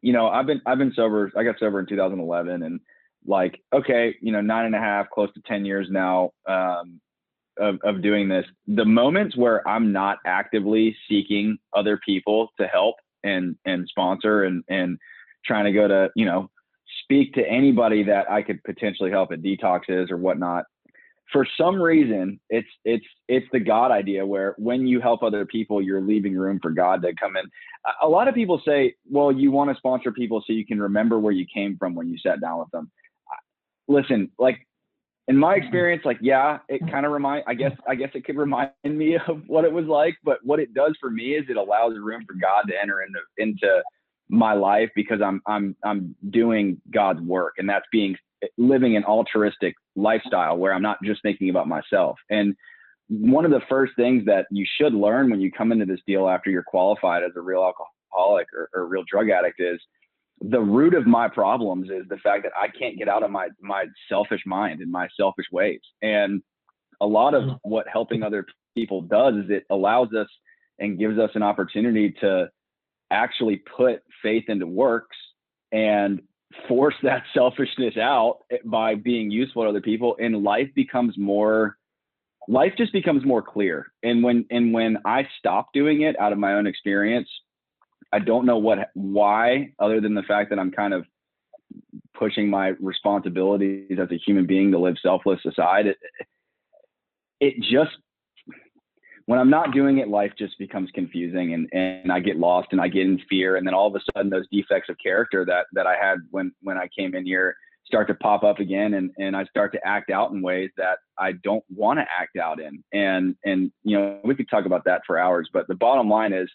you 0.00 0.12
know, 0.12 0.28
I've 0.28 0.46
been 0.46 0.60
I've 0.66 0.78
been 0.78 0.92
sober. 0.94 1.30
I 1.36 1.44
got 1.44 1.58
sober 1.58 1.80
in 1.80 1.86
2011, 1.86 2.62
and 2.62 2.80
like 3.26 3.60
okay, 3.72 4.14
you 4.20 4.32
know, 4.32 4.40
nine 4.40 4.66
and 4.66 4.74
a 4.74 4.78
half, 4.78 5.10
close 5.10 5.32
to 5.34 5.42
10 5.46 5.64
years 5.64 5.88
now 5.90 6.30
um, 6.48 7.00
of 7.58 7.78
of 7.84 8.02
doing 8.02 8.28
this. 8.28 8.46
The 8.66 8.84
moments 8.84 9.36
where 9.36 9.66
I'm 9.68 9.92
not 9.92 10.18
actively 10.26 10.96
seeking 11.08 11.58
other 11.74 12.00
people 12.04 12.48
to 12.58 12.66
help 12.66 12.96
and 13.22 13.56
and 13.64 13.86
sponsor 13.88 14.44
and 14.44 14.64
and 14.68 14.98
trying 15.44 15.64
to 15.64 15.72
go 15.72 15.86
to 15.86 16.10
you 16.16 16.24
know 16.24 16.50
speak 17.04 17.34
to 17.34 17.46
anybody 17.48 18.04
that 18.04 18.30
I 18.30 18.42
could 18.42 18.62
potentially 18.64 19.10
help 19.10 19.32
at 19.32 19.42
detoxes 19.42 20.10
or 20.10 20.16
whatnot 20.16 20.64
for 21.32 21.46
some 21.58 21.80
reason 21.80 22.38
it's 22.50 22.68
it's 22.84 23.06
it's 23.28 23.46
the 23.52 23.58
god 23.58 23.90
idea 23.90 24.24
where 24.24 24.54
when 24.58 24.86
you 24.86 25.00
help 25.00 25.22
other 25.22 25.46
people 25.46 25.80
you're 25.80 26.00
leaving 26.00 26.36
room 26.36 26.58
for 26.62 26.70
god 26.70 27.02
to 27.02 27.12
come 27.14 27.36
in. 27.36 27.44
A 28.02 28.08
lot 28.08 28.28
of 28.28 28.34
people 28.34 28.60
say 28.64 28.94
well 29.10 29.32
you 29.32 29.50
want 29.50 29.70
to 29.70 29.76
sponsor 29.76 30.12
people 30.12 30.42
so 30.46 30.52
you 30.52 30.66
can 30.66 30.80
remember 30.80 31.18
where 31.18 31.32
you 31.32 31.46
came 31.52 31.76
from 31.78 31.94
when 31.94 32.08
you 32.08 32.18
sat 32.18 32.40
down 32.40 32.58
with 32.58 32.70
them. 32.70 32.90
Listen 33.88 34.30
like 34.38 34.66
in 35.28 35.36
my 35.36 35.54
experience 35.54 36.02
like 36.04 36.18
yeah 36.20 36.58
it 36.68 36.80
kind 36.90 37.06
of 37.06 37.12
remind 37.12 37.44
i 37.46 37.54
guess 37.54 37.72
i 37.88 37.94
guess 37.94 38.10
it 38.14 38.24
could 38.24 38.36
remind 38.36 38.70
me 38.84 39.16
of 39.28 39.42
what 39.46 39.64
it 39.64 39.72
was 39.72 39.86
like 39.86 40.16
but 40.24 40.38
what 40.42 40.58
it 40.60 40.74
does 40.74 40.96
for 41.00 41.10
me 41.10 41.34
is 41.34 41.44
it 41.48 41.56
allows 41.56 41.94
room 41.96 42.24
for 42.26 42.34
god 42.34 42.62
to 42.68 42.74
enter 42.80 43.02
into 43.02 43.18
into 43.38 43.82
my 44.32 44.52
life 44.54 44.90
because 44.96 45.20
i'm 45.22 45.40
i'm 45.46 45.76
i'm 45.84 46.16
doing 46.30 46.80
god's 46.90 47.20
work 47.20 47.54
and 47.58 47.68
that's 47.68 47.86
being 47.92 48.16
living 48.58 48.96
an 48.96 49.04
altruistic 49.04 49.74
lifestyle 49.96 50.56
where 50.56 50.72
I'm 50.72 50.82
not 50.82 50.98
just 51.02 51.22
thinking 51.22 51.50
about 51.50 51.68
myself. 51.68 52.18
And 52.30 52.54
one 53.08 53.44
of 53.44 53.50
the 53.50 53.60
first 53.68 53.92
things 53.96 54.24
that 54.26 54.46
you 54.50 54.66
should 54.78 54.94
learn 54.94 55.30
when 55.30 55.40
you 55.40 55.50
come 55.50 55.72
into 55.72 55.84
this 55.84 56.00
deal 56.06 56.28
after 56.28 56.50
you're 56.50 56.62
qualified 56.62 57.22
as 57.22 57.32
a 57.36 57.40
real 57.40 57.62
alcoholic 57.62 58.46
or, 58.54 58.70
or 58.74 58.82
a 58.82 58.86
real 58.86 59.04
drug 59.10 59.28
addict 59.30 59.60
is 59.60 59.80
the 60.40 60.60
root 60.60 60.94
of 60.94 61.06
my 61.06 61.28
problems 61.28 61.88
is 61.88 62.08
the 62.08 62.16
fact 62.16 62.42
that 62.42 62.52
I 62.60 62.68
can't 62.68 62.98
get 62.98 63.08
out 63.08 63.22
of 63.22 63.30
my 63.30 63.48
my 63.60 63.84
selfish 64.08 64.42
mind 64.46 64.80
and 64.80 64.90
my 64.90 65.08
selfish 65.16 65.46
ways. 65.52 65.80
And 66.00 66.42
a 67.00 67.06
lot 67.06 67.34
of 67.34 67.42
mm-hmm. 67.44 67.70
what 67.70 67.86
helping 67.92 68.22
other 68.22 68.46
people 68.74 69.02
does 69.02 69.34
is 69.34 69.50
it 69.50 69.64
allows 69.70 70.08
us 70.14 70.26
and 70.78 70.98
gives 70.98 71.18
us 71.18 71.30
an 71.34 71.42
opportunity 71.42 72.12
to 72.20 72.48
actually 73.12 73.56
put 73.76 74.02
faith 74.22 74.44
into 74.48 74.66
works 74.66 75.16
and 75.70 76.22
force 76.68 76.94
that 77.02 77.22
selfishness 77.34 77.96
out 77.96 78.38
by 78.64 78.94
being 78.94 79.30
useful 79.30 79.62
to 79.62 79.68
other 79.68 79.80
people 79.80 80.16
and 80.18 80.42
life 80.42 80.68
becomes 80.74 81.16
more 81.16 81.76
life 82.48 82.72
just 82.76 82.92
becomes 82.92 83.24
more 83.24 83.42
clear. 83.42 83.92
And 84.02 84.22
when 84.22 84.46
and 84.50 84.72
when 84.72 84.98
I 85.04 85.28
stop 85.38 85.72
doing 85.72 86.02
it 86.02 86.18
out 86.18 86.32
of 86.32 86.38
my 86.38 86.54
own 86.54 86.66
experience, 86.66 87.28
I 88.12 88.18
don't 88.18 88.46
know 88.46 88.58
what 88.58 88.90
why, 88.94 89.72
other 89.78 90.00
than 90.00 90.14
the 90.14 90.22
fact 90.22 90.50
that 90.50 90.58
I'm 90.58 90.70
kind 90.70 90.94
of 90.94 91.04
pushing 92.14 92.50
my 92.50 92.68
responsibilities 92.80 93.98
as 93.98 94.10
a 94.10 94.18
human 94.18 94.46
being 94.46 94.72
to 94.72 94.78
live 94.78 94.96
selfless 95.02 95.40
aside. 95.46 95.86
It, 95.86 95.96
it 97.40 97.54
just 97.60 97.96
when 99.26 99.38
I'm 99.38 99.50
not 99.50 99.72
doing 99.72 99.98
it, 99.98 100.08
life 100.08 100.32
just 100.38 100.58
becomes 100.58 100.90
confusing 100.94 101.54
and, 101.54 101.68
and 101.72 102.10
I 102.10 102.20
get 102.20 102.38
lost 102.38 102.68
and 102.72 102.80
I 102.80 102.88
get 102.88 103.02
in 103.02 103.20
fear. 103.28 103.56
And 103.56 103.66
then 103.66 103.74
all 103.74 103.86
of 103.86 103.94
a 103.94 104.00
sudden 104.14 104.30
those 104.30 104.46
defects 104.50 104.88
of 104.88 104.96
character 105.02 105.44
that, 105.44 105.66
that 105.72 105.86
I 105.86 105.96
had 105.96 106.18
when, 106.30 106.52
when 106.62 106.76
I 106.76 106.88
came 106.96 107.14
in 107.14 107.24
here 107.24 107.56
start 107.84 108.08
to 108.08 108.14
pop 108.14 108.42
up 108.42 108.58
again 108.58 108.94
and, 108.94 109.10
and 109.18 109.36
I 109.36 109.44
start 109.44 109.72
to 109.72 109.86
act 109.86 110.10
out 110.10 110.30
in 110.32 110.40
ways 110.40 110.70
that 110.76 110.98
I 111.18 111.32
don't 111.32 111.64
want 111.68 111.98
to 111.98 112.06
act 112.18 112.36
out 112.36 112.60
in. 112.60 112.82
And, 112.92 113.36
and, 113.44 113.70
you 113.84 113.98
know, 113.98 114.18
we 114.24 114.34
could 114.34 114.48
talk 114.48 114.66
about 114.66 114.84
that 114.86 115.02
for 115.06 115.18
hours, 115.18 115.48
but 115.52 115.68
the 115.68 115.74
bottom 115.74 116.08
line 116.08 116.32
is 116.32 116.48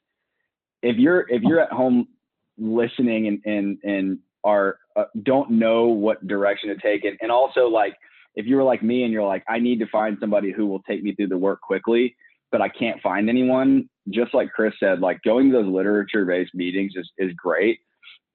if 0.82 0.98
you're, 0.98 1.26
if 1.30 1.44
you're 1.44 1.60
at 1.60 1.72
home 1.72 2.08
listening 2.58 3.28
and, 3.28 3.42
and, 3.46 3.78
and 3.84 4.20
are, 4.44 4.80
uh, 4.96 5.06
don't 5.24 5.52
know 5.52 5.86
what 5.88 6.26
direction 6.28 6.70
to 6.70 6.76
take 6.78 7.04
it. 7.04 7.18
And 7.22 7.32
also 7.32 7.68
like, 7.68 7.94
if 8.36 8.46
you 8.46 8.56
were 8.56 8.64
like 8.64 8.84
me 8.84 9.04
and 9.04 9.12
you're 9.12 9.26
like, 9.26 9.44
I 9.48 9.60
need 9.60 9.80
to 9.80 9.88
find 9.88 10.18
somebody 10.20 10.52
who 10.52 10.68
will 10.68 10.82
take 10.84 11.04
me 11.04 11.14
through 11.14 11.28
the 11.28 11.38
work 11.38 11.62
quickly, 11.62 12.16
but 12.52 12.62
I 12.62 12.70
can't 12.70 13.02
find 13.02 13.30
anyone, 13.30 13.90
just 14.10 14.34
like 14.34 14.52
Chris 14.52 14.74
said, 14.80 15.00
like 15.00 15.22
going 15.24 15.52
to 15.52 15.58
those 15.58 15.72
literature 15.72 16.26
based 16.26 16.56
meetings 16.56 16.94
is, 16.96 17.10
is 17.18 17.34
great. 17.34 17.80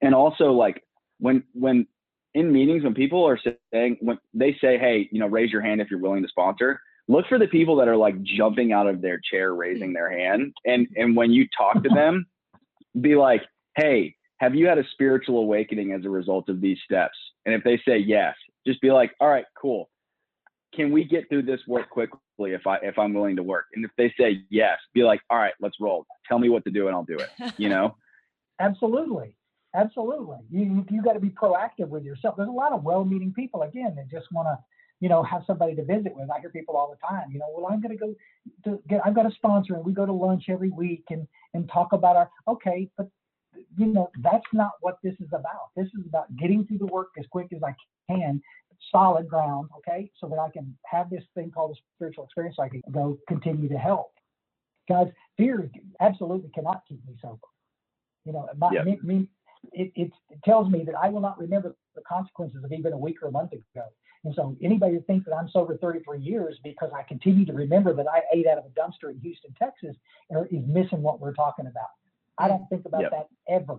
And 0.01 0.15
also 0.15 0.53
like 0.53 0.83
when, 1.19 1.43
when 1.55 1.87
in 2.35 2.53
meetings, 2.53 2.85
when 2.85 2.95
people 2.95 3.25
are 3.27 3.39
saying, 3.73 3.99
when 4.01 4.19
they 4.35 4.57
say, 4.61 4.79
Hey, 4.79 5.09
you 5.11 5.21
know, 5.21 5.27
raise 5.27 5.51
your 5.51 5.63
hand 5.63 5.81
if 5.81 5.91
you're 5.91 6.01
willing 6.01 6.23
to 6.23 6.29
sponsor, 6.29 6.81
look 7.09 7.27
for 7.29 7.39
the 7.39 7.49
people 7.49 7.77
that 7.77 7.89
are 7.89 7.97
like 7.97 8.21
jumping 8.23 8.73
out 8.73 8.87
of 8.87 9.01
their 9.03 9.21
chair, 9.31 9.55
raising 9.55 9.93
their 9.93 10.11
hand. 10.11 10.53
And, 10.65 10.87
and 10.97 11.17
when 11.17 11.31
you 11.33 11.47
talk 11.57 11.83
to 11.83 11.89
them, 11.89 12.27
be 13.01 13.17
like, 13.17 13.43
Hey, 13.77 14.17
have 14.43 14.57
you 14.57 14.67
had 14.67 14.77
a 14.77 14.85
spiritual 14.91 15.39
awakening 15.39 15.93
as 15.93 16.05
a 16.05 16.11
result 16.11 16.49
of 16.49 16.61
these 16.61 16.79
steps? 16.85 17.17
And 17.47 17.55
if 17.55 17.63
they 17.63 17.81
say 17.87 17.99
yes, 17.99 18.35
just 18.67 18.81
be 18.81 18.91
like, 18.91 19.13
all 19.21 19.29
right, 19.29 19.45
cool. 19.57 19.89
Can 20.75 20.91
we 20.91 21.05
get 21.05 21.29
through 21.29 21.43
this 21.43 21.61
work 21.69 21.89
quickly 21.91 22.19
if 22.51 22.67
I 22.67 22.77
if 22.83 22.99
I'm 22.99 23.15
willing 23.15 23.37
to 23.37 23.43
work? 23.43 23.67
And 23.75 23.85
if 23.85 23.93
they 23.97 24.13
say 24.19 24.43
yes, 24.51 24.79
be 24.93 25.05
like, 25.05 25.21
all 25.31 25.39
right, 25.39 25.55
let's 25.61 25.77
roll. 25.81 26.05
Tell 26.29 26.39
me 26.39 26.49
what 26.49 26.65
to 26.65 26.71
do 26.71 26.89
and 26.89 26.97
I'll 26.97 27.05
do 27.05 27.17
it. 27.17 27.55
You 27.57 27.69
know? 27.69 27.97
Absolutely. 28.61 29.37
Absolutely. 29.75 30.39
You 30.51 30.85
you 30.91 31.03
got 31.03 31.15
to 31.15 31.21
be 31.21 31.31
proactive 31.31 31.89
with 31.89 32.05
yourself. 32.05 32.37
There's 32.37 32.49
a 32.49 32.53
lot 32.53 32.73
of 32.73 32.83
well-meaning 32.83 33.33
people 33.33 33.63
again 33.63 33.95
that 33.97 34.11
just 34.11 34.31
want 34.31 34.47
to, 34.47 34.59
you 35.01 35.09
know, 35.09 35.23
have 35.23 35.43
somebody 35.47 35.75
to 35.77 35.85
visit 35.85 36.15
with. 36.15 36.29
I 36.31 36.41
hear 36.41 36.51
people 36.51 36.77
all 36.77 36.91
the 36.91 37.07
time, 37.07 37.31
you 37.33 37.39
know, 37.39 37.47
well, 37.57 37.73
I'm 37.73 37.81
going 37.81 37.97
to 37.97 38.05
go 38.05 38.15
to 38.65 38.83
get, 38.89 39.01
I've 39.05 39.15
got 39.15 39.25
a 39.25 39.35
sponsor 39.35 39.75
and 39.75 39.85
we 39.85 39.93
go 39.93 40.05
to 40.05 40.13
lunch 40.13 40.45
every 40.49 40.71
week 40.71 41.05
and 41.11 41.27
and 41.55 41.71
talk 41.71 41.93
about 41.93 42.17
our 42.17 42.31
okay, 42.49 42.91
but 42.99 43.09
you 43.77 43.87
know, 43.87 44.11
that's 44.21 44.47
not 44.53 44.73
what 44.81 44.99
this 45.03 45.15
is 45.21 45.29
about. 45.33 45.71
This 45.77 45.87
is 45.99 46.07
about 46.07 46.35
getting 46.37 46.67
through 46.67 46.79
the 46.79 46.87
work 46.87 47.09
as 47.19 47.25
quick 47.31 47.49
as 47.55 47.63
I 47.63 47.75
can, 48.11 48.43
solid 48.91 49.29
ground, 49.29 49.69
okay, 49.79 50.11
so 50.19 50.29
that 50.29 50.39
I 50.39 50.51
can 50.51 50.77
have 50.87 51.11
this 51.11 51.25
thing 51.35 51.51
called 51.51 51.77
a 51.77 51.81
spiritual 51.97 52.25
experience. 52.25 52.57
So 52.57 52.63
I 52.63 52.69
can 52.69 52.83
go 52.91 53.19
continue 53.29 53.69
to 53.69 53.79
help. 53.79 54.13
Guys, 54.89 55.09
fear 55.37 55.71
absolutely 56.01 56.51
cannot 56.55 56.83
keep 56.89 57.05
me 57.07 57.15
sober. 57.23 57.39
You 58.25 58.33
know, 58.33 58.49
my, 58.57 58.71
me, 58.85 58.99
me, 59.03 59.29
it, 59.73 59.93
it, 59.95 60.13
tells 60.45 60.71
me 60.71 60.85
that 60.85 60.95
I 60.95 61.09
will 61.09 61.21
not 61.21 61.39
remember 61.39 61.75
the 61.95 62.03
consequences 62.03 62.65
of 62.65 62.73
even 62.73 62.93
a 62.93 62.99
week 62.99 63.23
or 63.23 63.29
a 63.29 63.33
month 63.33 63.53
ago. 63.53 63.87
And 64.25 64.35
so 64.35 64.57
anybody 64.63 64.95
who 64.95 65.01
thinks 65.03 65.27
that 65.27 65.35
I'm 65.35 65.49
sober 65.49 65.77
33 65.77 66.21
years 66.21 66.59
because 66.63 66.91
I 66.95 67.03
continue 67.03 67.45
to 67.47 67.53
remember 67.53 67.93
that 67.95 68.07
I 68.09 68.23
ate 68.33 68.47
out 68.47 68.59
of 68.59 68.65
a 68.65 68.69
dumpster 68.69 69.11
in 69.11 69.19
Houston, 69.21 69.53
Texas, 69.59 69.97
is 70.31 70.65
missing 70.67 71.03
what 71.03 71.21
we're 71.21 71.35
talking 71.35 71.67
about. 71.67 71.91
I 72.39 72.47
mm. 72.47 72.49
don't 72.51 72.69
think 72.69 72.87
about 72.87 73.03
yep. 73.03 73.11
that 73.11 73.27
ever. 73.53 73.79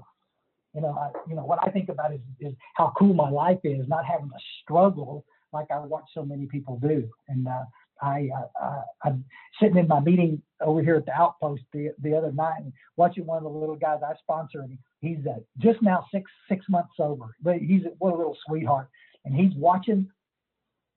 You 0.74 0.82
know, 0.82 0.98
I, 1.00 1.12
you 1.30 1.36
know 1.36 1.46
what 1.46 1.60
I 1.62 1.70
think 1.70 1.90
about 1.90 2.14
is, 2.14 2.20
is 2.40 2.54
how 2.76 2.94
cool 2.98 3.14
my 3.14 3.30
life 3.30 3.60
is, 3.64 3.88
not 3.88 4.06
having 4.06 4.30
to 4.30 4.40
struggle 4.62 5.26
like 5.52 5.68
I 5.72 5.80
watch 5.80 6.06
so 6.14 6.26
many 6.26 6.48
people 6.48 6.80
do. 6.82 7.08
And 7.30 7.48
uh, 7.48 7.64
I, 8.02 8.30
uh, 8.62 8.82
I'm 9.04 9.24
sitting 9.62 9.78
in 9.78 9.88
my 9.88 10.00
meeting 10.00 10.42
over 10.62 10.82
here 10.82 10.96
at 10.96 11.06
the 11.06 11.14
outpost 11.14 11.62
the, 11.72 11.92
the 12.02 12.18
other 12.18 12.32
night 12.32 12.60
and 12.60 12.74
watching 12.98 13.26
one 13.26 13.38
of 13.38 13.44
the 13.44 13.50
little 13.50 13.76
guys 13.76 14.00
I 14.06 14.16
sponsor. 14.16 14.62
And 14.62 14.78
he's 15.00 15.26
uh, 15.28 15.40
just 15.60 15.82
now 15.82 16.06
six 16.12 16.30
six 16.50 16.66
months 16.68 16.90
sober, 16.98 17.36
but 17.42 17.58
he's 17.58 17.84
what 18.00 18.14
a 18.14 18.18
little 18.18 18.38
sweetheart. 18.46 18.90
And 19.26 19.36
he's 19.36 19.54
watching 19.56 20.10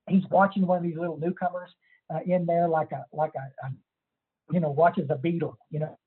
he's 0.09 0.23
watching 0.29 0.65
one 0.65 0.77
of 0.77 0.83
these 0.83 0.97
little 0.97 1.17
newcomers 1.17 1.69
uh, 2.13 2.19
in 2.25 2.45
there 2.45 2.67
like 2.67 2.91
a 2.91 3.05
like 3.13 3.31
a, 3.35 3.65
a 3.67 3.71
you 4.51 4.59
know 4.59 4.71
watches 4.71 5.07
a 5.09 5.15
beetle. 5.15 5.57
You 5.69 5.79
know, 5.79 5.99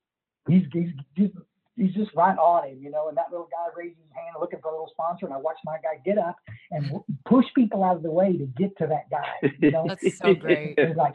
he's 0.47 0.63
he's 0.73 0.89
just 1.17 1.33
he's 1.75 1.93
just 1.93 2.11
right 2.15 2.37
on 2.37 2.67
him, 2.67 2.79
you 2.81 2.91
know. 2.91 3.09
And 3.09 3.17
that 3.17 3.31
little 3.31 3.49
guy 3.51 3.71
raises 3.75 3.97
his 3.97 4.13
hand 4.13 4.35
looking 4.39 4.59
for 4.61 4.69
a 4.69 4.71
little 4.71 4.89
sponsor, 4.91 5.25
and 5.25 5.33
I 5.33 5.37
watch 5.37 5.57
my 5.65 5.77
guy 5.77 6.01
get 6.05 6.17
up 6.17 6.35
and 6.71 6.91
push 7.25 7.45
people 7.55 7.83
out 7.83 7.97
of 7.97 8.03
the 8.03 8.11
way 8.11 8.37
to 8.37 8.45
get 8.57 8.77
to 8.77 8.87
that 8.87 9.09
guy. 9.09 9.51
You 9.59 9.71
know, 9.71 9.85
that's 9.87 10.17
so 10.17 10.33
great. 10.33 10.75
It's 10.77 10.97
like 10.97 11.13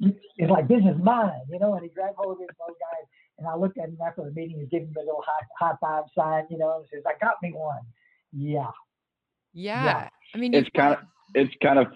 it's 0.00 0.50
like 0.50 0.68
this 0.68 0.80
is 0.80 0.96
mine, 1.02 1.32
you 1.50 1.58
know. 1.58 1.74
And 1.74 1.82
he 1.82 1.88
grabbed 1.88 2.16
hold 2.16 2.32
of 2.32 2.38
this 2.38 2.56
little 2.60 2.76
guy, 2.78 2.98
and 3.38 3.46
I 3.46 3.56
looked 3.56 3.78
at 3.78 3.88
him 3.88 3.98
after 4.04 4.24
the 4.24 4.30
meeting. 4.30 4.58
He's 4.60 4.68
giving 4.68 4.88
me 4.88 4.94
a 4.96 5.04
little 5.04 5.24
high 5.26 5.46
high 5.58 5.76
five 5.80 6.04
sign, 6.16 6.44
you 6.50 6.58
know, 6.58 6.78
and 6.78 6.86
says, 6.92 7.02
"I 7.06 7.12
got 7.24 7.34
me 7.42 7.52
one." 7.52 7.82
Yeah. 8.32 8.70
Yeah. 9.52 9.84
yeah. 9.84 10.08
I 10.34 10.38
mean, 10.38 10.54
it's 10.54 10.68
kind 10.76 10.94
of 10.94 11.00
it's 11.34 11.54
kind 11.62 11.78
of 11.78 11.86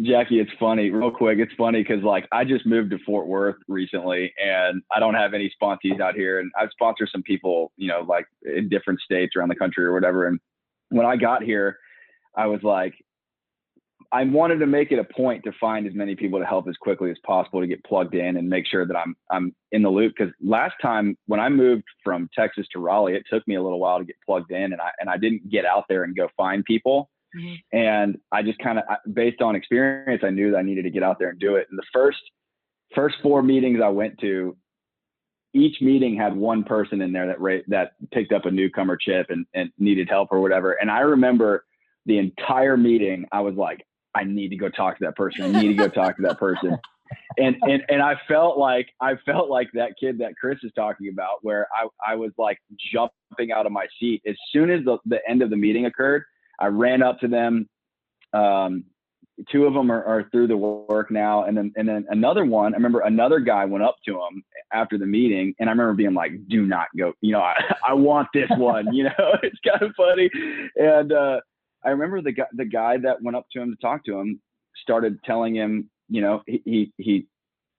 Jackie, 0.00 0.40
it's 0.40 0.50
funny, 0.58 0.90
real 0.90 1.10
quick. 1.10 1.38
It's 1.38 1.52
funny 1.58 1.82
because 1.82 2.02
like 2.02 2.26
I 2.32 2.44
just 2.44 2.64
moved 2.64 2.90
to 2.92 2.98
Fort 3.04 3.26
Worth 3.26 3.56
recently, 3.68 4.32
and 4.42 4.82
I 4.94 4.98
don't 4.98 5.14
have 5.14 5.34
any 5.34 5.52
sponsees 5.62 6.00
out 6.00 6.14
here, 6.14 6.40
and 6.40 6.50
I've 6.58 6.70
sponsored 6.72 7.10
some 7.12 7.22
people, 7.22 7.72
you 7.76 7.88
know, 7.88 8.00
like 8.08 8.24
in 8.42 8.70
different 8.70 9.00
states 9.00 9.36
around 9.36 9.50
the 9.50 9.54
country 9.54 9.84
or 9.84 9.92
whatever. 9.92 10.26
And 10.26 10.40
when 10.88 11.04
I 11.04 11.16
got 11.16 11.42
here, 11.42 11.76
I 12.34 12.46
was 12.46 12.62
like, 12.62 12.94
I 14.12 14.24
wanted 14.24 14.60
to 14.60 14.66
make 14.66 14.92
it 14.92 14.98
a 14.98 15.04
point 15.04 15.44
to 15.44 15.52
find 15.60 15.86
as 15.86 15.94
many 15.94 16.16
people 16.16 16.38
to 16.38 16.46
help 16.46 16.68
as 16.68 16.76
quickly 16.78 17.10
as 17.10 17.18
possible 17.26 17.60
to 17.60 17.66
get 17.66 17.84
plugged 17.84 18.14
in 18.14 18.38
and 18.38 18.48
make 18.48 18.66
sure 18.66 18.86
that 18.86 18.96
I'm 18.96 19.14
I'm 19.30 19.54
in 19.72 19.82
the 19.82 19.90
loop. 19.90 20.14
Because 20.16 20.32
last 20.42 20.74
time 20.80 21.18
when 21.26 21.38
I 21.38 21.50
moved 21.50 21.84
from 22.02 22.30
Texas 22.34 22.66
to 22.72 22.78
Raleigh, 22.78 23.14
it 23.14 23.24
took 23.30 23.46
me 23.46 23.56
a 23.56 23.62
little 23.62 23.78
while 23.78 23.98
to 23.98 24.06
get 24.06 24.16
plugged 24.24 24.52
in, 24.52 24.72
and 24.72 24.80
I 24.80 24.88
and 25.00 25.10
I 25.10 25.18
didn't 25.18 25.50
get 25.50 25.66
out 25.66 25.84
there 25.90 26.04
and 26.04 26.16
go 26.16 26.28
find 26.34 26.64
people 26.64 27.10
Mm-hmm. 27.36 27.76
And 27.76 28.18
I 28.30 28.42
just 28.42 28.58
kind 28.58 28.78
of, 28.78 28.84
based 29.14 29.40
on 29.40 29.56
experience, 29.56 30.22
I 30.24 30.30
knew 30.30 30.50
that 30.50 30.58
I 30.58 30.62
needed 30.62 30.82
to 30.82 30.90
get 30.90 31.02
out 31.02 31.18
there 31.18 31.30
and 31.30 31.38
do 31.38 31.56
it. 31.56 31.66
And 31.70 31.78
the 31.78 31.86
first, 31.92 32.20
first 32.94 33.16
four 33.22 33.42
meetings 33.42 33.80
I 33.82 33.88
went 33.88 34.18
to, 34.20 34.56
each 35.54 35.82
meeting 35.82 36.16
had 36.16 36.34
one 36.34 36.64
person 36.64 37.02
in 37.02 37.12
there 37.12 37.26
that 37.26 37.40
ra- 37.40 37.58
that 37.68 37.92
picked 38.10 38.32
up 38.32 38.46
a 38.46 38.50
newcomer 38.50 38.96
chip 38.96 39.26
and, 39.28 39.44
and 39.54 39.70
needed 39.78 40.08
help 40.08 40.28
or 40.30 40.40
whatever. 40.40 40.72
And 40.72 40.90
I 40.90 41.00
remember 41.00 41.64
the 42.06 42.18
entire 42.18 42.76
meeting, 42.76 43.26
I 43.32 43.40
was 43.40 43.54
like, 43.54 43.86
I 44.14 44.24
need 44.24 44.48
to 44.48 44.56
go 44.56 44.68
talk 44.68 44.98
to 44.98 45.04
that 45.04 45.16
person. 45.16 45.44
I 45.44 45.60
need 45.60 45.68
to 45.68 45.74
go 45.74 45.88
talk 45.88 46.16
to 46.16 46.22
that 46.22 46.38
person. 46.38 46.76
And, 47.36 47.56
and 47.62 47.82
and 47.90 48.00
I 48.00 48.16
felt 48.26 48.56
like 48.56 48.88
I 49.00 49.16
felt 49.26 49.50
like 49.50 49.68
that 49.74 49.92
kid 50.00 50.18
that 50.18 50.32
Chris 50.40 50.58
is 50.62 50.72
talking 50.74 51.08
about, 51.08 51.40
where 51.42 51.66
I, 51.76 52.12
I 52.12 52.14
was 52.14 52.32
like 52.38 52.58
jumping 52.92 53.52
out 53.52 53.66
of 53.66 53.72
my 53.72 53.86
seat 54.00 54.22
as 54.26 54.36
soon 54.50 54.70
as 54.70 54.82
the, 54.84 54.96
the 55.04 55.18
end 55.28 55.42
of 55.42 55.50
the 55.50 55.56
meeting 55.56 55.84
occurred. 55.84 56.24
I 56.62 56.68
ran 56.68 57.02
up 57.02 57.18
to 57.20 57.28
them. 57.28 57.68
Um, 58.32 58.84
two 59.50 59.66
of 59.66 59.74
them 59.74 59.90
are, 59.90 60.04
are, 60.04 60.28
through 60.30 60.46
the 60.46 60.56
work 60.56 61.10
now, 61.10 61.44
and 61.44 61.56
then 61.56 61.72
and 61.76 61.88
then 61.88 62.06
another 62.08 62.44
one. 62.44 62.72
I 62.72 62.76
remember 62.76 63.00
another 63.00 63.40
guy 63.40 63.64
went 63.64 63.84
up 63.84 63.96
to 64.06 64.12
him 64.12 64.44
after 64.72 64.96
the 64.96 65.06
meeting, 65.06 65.54
and 65.58 65.68
I 65.68 65.72
remember 65.72 65.94
being 65.94 66.14
like, 66.14 66.32
"Do 66.48 66.64
not 66.64 66.86
go." 66.96 67.12
You 67.20 67.32
know, 67.32 67.40
I, 67.42 67.56
I 67.88 67.94
want 67.94 68.28
this 68.32 68.50
one. 68.56 68.94
You 68.94 69.04
know, 69.04 69.10
it's 69.42 69.58
kind 69.66 69.82
of 69.82 69.92
funny. 69.96 70.30
And 70.76 71.12
uh, 71.12 71.40
I 71.84 71.90
remember 71.90 72.22
the 72.22 72.32
guy 72.32 72.46
the 72.52 72.64
guy 72.64 72.96
that 72.98 73.22
went 73.22 73.36
up 73.36 73.46
to 73.52 73.60
him 73.60 73.70
to 73.70 73.76
talk 73.80 74.04
to 74.04 74.18
him 74.18 74.40
started 74.80 75.18
telling 75.24 75.54
him, 75.54 75.90
you 76.08 76.20
know, 76.20 76.42
he 76.46 76.62
he, 76.64 76.92
he 76.98 77.26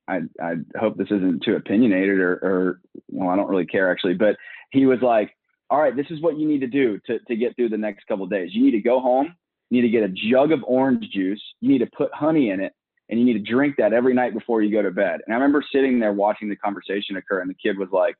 I, 0.07 0.21
I 0.41 0.55
hope 0.77 0.97
this 0.97 1.11
isn't 1.11 1.43
too 1.43 1.55
opinionated 1.55 2.19
or, 2.19 2.33
or 2.33 2.81
well, 3.07 3.29
I 3.29 3.35
don't 3.37 3.49
really 3.49 3.65
care 3.65 3.89
actually, 3.89 4.15
but 4.15 4.35
he 4.71 4.85
was 4.85 4.99
like, 5.01 5.33
all 5.69 5.79
right, 5.79 5.95
this 5.95 6.07
is 6.09 6.21
what 6.21 6.37
you 6.37 6.47
need 6.47 6.61
to 6.61 6.67
do 6.67 6.99
to, 7.07 7.19
to 7.19 7.35
get 7.35 7.55
through 7.55 7.69
the 7.69 7.77
next 7.77 8.05
couple 8.07 8.25
days. 8.27 8.49
You 8.53 8.63
need 8.63 8.71
to 8.71 8.81
go 8.81 8.99
home, 8.99 9.35
you 9.69 9.81
need 9.81 9.87
to 9.87 9.91
get 9.91 10.03
a 10.03 10.13
jug 10.31 10.51
of 10.51 10.63
orange 10.65 11.09
juice, 11.11 11.41
you 11.61 11.69
need 11.69 11.79
to 11.79 11.89
put 11.97 12.13
honey 12.13 12.49
in 12.49 12.59
it, 12.59 12.73
and 13.09 13.19
you 13.19 13.25
need 13.25 13.33
to 13.33 13.51
drink 13.51 13.75
that 13.77 13.93
every 13.93 14.13
night 14.13 14.33
before 14.33 14.61
you 14.61 14.71
go 14.71 14.81
to 14.81 14.91
bed. 14.91 15.21
And 15.25 15.33
I 15.33 15.37
remember 15.37 15.63
sitting 15.71 15.99
there 15.99 16.13
watching 16.13 16.49
the 16.49 16.55
conversation 16.55 17.17
occur, 17.17 17.41
and 17.41 17.49
the 17.49 17.55
kid 17.55 17.77
was 17.77 17.89
like, 17.91 18.15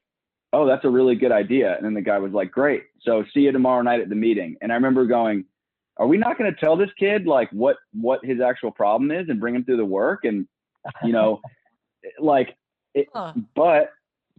Oh, 0.56 0.68
that's 0.68 0.86
a 0.86 0.90
really 0.90 1.16
good 1.16 1.32
idea. 1.32 1.76
And 1.76 1.84
then 1.84 1.96
the 1.96 2.02
guy 2.02 2.20
was 2.20 2.32
like, 2.32 2.52
Great. 2.52 2.84
So 3.02 3.24
see 3.34 3.42
you 3.42 3.52
tomorrow 3.52 3.82
night 3.82 4.02
at 4.02 4.10
the 4.10 4.16
meeting. 4.16 4.56
And 4.62 4.72
I 4.72 4.76
remember 4.76 5.06
going, 5.06 5.46
Are 5.98 6.06
we 6.06 6.18
not 6.18 6.38
going 6.38 6.54
to 6.54 6.60
tell 6.60 6.78
this 6.78 6.92
kid 7.00 7.26
like 7.26 7.50
what 7.52 7.78
what 7.94 8.24
his 8.24 8.40
actual 8.40 8.72
problem 8.72 9.12
is 9.12 9.30
and 9.30 9.40
bring 9.40 9.56
him 9.56 9.64
through 9.64 9.78
the 9.78 9.86
work? 9.86 10.26
And 10.26 10.48
you 11.04 11.12
know, 11.12 11.42
like 12.20 12.56
it, 12.94 13.08
huh. 13.14 13.34
but 13.56 13.90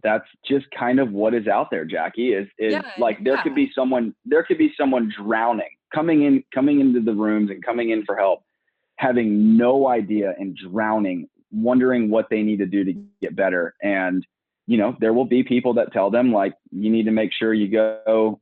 that's 0.05 0.27
just 0.47 0.67
kind 0.77 0.99
of 0.99 1.11
what 1.11 1.33
is 1.33 1.47
out 1.47 1.71
there, 1.71 1.83
Jackie. 1.83 2.33
Is 2.33 2.47
is 2.59 2.73
yeah, 2.73 2.83
like 2.97 3.23
there 3.23 3.33
yeah. 3.35 3.43
could 3.43 3.55
be 3.55 3.71
someone 3.73 4.13
there 4.23 4.43
could 4.43 4.59
be 4.59 4.71
someone 4.79 5.11
drowning 5.21 5.69
coming 5.93 6.23
in 6.23 6.43
coming 6.53 6.79
into 6.79 7.01
the 7.01 7.13
rooms 7.13 7.49
and 7.49 7.65
coming 7.65 7.89
in 7.89 8.05
for 8.05 8.15
help, 8.15 8.43
having 8.97 9.57
no 9.57 9.87
idea 9.87 10.33
and 10.37 10.55
drowning 10.55 11.27
wondering 11.51 12.09
what 12.09 12.27
they 12.29 12.41
need 12.41 12.59
to 12.59 12.65
do 12.65 12.83
to 12.83 12.93
get 13.21 13.35
better. 13.35 13.75
And, 13.81 14.25
you 14.67 14.77
know, 14.77 14.95
there 14.99 15.13
will 15.13 15.25
be 15.25 15.43
people 15.43 15.73
that 15.75 15.93
tell 15.93 16.09
them 16.11 16.33
like, 16.33 16.53
you 16.71 16.91
need 16.91 17.05
to 17.05 17.11
make 17.11 17.31
sure 17.31 17.53
you 17.53 17.69
go, 17.69 18.41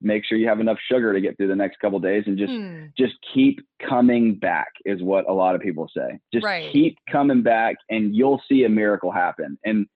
make 0.00 0.24
sure 0.24 0.36
you 0.38 0.48
have 0.48 0.58
enough 0.60 0.78
sugar 0.90 1.12
to 1.12 1.20
get 1.20 1.36
through 1.36 1.48
the 1.48 1.56
next 1.56 1.78
couple 1.78 2.00
days 2.00 2.24
and 2.26 2.36
just, 2.38 2.52
Hmm. 2.52 2.86
just 2.96 3.14
keep 3.32 3.60
coming 3.88 4.34
back 4.34 4.68
is 4.84 5.02
what 5.02 5.28
a 5.28 5.32
lot 5.32 5.54
of 5.54 5.60
people 5.60 5.88
say. 5.96 6.18
Just 6.32 6.44
Right. 6.44 6.72
keep 6.72 6.98
coming 7.10 7.42
back 7.42 7.76
and 7.88 8.14
you'll 8.14 8.42
see 8.48 8.64
a 8.64 8.68
miracle 8.68 9.12
happen. 9.12 9.58
And, 9.64 9.86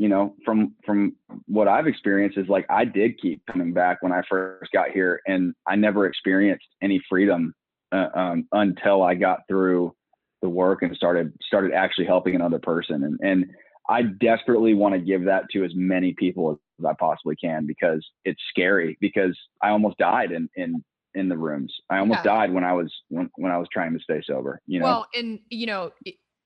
you 0.00 0.08
know, 0.08 0.34
from, 0.46 0.72
from 0.86 1.14
what 1.46 1.68
I've 1.68 1.86
experienced 1.86 2.38
is 2.38 2.48
like, 2.48 2.64
I 2.70 2.86
did 2.86 3.20
keep 3.20 3.44
coming 3.44 3.74
back 3.74 3.98
when 4.00 4.12
I 4.12 4.22
first 4.30 4.72
got 4.72 4.92
here 4.92 5.20
and 5.26 5.54
I 5.68 5.76
never 5.76 6.06
experienced 6.06 6.64
any 6.80 7.02
freedom 7.06 7.52
uh, 7.92 8.08
um, 8.14 8.48
until 8.52 9.02
I 9.02 9.14
got 9.14 9.40
through 9.46 9.94
the 10.40 10.48
work 10.48 10.80
and 10.80 10.96
started 10.96 11.34
started 11.46 11.74
actually 11.74 12.06
helping 12.06 12.34
another 12.34 12.58
person 12.58 13.04
and 13.04 13.20
and 13.22 13.44
I 13.90 14.04
desperately 14.04 14.72
want 14.72 14.94
to 14.94 15.00
give 15.00 15.26
that 15.26 15.50
to 15.52 15.64
as 15.64 15.72
many 15.74 16.14
people 16.14 16.58
as 16.78 16.86
I 16.86 16.94
possibly 16.98 17.36
can 17.36 17.66
because 17.66 18.02
it's 18.24 18.40
scary 18.48 18.96
because 19.02 19.38
I 19.62 19.68
almost 19.68 19.98
died 19.98 20.32
in 20.32 20.48
in 20.56 20.82
in 21.14 21.28
the 21.28 21.36
rooms. 21.36 21.74
I 21.90 21.98
almost 21.98 22.20
Yeah. 22.24 22.30
died 22.36 22.54
when 22.54 22.64
I 22.64 22.72
was 22.72 22.90
when, 23.08 23.28
when 23.36 23.52
I 23.52 23.58
was 23.58 23.68
trying 23.70 23.92
to 23.92 24.00
stay 24.02 24.22
sober, 24.26 24.62
you 24.66 24.78
know. 24.78 24.86
Well, 24.86 25.06
and 25.14 25.40
you 25.50 25.66
know, 25.66 25.92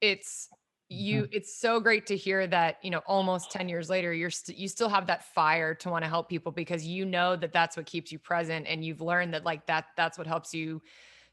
it's 0.00 0.48
you 0.94 1.22
mm-hmm. 1.22 1.32
it's 1.32 1.58
so 1.58 1.80
great 1.80 2.06
to 2.06 2.16
hear 2.16 2.46
that, 2.46 2.78
you 2.82 2.90
know, 2.90 3.02
almost 3.06 3.50
10 3.50 3.68
years 3.68 3.90
later 3.90 4.12
you're 4.12 4.30
st- 4.30 4.58
you 4.58 4.68
still 4.68 4.88
have 4.88 5.06
that 5.06 5.24
fire 5.34 5.74
to 5.74 5.90
want 5.90 6.04
to 6.04 6.08
help 6.08 6.28
people 6.28 6.52
because 6.52 6.86
you 6.86 7.04
know 7.04 7.36
that 7.36 7.52
that's 7.52 7.76
what 7.76 7.86
keeps 7.86 8.12
you 8.12 8.18
present 8.18 8.66
and 8.66 8.84
you've 8.84 9.00
learned 9.00 9.34
that 9.34 9.44
like 9.44 9.66
that 9.66 9.86
that's 9.96 10.16
what 10.18 10.26
helps 10.26 10.54
you 10.54 10.80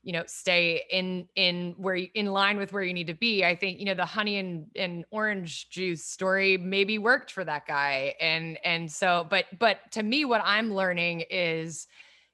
you 0.04 0.14
know 0.14 0.24
stay 0.26 0.84
in 0.90 1.28
in 1.36 1.76
where 1.78 1.96
you, 1.96 2.08
in 2.16 2.28
line 2.28 2.58
with 2.58 2.74
where 2.74 2.84
you 2.84 2.94
need 2.94 3.08
to 3.08 3.14
be. 3.14 3.46
I 3.46 3.56
think 3.56 3.80
you 3.80 3.86
know 3.86 3.94
the 3.94 4.06
honey 4.06 4.38
and 4.38 4.68
and 4.76 5.06
orange 5.12 5.70
juice 5.70 6.04
story 6.04 6.58
maybe 6.58 6.98
worked 6.98 7.32
for 7.32 7.44
that 7.46 7.68
guy 7.68 8.16
and 8.20 8.58
and 8.64 8.92
so 8.92 9.28
but 9.30 9.46
but 9.60 9.80
to 9.92 10.04
me 10.04 10.26
what 10.26 10.42
i'm 10.44 10.74
learning 10.74 11.24
is 11.30 11.88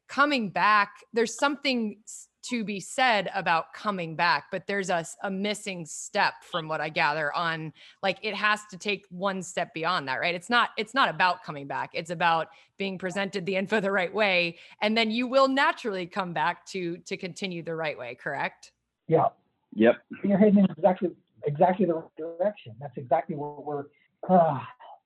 coming 0.08 0.50
back 0.50 0.92
there's 1.14 1.38
something 1.38 1.98
to 2.50 2.64
be 2.64 2.80
said 2.80 3.30
about 3.36 3.74
coming 3.74 4.16
back 4.16 4.46
but 4.52 4.66
there's 4.68 4.90
a, 4.90 5.06
a 5.24 5.32
missing 5.32 5.86
step 5.86 6.34
from 6.42 6.68
what 6.68 6.82
i 6.82 6.90
gather 6.90 7.34
on 7.36 7.72
like 8.02 8.18
it 8.22 8.34
has 8.36 8.62
to 8.70 8.78
take 8.78 9.06
one 9.10 9.42
step 9.44 9.74
beyond 9.74 10.08
that 10.08 10.16
right 10.16 10.36
it's 10.36 10.50
not 10.50 10.70
it's 10.78 10.94
not 10.94 11.10
about 11.10 11.44
coming 11.44 11.68
back 11.68 11.90
it's 11.94 12.10
about 12.12 12.48
being 12.78 12.98
presented 12.98 13.46
the 13.46 13.56
info 13.56 13.80
the 13.80 13.92
right 13.92 14.14
way 14.14 14.58
and 14.82 14.98
then 14.98 15.10
you 15.12 15.28
will 15.28 15.48
naturally 15.48 16.06
come 16.06 16.34
back 16.34 16.66
to 16.66 16.98
to 17.00 17.18
continue 17.18 17.64
the 17.64 17.76
right 17.76 17.98
way 17.98 18.16
correct 18.16 18.72
Yeah, 19.08 19.28
yep. 19.74 19.96
you're 20.24 20.38
heading 20.38 20.60
in 20.60 20.66
exactly 20.78 21.10
exactly 21.46 21.86
the 21.86 21.94
right 21.94 22.16
direction. 22.18 22.74
That's 22.80 22.98
exactly 22.98 23.36
what 23.36 23.66
we're. 23.66 23.86
Uh, 24.30 24.60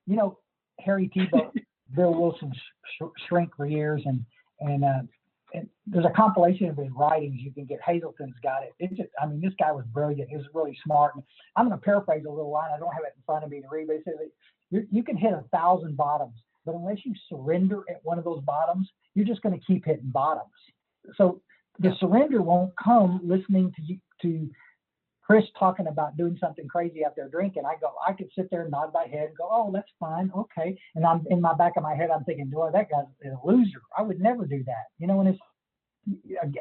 you 0.07 0.15
know, 0.15 0.39
Harry 0.79 1.09
Tiebout, 1.15 1.51
Bill 1.95 2.13
Wilson 2.13 2.51
sh- 2.53 2.57
sh- 2.97 3.21
shrink 3.27 3.55
for 3.55 3.65
years, 3.67 4.01
and 4.05 4.25
and, 4.59 4.83
uh, 4.83 5.01
and 5.53 5.67
there's 5.85 6.05
a 6.05 6.11
compilation 6.15 6.69
of 6.69 6.77
his 6.77 6.87
writings 6.95 7.39
you 7.39 7.51
can 7.51 7.65
get. 7.65 7.79
Hazelden's 7.85 8.35
got 8.41 8.63
it. 8.63 8.73
It's 8.79 8.95
just, 8.95 9.09
I 9.21 9.25
mean, 9.25 9.41
this 9.41 9.53
guy 9.59 9.71
was 9.71 9.85
brilliant. 9.91 10.29
He 10.29 10.37
was 10.37 10.45
really 10.53 10.77
smart. 10.85 11.15
And 11.15 11.23
I'm 11.55 11.67
going 11.67 11.77
to 11.77 11.83
paraphrase 11.83 12.23
a 12.25 12.29
little 12.29 12.51
line. 12.51 12.69
I 12.73 12.79
don't 12.79 12.93
have 12.93 13.03
it 13.03 13.13
in 13.15 13.23
front 13.25 13.43
of 13.43 13.49
me 13.49 13.61
to 13.61 13.67
read, 13.69 13.87
but 13.87 13.97
it 13.97 14.03
says 14.05 14.15
you, 14.69 14.87
you 14.91 15.03
can 15.03 15.17
hit 15.17 15.33
a 15.33 15.43
thousand 15.51 15.97
bottoms, 15.97 16.35
but 16.65 16.75
unless 16.75 16.97
you 17.03 17.13
surrender 17.29 17.83
at 17.89 17.99
one 18.03 18.17
of 18.17 18.23
those 18.23 18.41
bottoms, 18.41 18.89
you're 19.15 19.25
just 19.25 19.41
going 19.41 19.57
to 19.57 19.65
keep 19.65 19.85
hitting 19.85 20.09
bottoms. 20.11 20.49
So 21.15 21.41
the 21.79 21.93
surrender 21.99 22.41
won't 22.41 22.73
come 22.81 23.19
listening 23.23 23.73
to 23.75 23.81
you 23.81 23.97
to 24.21 24.49
Chris 25.31 25.45
talking 25.57 25.87
about 25.87 26.17
doing 26.17 26.37
something 26.41 26.67
crazy 26.67 27.05
out 27.05 27.15
there 27.15 27.29
drinking. 27.29 27.63
I 27.65 27.75
go, 27.79 27.93
I 28.05 28.11
could 28.11 28.29
sit 28.35 28.49
there 28.51 28.63
and 28.63 28.71
nod 28.71 28.91
my 28.93 29.07
head 29.07 29.29
and 29.29 29.37
go, 29.37 29.47
oh, 29.49 29.71
that's 29.73 29.87
fine, 29.97 30.29
okay. 30.35 30.77
And 30.95 31.05
I'm 31.05 31.25
in 31.29 31.39
my 31.39 31.53
back 31.53 31.77
of 31.77 31.83
my 31.83 31.95
head, 31.95 32.09
I'm 32.09 32.25
thinking, 32.25 32.49
boy, 32.49 32.69
that 32.73 32.89
guy's 32.89 33.05
a 33.31 33.47
loser. 33.47 33.81
I 33.97 34.01
would 34.01 34.19
never 34.19 34.45
do 34.45 34.61
that, 34.65 34.87
you 34.99 35.07
know. 35.07 35.21
And 35.21 35.29
it's 35.29 35.39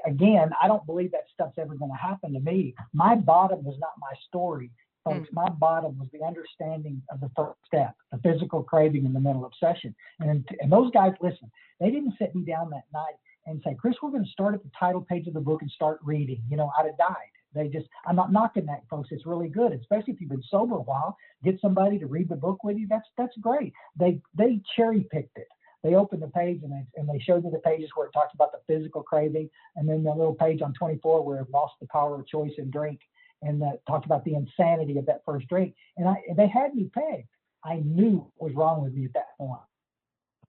again, 0.07 0.51
I 0.62 0.68
don't 0.68 0.87
believe 0.87 1.11
that 1.11 1.25
stuff's 1.35 1.59
ever 1.59 1.75
going 1.75 1.91
to 1.91 1.97
happen 1.97 2.33
to 2.33 2.39
me. 2.39 2.77
My 2.93 3.16
bottom 3.16 3.64
was 3.64 3.77
not 3.81 3.91
my 3.99 4.12
story, 4.29 4.71
folks. 5.05 5.29
Mm. 5.31 5.33
My 5.33 5.49
bottom 5.49 5.99
was 5.99 6.07
the 6.12 6.25
understanding 6.25 7.03
of 7.11 7.18
the 7.18 7.31
first 7.35 7.59
step, 7.66 7.97
the 8.12 8.18
physical 8.18 8.62
craving 8.62 9.05
and 9.05 9.16
the 9.16 9.21
mental 9.21 9.47
obsession. 9.47 9.97
And 10.21 10.47
and 10.61 10.71
those 10.71 10.93
guys, 10.93 11.11
listen, 11.21 11.51
they 11.81 11.91
didn't 11.91 12.14
sit 12.21 12.37
me 12.37 12.45
down 12.45 12.71
that 12.71 12.85
night 12.95 13.18
and 13.47 13.61
say, 13.64 13.75
Chris, 13.75 13.97
we're 14.01 14.11
going 14.11 14.25
to 14.25 14.31
start 14.31 14.55
at 14.55 14.62
the 14.62 14.71
title 14.79 15.01
page 15.01 15.27
of 15.27 15.35
the 15.35 15.41
book 15.41 15.61
and 15.61 15.71
start 15.73 15.99
reading. 16.05 16.41
You 16.49 16.57
know, 16.57 16.71
I'd 16.79 16.87
have 16.87 16.99
died. 16.99 17.16
They 17.55 17.68
just, 17.68 17.86
I'm 18.07 18.16
not 18.16 18.32
knocking 18.32 18.66
that, 18.66 18.84
folks. 18.88 19.09
It's 19.11 19.26
really 19.26 19.48
good, 19.48 19.72
especially 19.72 20.14
if 20.14 20.20
you've 20.20 20.30
been 20.30 20.42
sober 20.51 20.76
a 20.76 20.82
while. 20.82 21.16
Get 21.42 21.61
somebody 21.61 21.98
to 21.98 22.07
read 22.07 22.28
the 22.28 22.36
book 22.36 22.62
with 22.62 22.76
you. 22.76 22.86
That's 22.88 23.09
that's 23.18 23.36
great. 23.40 23.72
They 23.98 24.20
they 24.36 24.61
cherry 24.76 25.07
picked 25.11 25.36
it. 25.36 25.48
They 25.82 25.94
opened 25.94 26.22
the 26.22 26.28
page 26.28 26.61
and 26.62 26.72
they 26.72 26.84
and 26.96 27.09
they 27.09 27.18
showed 27.18 27.44
me 27.44 27.51
the 27.51 27.59
pages 27.59 27.90
where 27.94 28.07
it 28.07 28.12
talks 28.12 28.34
about 28.34 28.53
the 28.53 28.61
physical 28.66 29.03
craving, 29.03 29.51
and 29.76 29.88
then 29.88 30.05
the 30.05 30.11
little 30.11 30.34
page 30.34 30.62
on 30.62 30.74
24 30.74 31.24
where 31.24 31.40
it 31.40 31.51
lost 31.51 31.74
the 31.80 31.88
power 31.88 32.14
of 32.14 32.26
choice 32.26 32.53
and 32.59 32.72
drink, 32.72 33.01
and 33.42 33.61
that 33.62 33.84
talked 33.86 34.07
about 34.07 34.24
the 34.24 34.34
insanity 34.34 34.98
of 34.98 35.07
that 35.07 35.22
first 35.24 35.48
drink. 35.48 35.74
And 35.96 36.09
I 36.09 36.16
they 36.36 36.48
had 36.48 36.74
me 36.74 36.90
pegged. 36.94 37.28
I 37.64 37.76
knew 37.84 38.30
what 38.36 38.51
was 38.51 38.57
wrong 38.57 38.82
with 38.82 38.94
me 38.94 39.07
at 39.07 39.14
that 39.14 39.36
point. 39.38 39.61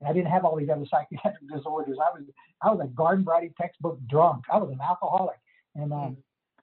I 0.06 0.14
didn't 0.14 0.32
have 0.32 0.46
all 0.46 0.56
these 0.56 0.70
other 0.70 0.86
psychiatric 0.86 1.50
disorders. 1.54 1.98
I 2.00 2.12
was 2.14 2.24
I 2.62 2.72
was 2.72 2.82
a 2.84 2.88
garden 2.90 3.24
variety 3.26 3.54
textbook 3.60 4.00
drunk. 4.08 4.46
I 4.52 4.58
was 4.58 4.70
an 4.72 4.80
alcoholic, 4.82 5.40
and 5.76 5.92
um, 5.94 6.18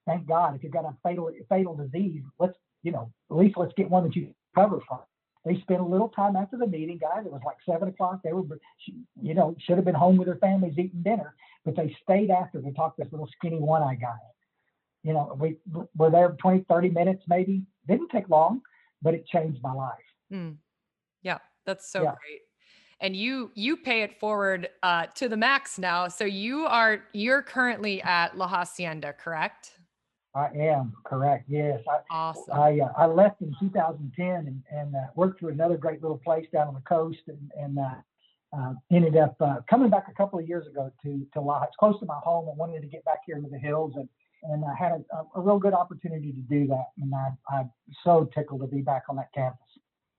thank 0.09 0.27
God 0.27 0.57
if 0.57 0.63
you've 0.63 0.73
got 0.73 0.85
a 0.85 0.97
fatal 1.03 1.31
fatal 1.49 1.75
disease, 1.77 2.23
let's 2.39 2.57
you 2.83 2.93
know 2.93 3.13
at 3.31 3.37
least 3.37 3.57
let's 3.57 3.73
get 3.77 3.91
one 3.91 4.05
that 4.05 4.17
you 4.17 4.35
recover 4.55 4.81
from. 4.89 5.01
They 5.45 5.61
spent 5.61 5.81
a 5.81 5.85
little 5.85 6.09
time 6.09 6.37
after 6.37 6.57
the 6.57 6.67
meeting, 6.67 6.99
guys. 6.99 7.25
It 7.25 7.33
was 7.33 7.43
like 7.45 7.57
seven 7.69 7.89
o'clock. 7.89 8.21
They 8.23 8.33
were, 8.33 8.43
you 9.21 9.35
know, 9.35 9.57
should 9.61 9.77
have 9.77 9.85
been 9.85 9.95
home 9.95 10.17
with 10.17 10.27
their 10.27 10.37
families 10.37 10.75
eating 10.77 11.03
dinner, 11.03 11.35
but 11.65 11.77
they 11.77 11.97
stayed 12.03 12.31
after 12.31 12.61
to 12.61 12.73
talk 12.73 12.97
to 12.97 13.05
this 13.05 13.13
little 13.13 13.29
skinny 13.37 13.59
one-eye 13.59 13.95
guy. 14.01 14.17
You 15.05 15.13
know, 15.15 15.37
we 15.41 15.57
were 15.97 16.11
there 16.11 16.37
20, 16.41 16.67
30 16.69 16.91
minutes 16.91 17.23
maybe. 17.29 17.63
Didn't 17.87 18.09
take 18.09 18.29
long, 18.29 18.61
but 19.01 19.15
it 19.15 19.27
changed 19.27 19.63
my 19.63 19.73
life. 19.73 19.95
Mm. 20.33 20.57
Yeah, 21.23 21.39
that's 21.65 21.91
so 21.91 22.03
Yeah. 22.03 22.15
great. 22.17 22.41
And 23.01 23.15
you 23.15 23.53
you 23.55 23.77
pay 23.77 24.03
it 24.03 24.19
forward 24.19 24.69
uh, 24.83 25.07
to 25.15 25.29
the 25.29 25.37
max 25.37 25.79
now. 25.79 26.09
So 26.09 26.25
you 26.25 26.67
are 26.67 27.05
you're 27.13 27.43
currently 27.43 28.03
at 28.03 28.37
La 28.37 28.49
Hacienda, 28.49 29.13
correct? 29.13 29.78
I 30.35 30.49
am 30.55 30.93
correct. 31.05 31.45
Yes, 31.49 31.81
I, 31.89 31.99
Awesome. 32.11 32.55
I 32.55 32.81
uh, 32.81 32.93
I 32.97 33.07
left 33.07 33.41
in 33.41 33.55
2010 33.61 34.27
and, 34.27 34.63
and 34.71 34.95
uh, 34.95 35.07
worked 35.15 35.41
for 35.41 35.51
another 35.51 35.77
great 35.77 36.03
little 36.03 36.19
place 36.19 36.47
down 36.53 36.69
on 36.69 36.75
the 36.75 36.81
coast 36.81 37.21
and, 37.27 37.51
and 37.59 37.79
uh, 37.79 38.57
uh, 38.57 38.75
ended 38.93 39.17
up 39.17 39.37
uh, 39.41 39.57
coming 39.69 39.91
back 39.91 40.07
a 40.09 40.15
couple 40.15 40.39
of 40.39 40.47
years 40.47 40.67
ago 40.67 40.93
to 41.03 41.27
to 41.33 41.41
La. 41.41 41.63
It's 41.63 41.77
close 41.77 41.99
to 42.01 42.07
my 42.07 42.19
home 42.23 42.49
and 42.49 42.59
wanted 42.59 42.81
to 42.83 42.87
get 42.89 43.05
back 43.05 43.21
here 43.27 43.37
into 43.37 43.51
the 43.51 43.59
hills 43.59 43.93
and 43.97 44.09
and 44.45 44.65
I 44.65 44.75
had 44.75 44.93
a, 44.93 45.25
a 45.35 45.41
real 45.41 45.59
good 45.59 45.75
opportunity 45.75 46.33
to 46.33 46.41
do 46.41 46.67
that 46.69 46.87
and 47.01 47.13
I, 47.15 47.31
I'm 47.57 47.71
so 48.05 48.29
tickled 48.35 48.61
to 48.61 48.67
be 48.69 48.83
back 48.83 49.05
on 49.09 49.17
that 49.17 49.33
campus. 49.35 49.59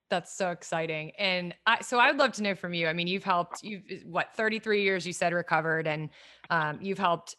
That's 0.10 0.36
so 0.36 0.50
exciting. 0.50 1.12
And 1.18 1.54
I, 1.68 1.82
so 1.82 2.00
I'd 2.00 2.18
love 2.18 2.32
to 2.34 2.44
know 2.44 2.56
from 2.56 2.74
you. 2.74 2.88
I 2.88 2.94
mean, 2.94 3.08
you've 3.08 3.24
helped, 3.24 3.64
you've 3.64 3.84
what, 4.06 4.30
33 4.36 4.84
years 4.84 5.06
you 5.06 5.14
said 5.14 5.34
recovered 5.34 5.88
and 5.88 6.10
um, 6.50 6.80
you've 6.82 6.98
helped 6.98 7.36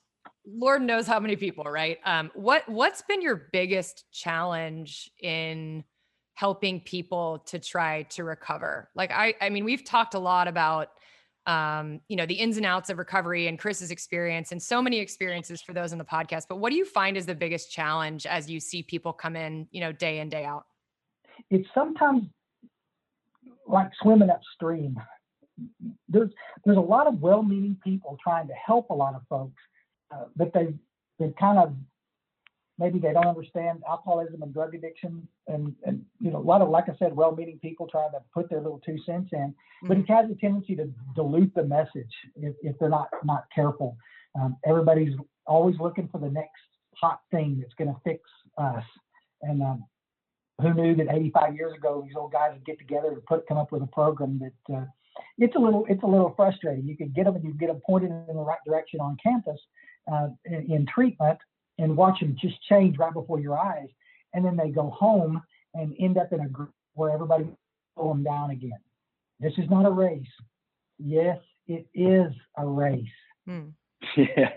Lord 0.47 0.83
knows 0.83 1.07
how 1.07 1.21
many 1.21 1.37
people, 1.37 1.65
right? 1.65 1.99
Um, 2.05 2.31
what, 2.35 2.69
what's 2.69 3.03
been 3.03 3.23
your 3.23 3.49
biggest 3.53 4.05
challenge 4.13 5.11
in 5.21 5.85
helping 6.35 6.81
people 6.81 7.41
to 7.47 7.59
try 7.59 8.03
to 8.05 8.25
recover? 8.25 8.89
Like, 8.95 9.11
I, 9.13 9.35
I 9.41 9.51
mean, 9.51 9.65
we've 9.65 9.85
talked 9.85 10.15
a 10.15 10.19
lot 10.19 10.49
about, 10.49 10.89
um, 11.47 12.01
you 12.09 12.17
know, 12.17 12.27
the 12.27 12.35
ins 12.35 12.57
and 12.57 12.67
outs 12.67 12.91
of 12.91 12.99
recovery 12.99 13.47
and 13.47 13.59
Chris's 13.59 13.91
experience 13.91 14.53
and 14.53 14.63
so 14.63 14.81
many 14.81 14.99
experiences 14.99 15.61
for 15.61 15.73
those 15.73 15.93
in 15.93 15.99
the 15.99 16.05
podcast, 16.05 16.45
but 16.49 16.57
what 16.57 16.71
do 16.71 16.77
you 16.77 16.85
find 16.85 17.17
is 17.17 17.27
the 17.27 17.35
biggest 17.35 17.71
challenge 17.71 18.27
as 18.27 18.51
you 18.51 18.61
see 18.61 18.83
people 18.83 19.13
come 19.13 19.37
in, 19.37 19.67
you 19.71 19.81
know, 19.81 19.93
day 19.93 20.21
in, 20.21 20.29
day 20.29 20.45
out? 20.45 20.65
It's 21.51 21.69
sometimes 21.75 22.25
like 23.67 23.91
swimming 24.03 24.31
upstream. 24.31 24.97
There's 26.09 26.31
there's 26.65 26.79
a 26.79 26.81
lot 26.81 27.07
of 27.07 27.21
well-meaning 27.21 27.79
people 27.85 28.17
trying 28.23 28.47
to 28.49 28.55
help 28.55 28.91
a 28.91 28.95
lot 28.95 29.15
of 29.15 29.23
folks, 29.29 29.61
uh, 30.11 30.25
but 30.37 30.53
they 30.53 30.75
they 31.19 31.33
kind 31.39 31.59
of 31.59 31.75
maybe 32.79 32.99
they 32.99 33.13
don't 33.13 33.27
understand 33.27 33.83
alcoholism 33.89 34.43
and 34.43 34.53
drug 34.55 34.75
addiction, 34.75 35.27
and 35.49 35.75
and 35.85 36.05
you 36.19 36.31
know 36.31 36.39
a 36.39 36.49
lot 36.53 36.63
of 36.63 36.69
like 36.69 36.89
I 36.89 36.97
said, 36.99 37.15
well-meaning 37.15 37.59
people 37.61 37.87
trying 37.87 38.11
to 38.13 38.21
put 38.33 38.49
their 38.49 38.61
little 38.61 38.81
two 38.85 38.99
cents 39.05 39.31
in, 39.33 39.55
but 39.83 39.99
Mhm. 39.99 40.01
it 40.03 40.09
has 40.09 40.31
a 40.31 40.35
tendency 40.35 40.75
to 40.77 40.87
dilute 41.15 41.55
the 41.55 41.65
message 41.65 42.15
if, 42.37 42.55
if 42.63 42.79
they're 42.79 42.89
not 42.89 43.09
not 43.25 43.45
careful. 43.55 43.97
Um, 44.35 44.57
everybody's 44.65 45.17
always 45.47 45.79
looking 45.79 46.09
for 46.09 46.19
the 46.19 46.31
next 46.31 46.63
hot 46.97 47.21
thing 47.31 47.59
that's 47.61 47.75
going 47.75 47.93
to 47.93 48.01
fix 48.03 48.23
us, 48.59 48.85
and 49.43 49.63
um, 49.63 49.85
who 50.61 50.75
knew 50.75 50.95
that 50.95 51.09
85 51.11 51.57
years 51.57 51.75
ago 51.75 52.03
these 52.07 52.17
old 52.17 52.33
guys 52.33 52.53
would 52.53 52.65
get 52.65 52.79
together 52.79 53.13
and 53.13 53.25
put 53.27 53.47
come 53.47 53.59
up 53.59 53.73
with 53.73 53.83
a 53.83 53.87
program 53.89 54.39
that 54.39 54.75
uh, 54.75 54.85
it's 55.39 55.57
a 55.57 55.59
little 55.59 55.85
it's 55.89 56.03
a 56.03 56.07
little 56.07 56.33
frustrating. 56.37 56.87
You 56.87 56.97
can 56.97 57.09
get 57.11 57.25
them 57.25 57.37
and 57.37 57.45
you 57.45 57.55
get 57.55 57.69
them 57.69 57.81
pointed 57.85 58.11
in 58.11 58.37
the 58.37 58.43
right 58.43 58.59
direction 58.67 59.01
on 59.01 59.17
campus 59.23 59.61
uh, 60.13 60.29
in, 60.45 60.73
in 60.73 60.87
treatment 60.87 61.39
and 61.79 61.97
watch 61.97 62.21
them 62.21 62.37
just 62.41 62.63
change 62.69 62.99
right 62.99 63.13
before 63.13 63.41
your 63.41 63.59
eyes. 63.59 63.89
and 64.35 64.45
then 64.45 64.57
they 64.57 64.71
go 64.71 64.91
home 64.91 65.43
and 65.75 65.95
end 65.99 66.19
up 66.19 66.33
in 66.33 66.41
a 66.41 66.49
group 66.49 66.73
where 66.95 67.11
everybody 67.11 67.47
pull 67.97 68.09
them 68.09 68.23
down 68.23 68.51
again. 68.51 68.79
This 69.39 69.53
is 69.59 69.69
not 69.71 69.87
a 69.87 69.91
race. 69.91 70.27
Yes, 70.99 71.39
it 71.67 71.87
is 71.95 72.33
a 72.57 72.67
race. 72.67 73.05
Hmm. 73.47 73.69
Yeah. 74.17 74.51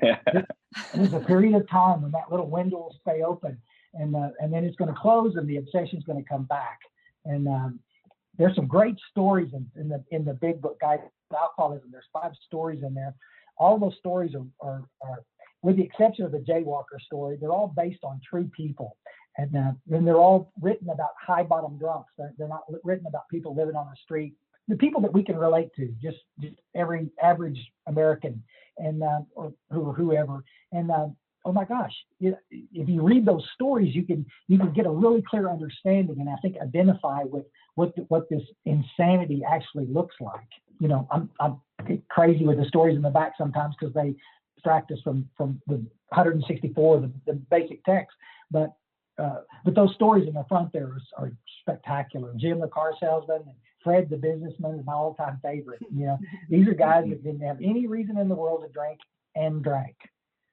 There's 0.96 1.14
a 1.14 1.20
period 1.20 1.54
of 1.56 1.70
time 1.70 2.02
when 2.02 2.12
that 2.12 2.32
little 2.32 2.50
window 2.50 2.78
will 2.78 2.96
stay 3.02 3.22
open, 3.22 3.58
and 3.94 4.16
uh, 4.16 4.30
and 4.40 4.52
then 4.52 4.64
it's 4.64 4.76
going 4.78 4.92
to 4.92 5.00
close, 5.00 5.36
and 5.36 5.48
the 5.48 5.58
obsession 5.58 6.00
is 6.00 6.04
going 6.06 6.22
to 6.22 6.28
come 6.28 6.46
back. 6.46 6.80
And 7.26 7.48
um, 7.48 7.80
there's 8.38 8.56
some 8.56 8.68
great 8.68 8.96
stories 9.12 9.52
in, 9.54 9.70
in 9.80 9.90
the 9.90 10.04
in 10.12 10.26
the 10.26 10.34
big 10.34 10.62
book, 10.62 10.80
guide 10.80 11.02
alcoholism. 11.38 11.90
There's 11.92 12.06
five 12.12 12.32
stories 12.46 12.82
in 12.84 12.94
there. 12.94 13.14
All 13.58 13.78
those 13.78 13.96
stories 14.00 14.34
are, 14.34 14.46
are, 14.68 14.84
are 15.02 15.24
with 15.64 15.78
the 15.78 15.84
exception 15.84 16.26
of 16.26 16.32
the 16.32 16.40
jaywalker 16.40 17.00
story, 17.04 17.38
they're 17.40 17.52
all 17.52 17.74
based 17.76 18.04
on 18.04 18.22
true 18.30 18.50
people. 18.56 18.98
And 19.38 19.56
uh, 19.56 19.72
then 19.88 20.06
they're 20.06 20.18
all 20.18 20.52
written 20.62 20.90
about 20.90 21.10
high 21.20 21.42
bottom 21.42 21.80
drunks. 21.80 22.12
They're, 22.18 22.34
they're 22.38 22.48
not 22.48 22.66
written 22.84 23.08
about 23.08 23.28
people 23.30 23.56
living 23.56 23.76
on 23.76 23.88
the 23.88 23.96
street. 24.04 24.36
The 24.68 24.76
people 24.76 25.02
that 25.02 25.14
we 25.14 25.24
can 25.24 25.36
relate 25.36 25.70
to, 25.78 25.88
just 26.02 26.20
just 26.40 26.56
every 26.76 27.10
average 27.22 27.60
American, 27.88 28.42
and 28.78 29.04
uh, 29.04 29.22
or 29.36 29.54
who 29.72 29.92
whoever. 29.92 30.44
And 30.72 30.90
uh, 30.90 31.08
oh 31.44 31.52
my 31.52 31.66
gosh, 31.66 31.92
if 32.22 32.88
you 32.88 33.02
read 33.02 33.26
those 33.26 33.44
stories, 33.56 33.94
you 33.94 34.04
can 34.04 34.26
you 34.48 34.58
can 34.58 34.72
get 34.72 34.86
a 34.86 34.90
really 34.90 35.22
clear 35.30 35.50
understanding, 35.50 36.18
and 36.20 36.30
I 36.30 36.36
think 36.42 36.56
identify 36.62 37.24
with 37.24 37.44
what 37.76 37.94
the, 37.96 38.04
what 38.04 38.30
this 38.30 38.44
insanity 38.66 39.42
actually 39.46 39.88
looks 39.88 40.16
like. 40.22 40.48
You 40.80 40.88
know, 40.88 41.08
I'm 41.12 41.30
I'm 41.42 41.60
crazy 42.10 42.46
with 42.46 42.58
the 42.58 42.66
stories 42.66 42.96
in 42.96 43.02
the 43.02 43.10
back 43.10 43.34
sometimes 43.38 43.76
because 43.78 43.94
they 43.94 44.16
distract 44.64 44.92
us 44.92 45.00
from 45.04 45.28
from 45.38 45.62
the 45.68 45.76
164, 46.10 47.00
the, 47.02 47.12
the 47.26 47.34
basic 47.34 47.84
text, 47.86 48.16
but 48.52 48.74
uh, 49.18 49.42
but 49.64 49.76
those 49.76 49.94
stories 49.94 50.28
in 50.28 50.34
the 50.34 50.46
front 50.50 50.72
there 50.74 50.86
are, 50.86 51.26
are, 51.26 51.32
spectacular. 51.62 52.34
Jim, 52.36 52.60
the 52.60 52.68
car 52.68 52.94
salesman, 53.00 53.42
and 53.46 53.56
Fred, 53.84 54.10
the 54.10 54.18
businessman, 54.18 54.80
is 54.80 54.86
my 54.86 54.94
all-time 54.94 55.40
favorite. 55.44 55.80
You 55.94 56.08
know, 56.08 56.20
these 56.50 56.68
are 56.68 56.74
guys 56.74 57.06
that 57.08 57.24
didn't 57.24 57.42
have 57.42 57.58
any 57.62 57.88
reason 57.88 58.18
in 58.18 58.28
the 58.28 58.36
world 58.36 58.64
to 58.66 58.74
drink 58.74 59.00
and 59.36 59.64
drank. 59.64 59.96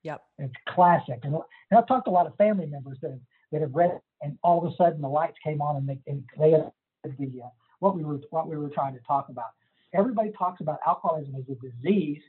Yep. 0.03 0.21
It's 0.39 0.55
classic. 0.69 1.21
And, 1.23 1.35
and 1.35 1.79
I've 1.79 1.89
talked 1.89 2.05
to 2.05 2.11
a 2.11 2.13
lot 2.13 2.27
of 2.27 2.37
family 2.37 2.67
members 2.67 2.99
that 3.01 3.11
have, 3.13 3.21
that 3.53 3.61
have 3.63 3.75
read 3.75 3.91
it, 3.91 4.03
and 4.23 4.39
all 4.45 4.65
of 4.65 4.71
a 4.71 4.77
sudden 4.77 5.01
the 5.01 5.09
lights 5.09 5.37
came 5.43 5.63
on 5.63 5.77
and 5.77 5.89
they, 5.89 5.99
and 6.07 6.23
they 6.39 6.51
had 6.51 6.71
the 7.05 7.43
uh, 7.43 7.49
what 7.79 7.97
we 7.97 8.05
were 8.05 8.21
what 8.29 8.47
we 8.47 8.59
were 8.59 8.69
trying 8.69 8.93
to 8.93 9.01
talk 9.01 9.31
about. 9.31 9.49
Everybody 9.95 10.31
talks 10.39 10.61
about 10.61 10.79
alcoholism 10.87 11.35
as 11.37 11.45
a 11.51 11.55
disease. 11.55 12.21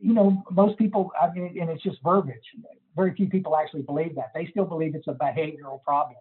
You 0.00 0.14
know, 0.14 0.42
most 0.50 0.78
people. 0.78 1.10
I 1.20 1.32
mean, 1.32 1.58
and 1.60 1.70
it's 1.70 1.82
just 1.82 1.98
verbiage. 2.02 2.44
Very 2.96 3.14
few 3.14 3.28
people 3.28 3.56
actually 3.56 3.82
believe 3.82 4.14
that. 4.16 4.32
They 4.34 4.46
still 4.46 4.64
believe 4.64 4.94
it's 4.94 5.08
a 5.08 5.14
behavioral 5.14 5.82
problem. 5.82 6.16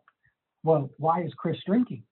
Well, 0.64 0.90
why 0.98 1.24
is 1.24 1.32
Chris 1.38 1.58
drinking? 1.66 2.04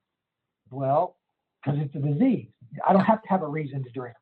Well, 0.70 1.18
because 1.64 1.80
it's 1.82 1.96
a 1.96 2.00
disease. 2.00 2.48
I 2.88 2.94
don't 2.94 3.06
have 3.06 3.22
to 3.22 3.30
have 3.30 3.42
a 3.42 3.48
reason 3.48 3.84
to 3.84 3.90
drink. 3.92 4.16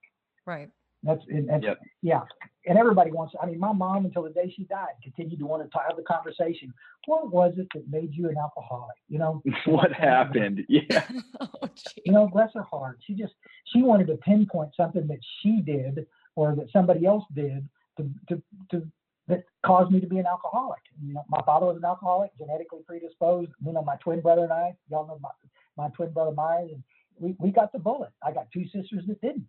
Right. 0.45 0.69
That's, 1.03 1.21
that's 1.47 1.63
Yep. 1.63 1.79
yeah. 2.01 2.21
And 2.67 2.77
everybody 2.77 3.11
wants. 3.11 3.33
I 3.41 3.45
mean, 3.45 3.57
my 3.59 3.71
mom 3.71 4.05
until 4.05 4.23
the 4.23 4.29
day 4.31 4.53
she 4.55 4.65
died 4.65 4.93
continued 5.01 5.39
to 5.39 5.45
want 5.45 5.63
to 5.63 5.79
have 5.87 5.95
the 5.95 6.03
conversation. 6.03 6.73
What 7.05 7.31
was 7.31 7.53
it 7.57 7.67
that 7.73 7.89
made 7.89 8.13
you 8.13 8.27
an 8.29 8.35
alcoholic? 8.37 8.97
You 9.07 9.19
know, 9.19 9.41
what 9.65 9.91
happened? 9.93 10.65
Yeah. 10.69 11.07
oh, 11.39 11.69
you 12.05 12.11
know, 12.11 12.27
bless 12.27 12.53
her 12.53 12.63
heart. 12.63 12.99
She 13.05 13.13
just 13.13 13.33
she 13.73 13.81
wanted 13.81 14.07
to 14.07 14.17
pinpoint 14.17 14.71
something 14.75 15.07
that 15.07 15.19
she 15.41 15.61
did 15.61 16.05
or 16.35 16.53
that 16.55 16.69
somebody 16.71 17.05
else 17.05 17.23
did 17.33 17.67
to 17.97 18.09
to, 18.27 18.41
to 18.71 18.87
that 19.29 19.43
caused 19.65 19.91
me 19.91 19.99
to 20.01 20.07
be 20.07 20.17
an 20.19 20.25
alcoholic. 20.25 20.81
You 21.01 21.13
know, 21.13 21.23
my 21.29 21.41
father 21.45 21.67
was 21.67 21.77
an 21.77 21.85
alcoholic, 21.85 22.31
genetically 22.37 22.79
predisposed. 22.85 23.51
You 23.65 23.71
know, 23.73 23.83
my 23.83 23.95
twin 23.97 24.21
brother 24.21 24.43
and 24.43 24.51
I, 24.51 24.75
y'all 24.89 25.07
know 25.07 25.19
my, 25.21 25.29
my 25.77 25.89
twin 25.95 26.11
brother 26.11 26.31
Myers, 26.31 26.71
and 26.73 26.83
we, 27.19 27.35
we 27.39 27.51
got 27.51 27.71
the 27.71 27.79
bullet. 27.79 28.09
I 28.23 28.31
got 28.31 28.51
two 28.51 28.65
sisters 28.65 29.05
that 29.07 29.21
didn't. 29.21 29.45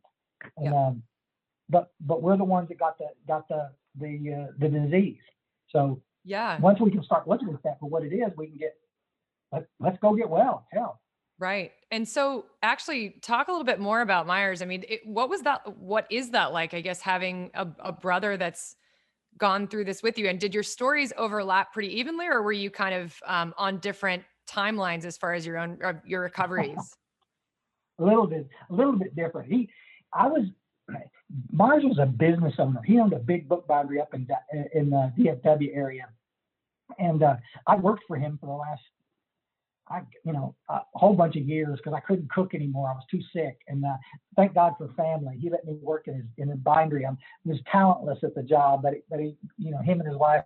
And, 0.59 0.67
Yeah. 0.67 0.87
um, 0.87 1.03
but 1.71 1.93
but 2.01 2.23
we're 2.23 2.37
the 2.37 2.45
ones 2.45 2.69
that 2.69 2.79
got 2.79 2.99
the 2.99 3.07
got 3.27 3.49
the 3.49 3.71
the 3.99 4.49
uh, 4.49 4.53
the 4.59 4.69
disease. 4.69 5.19
So 5.71 6.03
Yeah. 6.25 6.61
once 6.61 6.81
we 6.81 6.91
can 6.91 7.03
start 7.03 7.29
looking 7.29 7.49
at 7.49 7.63
that 7.63 7.79
for 7.81 7.89
what 7.89 8.05
it 8.05 8.13
is, 8.13 8.31
we 8.37 8.49
can 8.49 8.57
get 8.59 8.75
let, 9.53 9.67
let's 9.79 9.99
go 10.01 10.15
get 10.15 10.29
well. 10.29 10.67
Hell, 10.73 11.01
Right. 11.39 11.73
And 11.91 12.07
so 12.07 12.45
actually 12.63 13.17
talk 13.23 13.49
a 13.49 13.51
little 13.51 13.65
bit 13.65 13.81
more 13.81 14.03
about 14.03 14.27
Myers. 14.27 14.61
I 14.61 14.67
mean, 14.67 14.85
it, 14.89 15.01
what 15.07 15.31
was 15.31 15.43
that 15.43 15.77
what 15.79 16.07
is 16.11 16.31
that 16.31 16.53
like? 16.53 16.75
I 16.75 16.83
guess 16.83 17.01
having 17.01 17.51
a, 17.55 17.67
a 17.79 17.93
brother 17.93 18.37
that's 18.37 18.77
gone 19.39 19.67
through 19.67 19.85
this 19.85 20.03
with 20.03 20.19
you 20.19 20.29
and 20.29 20.39
did 20.39 20.53
your 20.53 20.63
stories 20.63 21.13
overlap 21.17 21.73
pretty 21.73 21.99
evenly 21.99 22.27
or 22.27 22.43
were 22.43 22.53
you 22.53 22.71
kind 22.71 22.95
of 22.95 23.17
um, 23.27 23.55
on 23.57 23.79
different 23.79 24.23
timelines 24.47 25.05
as 25.05 25.17
far 25.17 25.33
as 25.33 25.47
your 25.47 25.57
own 25.57 25.79
your 26.05 26.21
recoveries? 26.21 26.97
a 28.01 28.05
little 28.05 28.27
bit 28.27 28.47
a 28.69 28.75
little 28.75 28.97
bit 28.97 29.15
different. 29.17 29.51
He, 29.51 29.69
I 30.13 30.27
was 30.27 30.47
Mars 31.53 31.83
was 31.85 31.99
a 31.99 32.07
business 32.07 32.55
owner. 32.59 32.81
He 32.83 32.99
owned 32.99 33.13
a 33.13 33.19
big 33.19 33.49
book 33.49 33.67
bindery 33.69 34.01
up 34.01 34.15
in 34.15 34.27
in 34.75 34.91
the 34.91 35.13
DFW 35.19 35.75
area, 35.75 36.09
and 36.99 37.23
uh, 37.23 37.37
I 37.67 37.77
worked 37.77 38.05
for 38.07 38.17
him 38.17 38.39
for 38.41 38.47
the 38.47 38.53
last, 38.53 38.83
I 39.89 40.03
you 40.25 40.33
know, 40.33 40.55
a 40.69 40.81
whole 40.95 41.15
bunch 41.15 41.37
of 41.37 41.43
years 41.43 41.79
because 41.79 41.95
I 41.95 42.01
couldn't 42.01 42.31
cook 42.31 42.55
anymore. 42.55 42.89
I 42.89 42.95
was 42.95 43.05
too 43.11 43.21
sick, 43.33 43.59
and 43.69 43.85
uh, 43.85 43.97
thank 44.37 44.55
God 44.55 44.75
for 44.77 44.89
family. 44.97 45.37
He 45.39 45.51
let 45.51 45.65
me 45.65 45.75
work 45.81 46.09
in 46.09 46.15
his 46.15 46.25
in 46.39 46.49
his 46.49 46.59
bindery. 46.59 47.07
I 47.07 47.11
was 47.45 47.59
talentless 47.71 48.19
at 48.23 48.35
the 48.35 48.43
job, 48.43 48.83
but 48.83 48.95
but 49.09 49.21
he, 49.21 49.37
you 49.59 49.71
know, 49.71 49.81
him 49.83 50.01
and 50.01 50.09
his 50.09 50.19
wife, 50.19 50.45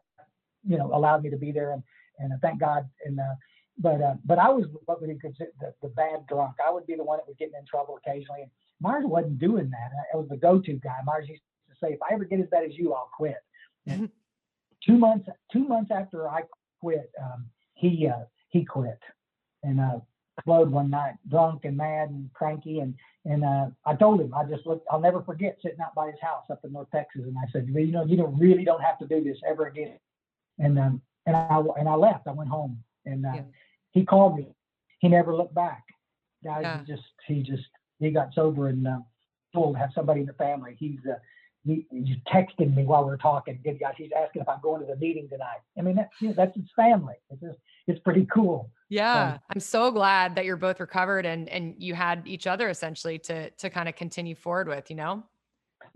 you 0.67 0.77
know, 0.77 0.93
allowed 0.93 1.23
me 1.23 1.31
to 1.31 1.39
be 1.39 1.53
there, 1.53 1.73
and 1.73 1.83
and 2.19 2.33
uh, 2.33 2.37
thank 2.43 2.61
God. 2.61 2.89
And 3.05 3.19
uh, 3.19 3.35
but 3.79 4.01
uh, 4.01 4.15
but 4.25 4.39
I 4.39 4.49
was 4.51 4.67
what 4.85 5.01
we 5.03 5.09
consider 5.19 5.51
the, 5.61 5.75
the 5.83 5.89
bad 5.89 6.27
drunk. 6.29 6.57
I 6.65 6.71
would 6.71 6.87
be 6.87 6.95
the 6.95 7.05
one 7.05 7.19
that 7.19 7.27
was 7.27 7.37
getting 7.39 7.55
in 7.59 7.67
trouble 7.67 7.99
occasionally. 8.05 8.43
And 8.43 8.51
Myers 8.85 9.05
wasn't 9.07 9.39
doing 9.39 9.71
that. 9.71 9.91
I 10.13 10.17
was 10.17 10.29
the 10.29 10.37
go-to 10.37 10.75
guy. 10.75 10.99
Myers 11.07 11.27
used 11.29 11.43
to 11.71 11.75
say, 11.83 11.95
"If 11.95 12.03
I 12.03 12.13
ever 12.15 12.25
get 12.25 12.39
as 12.41 12.47
bad 12.51 12.65
as 12.65 12.77
you, 12.77 12.93
I'll 12.93 13.11
quit." 13.17 13.39
And 13.87 14.11
two 14.87 14.99
months 14.99 15.27
two 15.51 15.67
months 15.67 15.91
after 15.91 16.29
I 16.29 16.43
quit, 16.81 17.11
um, 17.21 17.47
he 17.73 18.07
uh, 18.07 18.25
he 18.51 18.65
quit 18.65 19.01
and 19.63 19.81
uh, 19.81 20.01
exploded 20.37 20.71
one 20.71 20.91
night, 20.91 21.15
drunk 21.31 21.65
and 21.65 21.77
mad 21.79 22.11
and 22.11 22.31
cranky. 22.35 22.81
And 22.81 22.95
and 23.25 23.43
uh, 23.43 23.67
I 23.87 23.95
told 23.95 24.21
him, 24.21 24.35
I 24.35 24.45
just 24.45 24.67
looked. 24.67 24.87
I'll 24.91 25.01
never 25.01 25.23
forget 25.23 25.57
sitting 25.63 25.81
out 25.81 25.95
by 25.95 26.09
his 26.11 26.21
house 26.21 26.45
up 26.51 26.61
in 26.63 26.73
North 26.73 26.91
Texas, 26.93 27.23
and 27.25 27.37
I 27.39 27.51
said, 27.53 27.73
well, 27.73 27.83
you 27.83 27.93
know, 27.93 28.05
you 28.05 28.19
don't 28.19 28.39
really 28.39 28.65
don't 28.65 28.83
have 28.83 28.99
to 28.99 29.07
do 29.07 29.25
this 29.25 29.39
ever 29.49 29.67
again. 29.67 29.99
And 30.59 30.79
um, 30.79 31.01
and 31.25 31.35
I 31.35 31.63
and 31.79 31.89
I 31.89 31.95
left. 31.95 32.27
I 32.27 32.33
went 32.33 32.51
home, 32.51 32.85
and 33.07 33.25
uh, 33.25 33.33
Yeah. 33.37 33.43
he 33.93 34.05
called 34.05 34.37
me. 34.37 34.55
He 34.99 35.09
never 35.09 35.35
looked 35.35 35.55
back. 35.55 35.85
Guys, 36.45 36.63
Yeah. 36.63 36.81
he 36.81 36.85
just 36.85 37.03
he 37.27 37.43
just 37.43 37.65
he 37.99 38.11
got 38.11 38.35
sober 38.35 38.69
and 38.69 38.87
uh, 38.87 38.99
to 39.55 39.73
have 39.75 39.91
somebody 39.95 40.21
in 40.21 40.27
the 40.27 40.33
family. 40.35 40.77
He's 40.79 40.99
uh, 41.09 41.15
he, 41.67 41.87
he's 41.91 42.17
texting 42.33 42.75
me 42.75 42.85
while 42.85 43.05
we're 43.05 43.17
talking. 43.17 43.59
Good 43.65 43.81
guy. 43.81 43.95
He's 43.97 44.11
asking 44.15 44.43
if 44.43 44.49
I'm 44.49 44.61
going 44.63 44.81
to 44.81 44.87
the 44.87 44.97
meeting 44.97 45.29
tonight. 45.31 45.61
I 45.79 45.83
mean, 45.83 45.97
that's 45.97 46.11
you 46.21 46.29
know, 46.29 46.35
that's 46.35 46.55
his 46.55 46.67
family. 46.77 47.15
It's 47.31 47.41
just, 47.41 47.59
it's 47.87 48.01
pretty 48.01 48.27
cool. 48.33 48.71
Yeah. 48.91 49.39
I'm 49.51 49.61
so 49.61 49.91
glad 49.91 50.35
that 50.35 50.45
you're 50.45 50.57
both 50.57 50.79
recovered 50.79 51.25
and 51.25 51.49
and 51.49 51.75
you 51.79 51.95
had 51.95 52.23
each 52.27 52.47
other 52.47 52.69
essentially 52.69 53.19
to 53.21 53.51
to 53.51 53.71
kind 53.71 53.89
of 53.89 53.97
continue 53.97 54.35
forward 54.35 54.69
with, 54.69 54.91
you 54.91 54.97
know? 54.97 55.23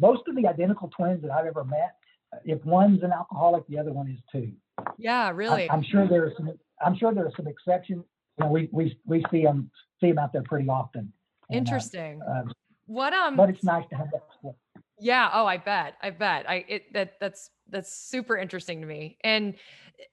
Most 0.01 0.23
of 0.29 0.37
the 0.37 0.47
identical 0.47 0.89
twins 0.97 1.23
that 1.23 1.31
I've 1.31 1.47
ever 1.47 1.65
met, 1.65 1.97
uh, 2.33 2.39
if 2.45 2.65
one's 2.65 3.03
an 3.03 3.13
alcoholic, 3.13 3.67
the 3.67 3.79
other 3.79 3.93
one 3.93 4.09
is 4.09 4.19
too. 4.33 4.53
Yeah, 4.97 5.31
really. 5.31 5.71
I'm 5.71 5.83
sure 5.83 6.07
there's 6.09 6.37
some. 6.37 6.53
I'm 6.85 6.97
sure 6.97 7.13
there 7.13 7.27
are 7.27 7.33
some 7.37 7.49
exceptions. 7.49 8.05
You 8.39 8.45
know, 8.45 8.51
we 8.51 8.69
we 8.73 8.97
we 9.05 9.25
see 9.31 9.43
them 9.43 9.71
see 10.01 10.09
them 10.09 10.19
out 10.19 10.33
there 10.33 10.45
pretty 10.45 10.69
often. 10.69 11.13
And, 11.51 11.57
uh, 11.57 11.59
Interesting. 11.59 12.21
uh, 12.23 12.43
What 12.87 13.13
um 13.13 13.37
but 13.37 13.51
it's 13.51 13.65
nice 13.65 13.87
to 13.91 13.97
have 13.97 14.11
that. 14.13 14.55
Yeah. 15.01 15.31
Oh, 15.33 15.47
I 15.47 15.59
bet. 15.59 15.95
I 16.03 16.11
bet. 16.11 16.49
I 16.49 16.65
it 16.69 16.93
that 16.93 17.21
that's 17.21 17.51
that's 17.71 17.93
super 17.93 18.37
interesting 18.37 18.81
to 18.81 18.87
me. 18.87 19.19
And 19.23 19.55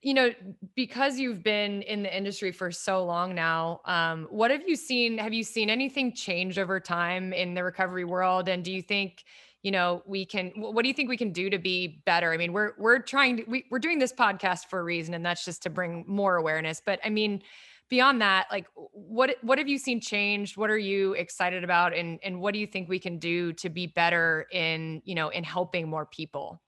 you 0.02 0.14
know, 0.14 0.32
because 0.76 1.20
you've 1.20 1.44
been 1.44 1.82
in 1.84 2.04
the 2.04 2.16
industry 2.16 2.52
for 2.52 2.72
so 2.72 3.04
long 3.06 3.36
now, 3.36 3.82
um, 3.86 4.28
what 4.30 4.52
have 4.52 4.68
you 4.68 4.76
seen? 4.76 5.18
Have 5.18 5.34
you 5.34 5.44
seen 5.44 5.70
anything 5.70 6.14
change 6.14 6.58
over 6.58 6.80
time 6.80 7.34
in 7.34 7.54
the 7.54 7.64
recovery 7.64 8.04
world? 8.04 8.50
And 8.50 8.64
do 8.64 8.72
you 8.72 8.82
think, 8.82 9.24
you 9.62 9.72
know, 9.72 10.02
we 10.06 10.26
can? 10.26 10.52
What 10.56 10.82
do 10.82 10.88
you 10.88 10.94
think 10.94 11.10
we 11.10 11.18
can 11.18 11.32
do 11.32 11.50
to 11.50 11.58
be 11.60 12.02
better? 12.06 12.32
I 12.32 12.38
mean, 12.38 12.52
we're 12.54 12.74
we're 12.78 13.00
trying 13.00 13.38
to 13.38 13.44
we, 13.48 13.66
we're 13.72 13.80
doing 13.80 14.00
this 14.00 14.14
podcast 14.14 14.66
for 14.70 14.80
a 14.80 14.84
reason, 14.84 15.14
and 15.14 15.26
that's 15.26 15.46
just 15.46 15.64
to 15.64 15.70
bring 15.70 16.04
more 16.08 16.36
awareness. 16.36 16.82
But 16.84 17.00
I 17.04 17.10
mean, 17.10 17.42
beyond 17.90 18.22
that, 18.22 18.48
like, 18.52 18.66
what 18.76 19.36
what 19.42 19.58
have 19.58 19.68
you 19.68 19.78
seen 19.78 20.02
changed? 20.02 20.58
What 20.58 20.70
are 20.70 20.78
you 20.78 21.14
excited 21.14 21.64
about, 21.64 21.96
and 21.96 22.20
and 22.24 22.42
what 22.42 22.54
do 22.54 22.60
you 22.60 22.68
think 22.68 22.90
we 22.90 23.00
can 23.00 23.18
do 23.20 23.54
to 23.54 23.70
be 23.70 23.88
better 23.88 24.48
in 24.52 25.02
you 25.06 25.16
know 25.16 25.30
in 25.30 25.44
helping 25.44 25.90
more 25.90 26.06
people? 26.06 26.62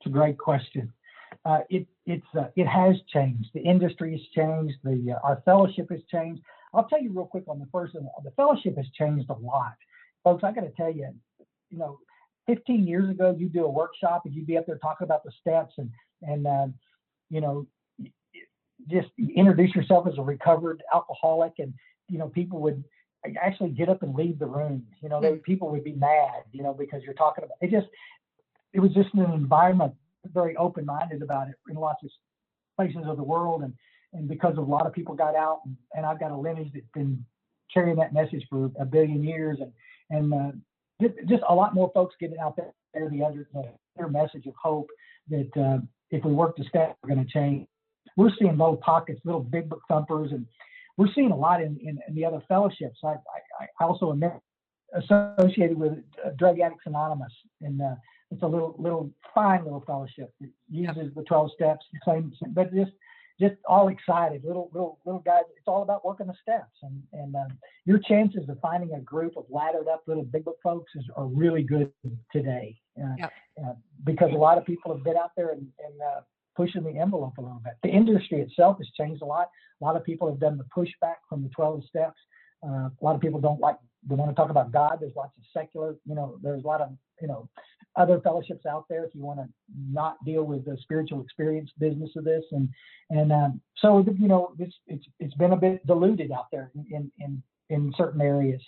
It's 0.00 0.06
a 0.06 0.10
great 0.10 0.38
question. 0.38 0.92
Uh, 1.44 1.60
it 1.70 1.86
it's 2.06 2.26
uh, 2.38 2.48
it 2.56 2.66
has 2.66 2.96
changed. 3.12 3.48
The 3.54 3.60
industry 3.60 4.12
has 4.12 4.20
changed. 4.34 4.74
The 4.84 5.16
uh, 5.16 5.26
our 5.26 5.42
fellowship 5.44 5.88
has 5.90 6.00
changed. 6.10 6.42
I'll 6.74 6.88
tell 6.88 7.00
you 7.00 7.12
real 7.12 7.26
quick 7.26 7.44
on 7.48 7.58
the 7.58 7.66
first 7.72 7.94
one. 7.94 8.06
The 8.24 8.30
fellowship 8.32 8.76
has 8.76 8.86
changed 8.98 9.30
a 9.30 9.34
lot, 9.34 9.74
folks. 10.24 10.44
I 10.44 10.52
got 10.52 10.62
to 10.62 10.72
tell 10.76 10.90
you, 10.90 11.08
you 11.70 11.78
know, 11.78 11.98
15 12.46 12.86
years 12.86 13.08
ago, 13.10 13.34
you 13.38 13.48
do 13.48 13.64
a 13.64 13.70
workshop 13.70 14.22
and 14.24 14.34
you'd 14.34 14.46
be 14.46 14.56
up 14.58 14.66
there 14.66 14.78
talking 14.78 15.04
about 15.04 15.24
the 15.24 15.32
steps 15.40 15.74
and 15.78 15.90
and 16.22 16.46
uh, 16.46 16.66
you 17.30 17.40
know, 17.40 17.66
just 18.88 19.08
introduce 19.18 19.74
yourself 19.74 20.06
as 20.06 20.18
a 20.18 20.22
recovered 20.22 20.82
alcoholic, 20.94 21.54
and 21.58 21.72
you 22.08 22.18
know, 22.18 22.28
people 22.28 22.60
would 22.60 22.84
actually 23.40 23.70
get 23.70 23.88
up 23.88 24.02
and 24.02 24.14
leave 24.14 24.38
the 24.38 24.46
room. 24.46 24.86
You 25.02 25.08
know, 25.08 25.20
they, 25.20 25.32
Mm. 25.32 25.42
people 25.42 25.68
would 25.70 25.82
be 25.84 25.94
mad, 25.94 26.44
you 26.52 26.62
know, 26.62 26.72
because 26.72 27.02
you're 27.02 27.14
talking 27.14 27.44
about 27.44 27.56
it. 27.60 27.70
Just 27.70 27.88
it 28.72 28.80
was 28.80 28.92
just 28.92 29.12
an 29.14 29.30
environment 29.32 29.94
very 30.32 30.56
open-minded 30.56 31.22
about 31.22 31.48
it 31.48 31.54
in 31.68 31.76
lots 31.76 32.02
of 32.04 32.10
places 32.76 33.06
of 33.06 33.16
the 33.16 33.24
world, 33.24 33.62
and 33.62 33.72
and 34.12 34.28
because 34.28 34.56
a 34.56 34.60
lot 34.60 34.86
of 34.86 34.92
people 34.92 35.14
got 35.14 35.34
out, 35.34 35.60
and, 35.64 35.76
and 35.94 36.06
I've 36.06 36.20
got 36.20 36.30
a 36.30 36.36
lineage 36.36 36.72
that's 36.72 36.86
been 36.94 37.24
carrying 37.72 37.96
that 37.96 38.12
message 38.12 38.46
for 38.48 38.70
a 38.78 38.84
billion 38.84 39.22
years, 39.22 39.58
and 39.60 39.72
and 40.10 40.34
uh, 40.34 40.52
just, 41.02 41.28
just 41.28 41.42
a 41.48 41.54
lot 41.54 41.74
more 41.74 41.90
folks 41.92 42.14
getting 42.20 42.38
out 42.38 42.56
there 42.56 42.72
the 43.10 43.22
other 43.22 43.46
the, 43.52 43.64
their 43.96 44.08
message 44.08 44.46
of 44.46 44.54
hope 44.62 44.88
that 45.28 45.50
uh, 45.56 45.78
if 46.10 46.24
we 46.24 46.32
work 46.32 46.56
the 46.56 46.64
steps, 46.64 46.96
we're 47.02 47.14
going 47.14 47.26
to 47.26 47.30
change. 47.30 47.66
We're 48.16 48.30
seeing 48.38 48.52
little 48.52 48.76
pockets, 48.76 49.20
little 49.24 49.42
big 49.42 49.68
book 49.68 49.82
thumpers, 49.88 50.32
and 50.32 50.46
we're 50.96 51.12
seeing 51.14 51.30
a 51.30 51.36
lot 51.36 51.62
in, 51.62 51.78
in, 51.82 51.98
in 52.08 52.14
the 52.14 52.24
other 52.24 52.42
fellowships. 52.48 52.98
I, 53.04 53.08
I, 53.60 53.66
I 53.80 53.84
also 53.84 54.12
am 54.12 54.22
associated 54.94 55.76
with 55.78 55.98
Drug 56.38 56.60
Addicts 56.60 56.84
Anonymous, 56.86 57.32
and 57.60 57.80
uh, 57.82 57.94
it's 58.30 58.42
a 58.42 58.46
little 58.46 58.74
little 58.78 59.10
fine 59.34 59.64
little 59.64 59.84
fellowship 59.86 60.32
that 60.40 60.50
uses 60.70 61.14
the 61.14 61.22
12 61.22 61.50
steps, 61.54 61.84
same, 62.06 62.32
but 62.48 62.72
just 62.74 62.92
just 63.38 63.54
all 63.68 63.88
excited, 63.88 64.42
little 64.44 64.70
little 64.72 64.98
little 65.04 65.20
guys. 65.20 65.42
It's 65.56 65.68
all 65.68 65.82
about 65.82 66.04
working 66.04 66.26
the 66.26 66.34
steps, 66.40 66.72
and 66.82 67.02
and 67.12 67.34
um, 67.36 67.58
your 67.84 67.98
chances 67.98 68.48
of 68.48 68.58
finding 68.60 68.94
a 68.94 69.00
group 69.00 69.36
of 69.36 69.44
laddered 69.50 69.88
up 69.88 70.04
little 70.06 70.24
big 70.24 70.44
book 70.44 70.58
folks 70.62 70.92
is, 70.94 71.04
are 71.16 71.26
really 71.26 71.62
good 71.62 71.92
today. 72.32 72.78
Uh, 72.98 73.14
Yep. 73.18 73.32
uh, 73.62 73.72
because 74.04 74.30
a 74.32 74.36
lot 74.36 74.56
of 74.56 74.64
people 74.64 74.94
have 74.94 75.04
been 75.04 75.18
out 75.18 75.32
there 75.36 75.50
and, 75.50 75.66
and 75.84 76.00
uh, 76.00 76.20
pushing 76.56 76.82
the 76.82 76.98
envelope 76.98 77.38
a 77.38 77.40
little 77.40 77.60
bit. 77.62 77.74
The 77.82 77.90
industry 77.90 78.40
itself 78.40 78.78
has 78.78 78.88
changed 78.98 79.22
a 79.22 79.26
lot. 79.26 79.50
A 79.80 79.84
lot 79.84 79.96
of 79.96 80.04
people 80.04 80.28
have 80.28 80.40
done 80.40 80.58
the 80.58 80.64
pushback 80.64 81.16
from 81.28 81.42
the 81.42 81.48
12 81.50 81.84
steps. 81.88 82.18
Uh, 82.66 82.88
a 82.88 83.02
lot 83.02 83.14
of 83.14 83.20
people 83.20 83.40
don't 83.40 83.60
like, 83.60 83.76
they 84.08 84.14
want 84.14 84.30
to 84.30 84.34
talk 84.34 84.50
about 84.50 84.72
God. 84.72 84.98
There's 85.00 85.14
lots 85.14 85.32
of 85.36 85.44
secular, 85.52 85.96
you 86.06 86.14
know, 86.14 86.38
there's 86.42 86.64
a 86.64 86.66
lot 86.66 86.80
of, 86.80 86.90
you 87.20 87.28
know, 87.28 87.48
other 87.96 88.20
fellowships 88.20 88.66
out 88.66 88.86
there 88.88 89.04
if 89.04 89.14
you 89.14 89.22
want 89.22 89.40
to 89.40 89.46
not 89.90 90.22
deal 90.24 90.44
with 90.44 90.64
the 90.64 90.76
spiritual 90.82 91.22
experience 91.22 91.70
business 91.78 92.10
of 92.16 92.24
this. 92.24 92.44
And, 92.52 92.68
and 93.10 93.32
um, 93.32 93.60
so, 93.76 94.04
you 94.18 94.28
know, 94.28 94.54
it's, 94.58 94.74
it's, 94.86 95.04
it's 95.18 95.34
been 95.34 95.52
a 95.52 95.56
bit 95.56 95.86
diluted 95.86 96.30
out 96.32 96.46
there 96.50 96.70
in, 96.90 97.10
in, 97.18 97.42
in 97.70 97.92
certain 97.96 98.20
areas. 98.20 98.60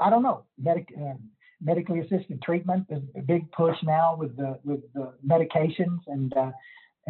I 0.00 0.10
don't 0.10 0.22
know. 0.22 0.44
Medic, 0.58 0.88
uh, 0.98 1.14
medically 1.60 2.00
assisted 2.00 2.40
treatment 2.42 2.86
is 2.90 3.02
a 3.16 3.20
big 3.20 3.50
push 3.52 3.76
now 3.82 4.16
with 4.16 4.36
the 4.36 4.58
with 4.64 4.80
the 4.94 5.12
medications, 5.26 6.00
and 6.06 6.34
uh, 6.36 6.50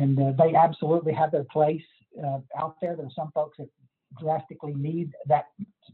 and 0.00 0.18
uh, 0.18 0.32
they 0.42 0.54
absolutely 0.54 1.12
have 1.12 1.30
their 1.30 1.44
place 1.44 1.82
uh, 2.24 2.38
out 2.58 2.76
there. 2.80 2.96
There 2.96 3.06
are 3.06 3.16
some 3.20 3.30
folks 3.32 3.58
that 3.58 3.68
drastically 4.20 4.74
need 4.74 5.12
that 5.26 5.46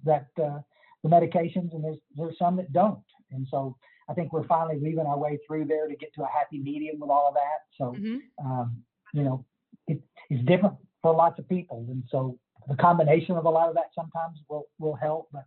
that 0.04 0.28
uh, 0.42 0.60
the 1.02 1.08
medications, 1.08 1.72
and 1.74 1.82
there's 1.84 1.98
there's 2.16 2.38
some 2.38 2.56
that 2.56 2.72
don't. 2.72 3.06
And 3.32 3.46
so 3.50 3.76
I 4.08 4.14
think 4.14 4.32
we're 4.32 4.46
finally 4.46 4.78
weaving 4.78 5.06
our 5.06 5.18
way 5.18 5.38
through 5.46 5.64
there 5.66 5.86
to 5.88 5.96
get 5.96 6.14
to 6.14 6.22
a 6.22 6.28
happy 6.28 6.58
medium 6.58 7.00
with 7.00 7.10
all 7.10 7.28
of 7.28 7.34
that. 7.34 7.60
So 7.78 7.84
Mhm. 7.92 8.18
um, 8.44 8.82
you 9.12 9.24
know, 9.24 9.44
it, 9.86 10.00
it's 10.30 10.44
different 10.44 10.76
for 11.02 11.14
lots 11.14 11.38
of 11.38 11.48
people, 11.48 11.84
and 11.88 12.02
so 12.10 12.38
the 12.68 12.76
combination 12.76 13.36
of 13.36 13.44
a 13.44 13.50
lot 13.50 13.68
of 13.68 13.74
that 13.74 13.90
sometimes 13.94 14.38
will 14.48 14.66
will 14.78 14.94
help, 14.94 15.28
but 15.32 15.44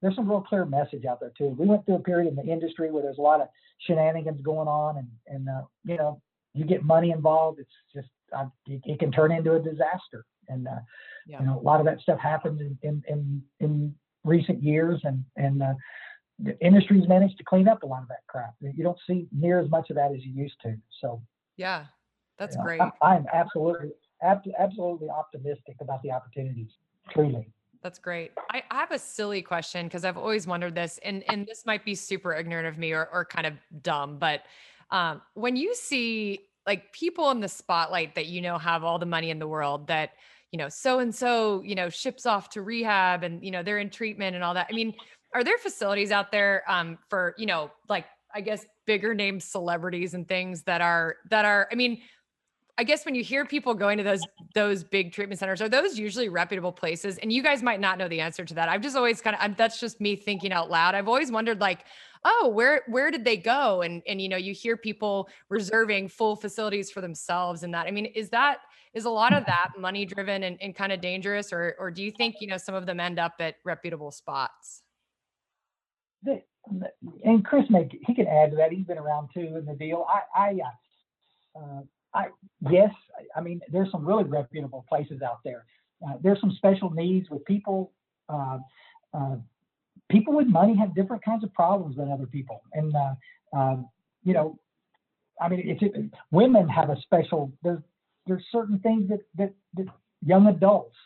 there's 0.00 0.14
some 0.14 0.28
real 0.28 0.42
clear 0.42 0.64
message 0.64 1.04
out 1.04 1.20
there 1.20 1.32
too. 1.36 1.56
We 1.58 1.66
went 1.66 1.84
through 1.84 1.96
a 1.96 2.00
period 2.00 2.28
in 2.28 2.36
the 2.36 2.52
industry 2.52 2.90
where 2.90 3.02
there's 3.02 3.18
a 3.18 3.22
lot 3.22 3.40
of 3.40 3.48
shenanigans 3.78 4.40
going 4.42 4.68
on, 4.68 4.98
and 4.98 5.08
and 5.26 5.48
uh, 5.48 5.62
you 5.84 5.96
know 5.96 6.20
you 6.56 6.64
get 6.64 6.84
money 6.84 7.10
involved, 7.10 7.58
it's 7.60 7.70
just 7.94 8.08
uh, 8.36 8.46
it, 8.66 8.80
it 8.84 8.98
can 8.98 9.12
turn 9.12 9.30
into 9.32 9.54
a 9.54 9.60
disaster. 9.60 10.24
And 10.48 10.66
uh, 10.66 10.80
Yeah. 11.26 11.40
you 11.40 11.46
know 11.46 11.58
a 11.58 11.62
lot 11.62 11.80
of 11.80 11.86
that 11.86 12.00
stuff 12.00 12.18
happened 12.18 12.60
in 12.60 12.78
in 12.82 13.02
in, 13.08 13.42
in 13.60 13.94
recent 14.24 14.62
years, 14.62 15.00
and 15.04 15.24
and 15.36 15.62
uh, 15.62 15.74
the 16.38 16.58
industry's 16.64 17.08
managed 17.08 17.38
to 17.38 17.44
clean 17.44 17.68
up 17.68 17.82
a 17.82 17.86
lot 17.86 18.02
of 18.02 18.08
that 18.08 18.26
crap. 18.26 18.54
You 18.60 18.84
don't 18.84 18.98
see 19.06 19.26
near 19.32 19.60
as 19.60 19.70
much 19.70 19.90
of 19.90 19.96
that 19.96 20.12
as 20.12 20.24
you 20.24 20.32
used 20.32 20.56
to. 20.62 20.76
So 21.00 21.22
Yeah. 21.56 21.86
That's 22.38 22.54
you 22.54 22.58
know, 22.58 22.64
great. 22.64 22.80
I'm, 22.82 22.92
I'm 23.00 23.26
absolutely 23.32 23.92
ab- 24.22 24.42
absolutely 24.58 25.08
optimistic 25.08 25.76
about 25.80 26.02
the 26.02 26.10
opportunities. 26.10 26.68
Truly. 27.10 27.48
That's 27.82 27.98
great. 27.98 28.32
I, 28.50 28.62
I 28.70 28.74
have 28.74 28.90
a 28.90 28.98
silly 28.98 29.40
question 29.40 29.86
because 29.86 30.04
I've 30.04 30.18
always 30.18 30.46
wondered 30.46 30.74
this, 30.74 30.98
and 31.02 31.24
and 31.28 31.46
this 31.46 31.64
might 31.64 31.84
be 31.84 31.94
super 31.94 32.34
ignorant 32.34 32.66
of 32.66 32.76
me 32.78 32.92
or 32.92 33.08
or 33.12 33.24
kind 33.24 33.46
of 33.46 33.54
dumb, 33.82 34.18
but 34.18 34.42
um, 34.90 35.22
when 35.34 35.56
you 35.56 35.74
see 35.74 36.40
like 36.66 36.92
people 36.92 37.30
in 37.30 37.40
the 37.40 37.48
spotlight 37.48 38.14
that 38.14 38.26
you 38.26 38.40
know 38.40 38.58
have 38.58 38.84
all 38.84 38.98
the 38.98 39.06
money 39.06 39.30
in 39.30 39.38
the 39.38 39.46
world 39.46 39.86
that 39.86 40.10
you 40.52 40.58
know 40.58 40.68
so 40.68 40.98
and 40.98 41.14
so 41.14 41.62
you 41.62 41.74
know 41.74 41.88
ships 41.88 42.26
off 42.26 42.48
to 42.50 42.62
rehab 42.62 43.22
and 43.22 43.44
you 43.44 43.50
know 43.50 43.62
they're 43.62 43.78
in 43.78 43.90
treatment 43.90 44.34
and 44.34 44.44
all 44.44 44.54
that. 44.54 44.66
I 44.70 44.74
mean, 44.74 44.94
are 45.34 45.44
there 45.44 45.58
facilities 45.58 46.10
out 46.10 46.32
there 46.32 46.64
um, 46.68 46.98
for 47.08 47.34
you 47.38 47.46
know 47.46 47.70
like 47.88 48.06
I 48.34 48.40
guess 48.40 48.66
bigger 48.86 49.14
name 49.14 49.40
celebrities 49.40 50.14
and 50.14 50.26
things 50.26 50.62
that 50.62 50.80
are 50.80 51.16
that 51.30 51.44
are 51.44 51.68
I 51.70 51.74
mean 51.74 52.00
I 52.78 52.84
guess 52.84 53.06
when 53.06 53.14
you 53.14 53.24
hear 53.24 53.46
people 53.46 53.72
going 53.72 53.96
to 53.96 54.04
those 54.04 54.20
those 54.54 54.84
big 54.84 55.12
treatment 55.12 55.38
centers, 55.38 55.62
are 55.62 55.68
those 55.68 55.98
usually 55.98 56.28
reputable 56.28 56.72
places? 56.72 57.16
And 57.18 57.32
you 57.32 57.42
guys 57.42 57.62
might 57.62 57.80
not 57.80 57.96
know 57.96 58.06
the 58.06 58.20
answer 58.20 58.44
to 58.44 58.54
that. 58.54 58.68
I've 58.68 58.82
just 58.82 58.96
always 58.96 59.22
kind 59.22 59.34
of 59.34 59.40
I'm, 59.42 59.54
that's 59.56 59.80
just 59.80 60.00
me 60.00 60.14
thinking 60.14 60.52
out 60.52 60.70
loud. 60.70 60.94
I've 60.94 61.08
always 61.08 61.32
wondered 61.32 61.60
like, 61.60 61.84
oh, 62.24 62.50
where 62.52 62.82
where 62.86 63.10
did 63.10 63.24
they 63.24 63.38
go? 63.38 63.80
And 63.80 64.02
and 64.06 64.20
you 64.20 64.28
know, 64.28 64.36
you 64.36 64.52
hear 64.52 64.76
people 64.76 65.28
reserving 65.48 66.08
full 66.08 66.36
facilities 66.36 66.90
for 66.90 67.00
themselves 67.00 67.62
and 67.62 67.72
that. 67.72 67.86
I 67.86 67.90
mean, 67.90 68.06
is 68.06 68.28
that 68.30 68.58
is 68.92 69.06
a 69.06 69.10
lot 69.10 69.32
of 69.32 69.46
that 69.46 69.70
money 69.78 70.04
driven 70.04 70.42
and, 70.42 70.58
and 70.60 70.74
kind 70.74 70.92
of 70.92 71.00
dangerous, 71.00 71.54
or 71.54 71.76
or 71.78 71.90
do 71.90 72.02
you 72.02 72.10
think 72.10 72.36
you 72.40 72.46
know 72.46 72.58
some 72.58 72.74
of 72.74 72.84
them 72.84 73.00
end 73.00 73.18
up 73.18 73.34
at 73.40 73.56
reputable 73.64 74.10
spots? 74.10 74.82
and 77.24 77.44
Chris 77.44 77.64
may 77.70 77.88
he 78.06 78.14
can 78.14 78.26
add 78.26 78.50
to 78.50 78.56
that. 78.56 78.72
He's 78.72 78.84
been 78.84 78.98
around 78.98 79.28
too 79.32 79.56
in 79.56 79.64
the 79.64 79.74
deal. 79.74 80.06
I 80.08 80.48
I 80.48 80.58
uh, 81.58 81.58
uh, 81.58 81.80
I 82.16 82.26
yes, 82.70 82.90
I 83.36 83.40
mean 83.40 83.60
there's 83.70 83.90
some 83.92 84.04
really 84.04 84.24
reputable 84.24 84.84
places 84.88 85.22
out 85.22 85.38
there. 85.44 85.64
Uh, 86.06 86.14
there's 86.22 86.40
some 86.40 86.52
special 86.56 86.90
needs 86.90 87.30
with 87.30 87.44
people. 87.44 87.92
Uh, 88.28 88.58
uh, 89.14 89.36
people 90.10 90.34
with 90.34 90.46
money 90.46 90.76
have 90.76 90.94
different 90.94 91.24
kinds 91.24 91.44
of 91.44 91.52
problems 91.52 91.96
than 91.96 92.10
other 92.10 92.26
people, 92.26 92.62
and 92.72 92.94
uh, 92.96 93.14
um, 93.56 93.88
you 94.24 94.32
know, 94.32 94.58
I 95.40 95.48
mean, 95.48 95.62
it's 95.64 95.82
it, 95.82 96.10
women 96.30 96.68
have 96.68 96.90
a 96.90 96.96
special. 97.02 97.52
There's 97.62 97.80
there's 98.26 98.44
certain 98.50 98.78
things 98.80 99.08
that 99.08 99.20
that, 99.36 99.52
that 99.74 99.86
young 100.24 100.46
adults, 100.48 100.96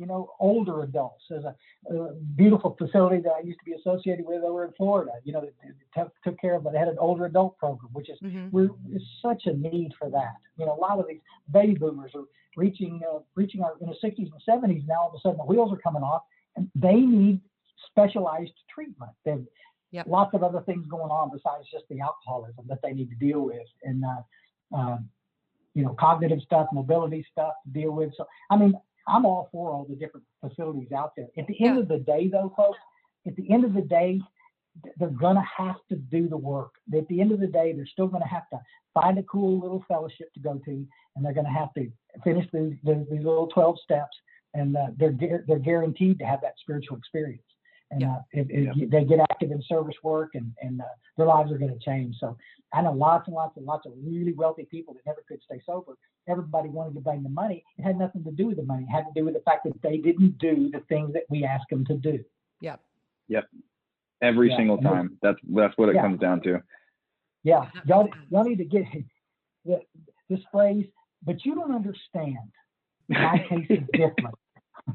you 0.00 0.06
know, 0.06 0.30
older 0.40 0.82
adults. 0.82 1.24
There's 1.28 1.44
a, 1.44 1.54
a 1.94 2.14
beautiful 2.14 2.74
facility 2.78 3.20
that 3.20 3.32
I 3.38 3.40
used 3.40 3.58
to 3.58 3.64
be 3.66 3.74
associated 3.74 4.24
with 4.24 4.42
over 4.42 4.64
in 4.64 4.72
Florida. 4.72 5.12
You 5.24 5.34
know, 5.34 5.42
that, 5.42 5.52
that 5.94 6.04
took, 6.04 6.12
took 6.24 6.40
care 6.40 6.54
of. 6.54 6.64
But 6.64 6.72
they 6.72 6.78
had 6.78 6.88
an 6.88 6.96
older 6.98 7.26
adult 7.26 7.58
program, 7.58 7.90
which 7.92 8.08
is 8.08 8.18
Mhm. 8.22 8.50
we're 8.50 8.70
there's 8.88 9.06
such 9.20 9.42
a 9.44 9.52
need 9.52 9.92
for 9.98 10.08
that. 10.08 10.36
You 10.56 10.64
know, 10.64 10.72
a 10.74 10.80
lot 10.80 10.98
of 10.98 11.06
these 11.06 11.20
baby 11.52 11.74
boomers 11.74 12.12
are 12.14 12.24
reaching 12.56 13.02
uh, 13.12 13.18
reaching 13.34 13.62
our 13.62 13.74
in 13.82 13.88
the 13.88 13.96
60s 14.02 14.30
and 14.32 14.42
70s. 14.48 14.86
Now 14.86 15.02
all 15.02 15.08
of 15.10 15.14
a 15.16 15.20
sudden 15.20 15.36
the 15.36 15.44
wheels 15.44 15.70
are 15.70 15.76
coming 15.76 16.02
off, 16.02 16.22
and 16.56 16.70
they 16.74 16.96
need 16.98 17.38
specialized 17.86 18.54
treatment. 18.74 19.12
There's 19.26 19.44
Yep. 19.92 20.06
lots 20.06 20.32
of 20.34 20.44
other 20.44 20.60
things 20.62 20.86
going 20.86 21.10
on 21.10 21.30
besides 21.30 21.68
just 21.70 21.84
the 21.90 22.00
alcoholism 22.00 22.64
that 22.68 22.80
they 22.80 22.92
need 22.92 23.10
to 23.10 23.16
deal 23.16 23.40
with, 23.42 23.66
and 23.82 24.02
uh, 24.04 24.22
uh, 24.74 24.98
you 25.74 25.84
know, 25.84 25.94
cognitive 25.98 26.40
stuff, 26.42 26.68
mobility 26.72 27.24
stuff 27.30 27.54
to 27.64 27.70
deal 27.70 27.90
with. 27.92 28.12
So, 28.16 28.24
I 28.50 28.56
mean, 28.56 28.72
I'm 29.10 29.26
all 29.26 29.48
for 29.52 29.72
all 29.72 29.84
the 29.88 29.96
different 29.96 30.24
facilities 30.40 30.92
out 30.92 31.12
there. 31.16 31.26
At 31.36 31.46
the 31.46 31.60
end 31.64 31.76
Yeah. 31.76 31.82
of 31.82 31.88
the 31.88 31.98
day, 31.98 32.28
though, 32.28 32.52
folks, 32.56 32.78
at 33.26 33.36
the 33.36 33.50
end 33.50 33.64
of 33.64 33.74
the 33.74 33.82
day, 33.82 34.20
they're 34.98 35.08
going 35.10 35.36
to 35.36 35.42
have 35.56 35.76
to 35.88 35.96
do 35.96 36.28
the 36.28 36.36
work. 36.36 36.72
At 36.96 37.06
the 37.08 37.20
end 37.20 37.32
of 37.32 37.40
the 37.40 37.46
day, 37.46 37.72
they're 37.72 37.86
still 37.86 38.06
going 38.06 38.22
to 38.22 38.28
have 38.28 38.48
to 38.50 38.60
find 38.94 39.18
a 39.18 39.22
cool 39.24 39.58
little 39.58 39.84
fellowship 39.88 40.32
to 40.34 40.40
go 40.40 40.60
to, 40.64 40.86
and 41.16 41.24
they're 41.24 41.34
going 41.34 41.46
to 41.46 41.52
have 41.52 41.72
to 41.74 41.90
finish 42.22 42.46
these, 42.52 42.74
these, 42.84 43.06
these 43.10 43.24
little 43.24 43.48
12 43.48 43.78
steps, 43.80 44.16
and 44.54 44.76
uh, 44.76 44.86
they're 44.96 45.14
they're 45.46 45.58
guaranteed 45.58 46.18
to 46.20 46.24
have 46.24 46.40
that 46.42 46.54
spiritual 46.60 46.96
experience. 46.96 47.42
And 47.90 48.02
Yeah. 48.02 48.12
uh, 48.14 48.20
if, 48.32 48.46
if 48.50 48.90
they 48.90 49.04
get 49.04 49.18
active 49.30 49.50
in 49.50 49.60
service 49.62 49.96
work, 50.04 50.30
and 50.34 50.52
and 50.62 50.80
uh, 50.80 50.84
their 51.16 51.26
lives 51.26 51.50
are 51.52 51.58
going 51.58 51.72
to 51.76 51.84
change. 51.84 52.16
So 52.18 52.36
I 52.72 52.82
know 52.82 52.92
lots 52.92 53.26
and 53.26 53.34
lots 53.34 53.56
and 53.56 53.66
lots 53.66 53.86
of 53.86 53.92
really 54.02 54.32
wealthy 54.32 54.66
people 54.70 54.94
that 54.94 55.04
never 55.04 55.24
could 55.28 55.42
stay 55.42 55.60
sober. 55.66 55.94
Everybody 56.30 56.68
wanted 56.68 56.94
to 56.94 57.00
bring 57.00 57.22
the 57.22 57.28
money. 57.28 57.64
It 57.78 57.82
had 57.82 57.98
nothing 57.98 58.22
to 58.24 58.30
do 58.30 58.46
with 58.46 58.56
the 58.56 58.62
money. 58.62 58.84
It 58.88 58.92
had 58.92 59.04
to 59.04 59.10
do 59.14 59.24
with 59.24 59.34
the 59.34 59.40
fact 59.40 59.64
that 59.64 59.80
they 59.82 59.96
didn't 59.98 60.38
do 60.38 60.70
the 60.70 60.80
things 60.88 61.12
that 61.14 61.24
we 61.28 61.44
asked 61.44 61.66
them 61.70 61.84
to 61.86 61.94
do. 61.96 62.24
Yep. 62.60 62.80
Yep. 63.28 63.48
Every 64.22 64.50
Yeah, 64.50 64.56
single 64.56 64.76
and 64.78 64.84
we- 64.84 64.90
time. 64.94 65.18
That's 65.22 65.38
that's 65.54 65.76
what 65.78 65.88
it 65.88 65.96
Yeah. 65.96 66.02
comes 66.02 66.20
down 66.20 66.40
to. 66.42 66.62
Yeah, 67.42 67.70
That 67.74 67.86
y'all, 67.86 68.04
makes 68.04 68.18
y'all 68.30 68.44
need 68.44 68.58
to 68.58 68.64
get 68.64 68.84
the, 69.64 69.80
this 70.28 70.40
phrase, 70.52 70.86
but 71.24 71.44
you 71.44 71.54
don't 71.54 71.74
understand. 71.74 72.36
My 73.08 73.44
case 73.48 73.66
is 73.70 73.80
different. 73.92 74.34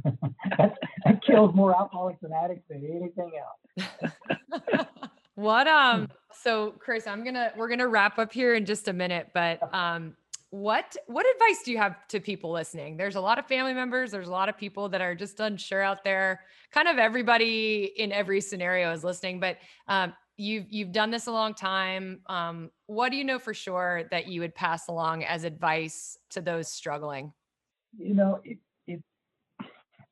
That 0.57 1.21
kills 1.25 1.53
more 1.55 1.75
alcoholics 1.75 2.23
and 2.23 2.33
addicts 2.33 2.67
than 2.69 2.83
anything 2.85 3.31
else. 3.39 4.87
what 5.35 5.67
um 5.67 6.09
so 6.31 6.71
Chris, 6.79 7.07
I'm 7.07 7.23
gonna 7.23 7.51
we're 7.55 7.67
gonna 7.69 7.87
wrap 7.87 8.17
up 8.19 8.31
here 8.33 8.55
in 8.55 8.65
just 8.65 8.87
a 8.87 8.93
minute, 8.93 9.29
but 9.33 9.59
um 9.73 10.15
what 10.55 10.95
what 11.07 11.25
advice 11.35 11.63
do 11.63 11.71
you 11.71 11.77
have 11.77 12.07
to 12.07 12.19
people 12.21 12.51
listening? 12.51 12.95
There's 12.95 13.15
a 13.15 13.21
lot 13.21 13.37
of 13.37 13.45
family 13.45 13.73
members, 13.73 14.11
there's 14.11 14.29
a 14.29 14.31
lot 14.31 14.47
of 14.47 14.57
people 14.57 14.87
that 14.89 15.01
are 15.01 15.13
just 15.13 15.39
unsure 15.41 15.81
out 15.81 16.03
there. 16.03 16.41
Kind 16.71 16.87
of 16.87 16.97
everybody 16.97 17.91
in 17.97 18.11
every 18.13 18.39
scenario 18.39 18.91
is 18.93 19.03
listening, 19.03 19.41
but 19.41 19.57
um, 19.89 20.13
you've 20.37 20.65
you've 20.69 20.93
done 20.93 21.11
this 21.11 21.27
a 21.27 21.31
long 21.31 21.53
time. 21.53 22.21
Um, 22.27 22.71
what 22.85 23.09
do 23.09 23.17
you 23.17 23.25
know 23.25 23.37
for 23.37 23.53
sure 23.53 24.03
that 24.11 24.27
you 24.27 24.39
would 24.41 24.55
pass 24.55 24.87
along 24.87 25.25
as 25.25 25.43
advice 25.43 26.17
to 26.31 26.41
those 26.41 26.71
struggling? 26.71 27.33
You 27.97 28.13
know, 28.13 28.39
it 28.45 28.57
it 28.87 29.03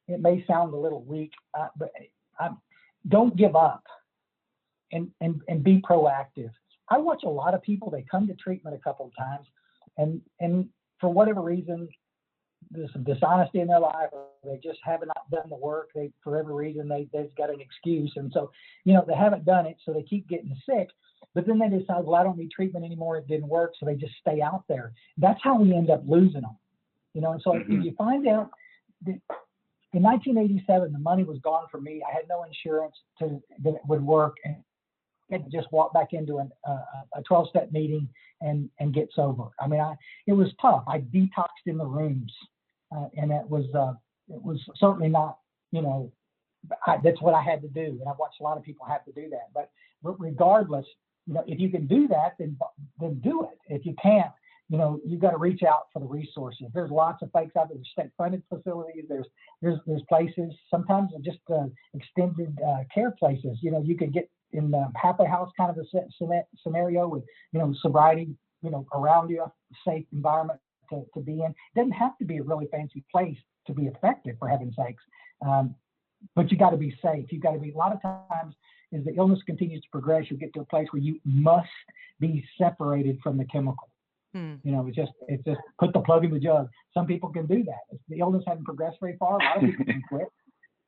it 0.10 0.20
may 0.20 0.44
sound 0.46 0.74
a 0.74 0.78
little 0.78 1.04
weak, 1.04 1.32
uh, 1.58 1.68
but 1.78 1.92
I, 2.38 2.50
don't 3.08 3.36
give 3.38 3.56
up, 3.56 3.86
and 4.92 5.10
and 5.22 5.42
and 5.48 5.64
be 5.64 5.82
proactive. 5.82 6.52
I 6.90 6.98
watch 6.98 7.24
a 7.24 7.30
lot 7.30 7.54
of 7.54 7.62
people. 7.62 7.90
They 7.90 8.04
come 8.12 8.28
to 8.28 8.34
treatment 8.34 8.76
a 8.76 8.80
couple 8.80 9.06
of 9.06 9.14
times, 9.18 9.48
and 9.98 10.22
and 10.40 10.70
for 11.00 11.10
whatever 11.10 11.42
reason, 11.42 11.90
there's 12.72 12.92
some 12.94 13.04
dishonesty 13.04 13.60
in 13.60 13.68
their 13.68 13.80
life, 13.80 14.10
or 14.12 14.26
they 14.44 14.60
just 14.64 14.80
haven't 14.84 15.12
done 15.32 15.50
the 15.50 15.56
work. 15.56 15.90
They, 15.94 16.12
for 16.24 16.32
whatever 16.32 16.54
reason, 16.54 16.88
they 16.88 17.08
they've 17.14 17.36
got 17.36 17.50
an 17.50 17.62
excuse, 17.62 18.12
and 18.16 18.32
so 18.34 18.52
you 18.86 18.94
know 18.94 19.04
they 19.08 19.16
haven't 19.16 19.46
done 19.46 19.66
it, 19.66 19.78
so 19.86 19.94
they 19.94 20.04
keep 20.04 20.28
getting 20.28 20.56
sick. 20.68 20.90
But 21.36 21.48
then 21.48 21.58
they 21.58 21.70
decide, 21.70 22.04
well, 22.04 22.16
I 22.16 22.24
don't 22.24 22.38
need 22.38 22.52
treatment 22.52 22.86
anymore. 22.86 23.18
It 23.18 23.28
didn't 23.28 23.48
work, 23.48 23.74
so 23.80 23.86
they 23.86 23.96
just 23.96 24.14
stay 24.20 24.42
out 24.42 24.66
there. 24.68 24.94
That's 25.18 25.40
how 25.44 25.58
we 25.58 25.74
end 25.74 25.90
up 25.90 26.04
losing 26.08 26.42
them. 26.42 26.58
You 27.14 27.22
know, 27.22 27.32
and 27.32 27.42
so 27.42 27.52
mm-hmm. 27.52 27.80
if 27.80 27.86
you 27.86 27.94
find 27.98 28.28
out 28.28 28.52
that 29.06 29.20
in 29.94 30.02
1987 30.02 30.92
the 30.92 31.00
money 31.00 31.24
was 31.24 31.40
gone 31.40 31.66
for 31.72 31.80
me, 31.80 32.02
I 32.08 32.14
had 32.14 32.28
no 32.28 32.44
insurance 32.44 32.96
to 33.20 33.42
that 33.64 33.80
would 33.88 34.04
work, 34.04 34.36
and 34.44 34.56
had 35.34 35.44
to 35.44 35.52
just 35.52 35.72
walk 35.72 35.94
back 35.94 36.14
into 36.14 36.38
an, 36.38 36.52
uh, 36.68 36.78
a 37.16 37.22
12 37.24 37.50
step 37.50 37.72
meeting 37.72 38.08
and 38.42 38.70
and 38.80 38.94
get 38.94 39.10
sober. 39.14 39.50
I 39.60 39.68
mean, 39.68 39.80
I 39.80 39.96
it 40.28 40.34
was 40.34 40.50
tough. 40.62 40.84
I 40.88 41.00
detoxed 41.00 41.66
in 41.66 41.78
the 41.78 41.86
rooms, 41.86 42.32
uh, 42.96 43.08
and 43.18 43.32
it 43.32 43.50
was 43.50 43.66
uh, 43.76 43.94
it 44.34 44.42
was 44.42 44.60
certainly 44.78 45.10
not 45.10 45.40
you 45.72 45.82
know 45.82 46.12
I, 46.86 46.98
that's 47.04 47.22
what 47.22 47.34
I 47.34 47.42
had 47.42 47.62
to 47.62 47.68
do, 47.68 47.98
and 48.00 48.08
I 48.08 48.14
watched 48.18 48.40
a 48.40 48.44
lot 48.44 48.58
of 48.58 48.64
people 48.64 48.86
have 48.86 49.04
to 49.06 49.12
do 49.12 49.30
that. 49.30 49.50
But 49.54 49.70
regardless, 50.04 50.86
you 51.26 51.34
know, 51.34 51.44
if 51.48 51.60
you 51.60 51.70
can 51.70 51.88
do 51.88 52.08
that, 52.10 52.36
then 52.40 52.58
then 53.00 53.20
do 53.24 53.44
it. 53.44 53.58
If 53.68 53.86
you 53.86 53.96
can't, 54.02 54.32
you 54.70 54.78
know, 54.78 55.00
you've 55.06 55.22
got 55.22 55.32
to 55.32 55.38
reach 55.38 55.64
out 55.64 55.88
for 55.92 56.00
the 56.00 56.06
resources. 56.06 56.68
There's 56.74 56.92
lots 56.92 57.22
of 57.22 57.32
folks 57.32 57.56
out 57.58 57.70
there. 57.70 57.78
There's 57.78 57.90
state-funded 57.92 58.44
facilities. 58.50 59.06
There's 59.10 59.28
there's 59.62 59.80
there's 59.86 60.04
places. 60.10 60.54
Sometimes 60.70 61.12
just 61.24 61.40
uh, 61.54 61.68
extended 61.94 62.58
uh, 62.66 62.84
care 62.94 63.12
places. 63.12 63.58
You 63.62 63.72
know, 63.72 63.82
you 63.82 63.98
can 63.98 64.12
get 64.12 64.30
in 64.54 64.72
the 64.72 64.88
halfway 64.96 65.28
house 65.28 65.50
kind 65.58 65.70
of 65.70 65.78
a 65.78 66.44
scenario 66.64 67.08
with 67.08 67.24
you 67.52 67.60
know 67.60 67.74
sobriety 67.82 68.30
you 68.62 68.72
know 68.72 68.86
around 68.94 69.30
you, 69.30 69.44
a 69.44 69.52
safe 69.86 70.06
environment 70.14 70.60
to, 70.90 71.04
to 71.14 71.20
be 71.20 71.34
in. 71.34 71.52
It 71.52 71.76
doesn't 71.76 71.92
have 71.92 72.18
to 72.20 72.26
be 72.26 72.38
a 72.38 72.44
really 72.44 72.68
fancy 72.72 73.04
place 73.12 73.38
to 73.68 73.74
be 73.74 73.84
effective, 73.84 74.36
for 74.40 74.48
heaven's 74.48 74.76
sakes. 74.76 75.04
Um, 75.46 75.76
but 76.36 76.52
you 76.52 76.58
got 76.58 76.70
to 76.72 76.78
be 76.78 76.96
safe. 77.04 77.26
You 77.32 77.40
got 77.40 77.52
to 77.52 77.60
be. 77.60 77.72
A 77.72 77.78
lot 77.78 77.94
of 77.94 78.02
times, 78.02 78.56
as 78.98 79.04
the 79.04 79.14
illness 79.16 79.40
continues 79.46 79.82
to 79.82 79.90
progress, 79.92 80.26
you 80.30 80.38
get 80.38 80.54
to 80.54 80.62
a 80.62 80.66
place 80.66 80.88
where 80.92 81.02
you 81.02 81.20
must 81.26 81.68
be 82.20 82.44
separated 82.58 83.20
from 83.22 83.38
the 83.38 83.46
chemical. 83.46 83.90
Hmm. 84.34 84.56
You 84.64 84.72
know, 84.72 84.88
it's 84.88 84.96
just 84.96 85.12
it's 85.28 85.44
just 85.44 85.60
put 85.80 85.94
the 85.94 86.00
plug 86.00 86.26
in 86.26 86.32
the 86.32 86.40
jug. 86.40 86.70
Some 86.94 87.06
people 87.06 87.30
can 87.30 87.46
do 87.46 87.64
that. 87.66 87.82
If 87.92 88.00
the 88.10 88.20
illness 88.20 88.44
hasn't 88.48 88.66
progressed 88.66 88.98
very 89.00 89.18
far, 89.18 89.40
a 89.40 89.44
lot 89.44 89.58
of 89.58 89.64
people 89.64 89.86
can 89.86 90.02
quit 90.10 90.28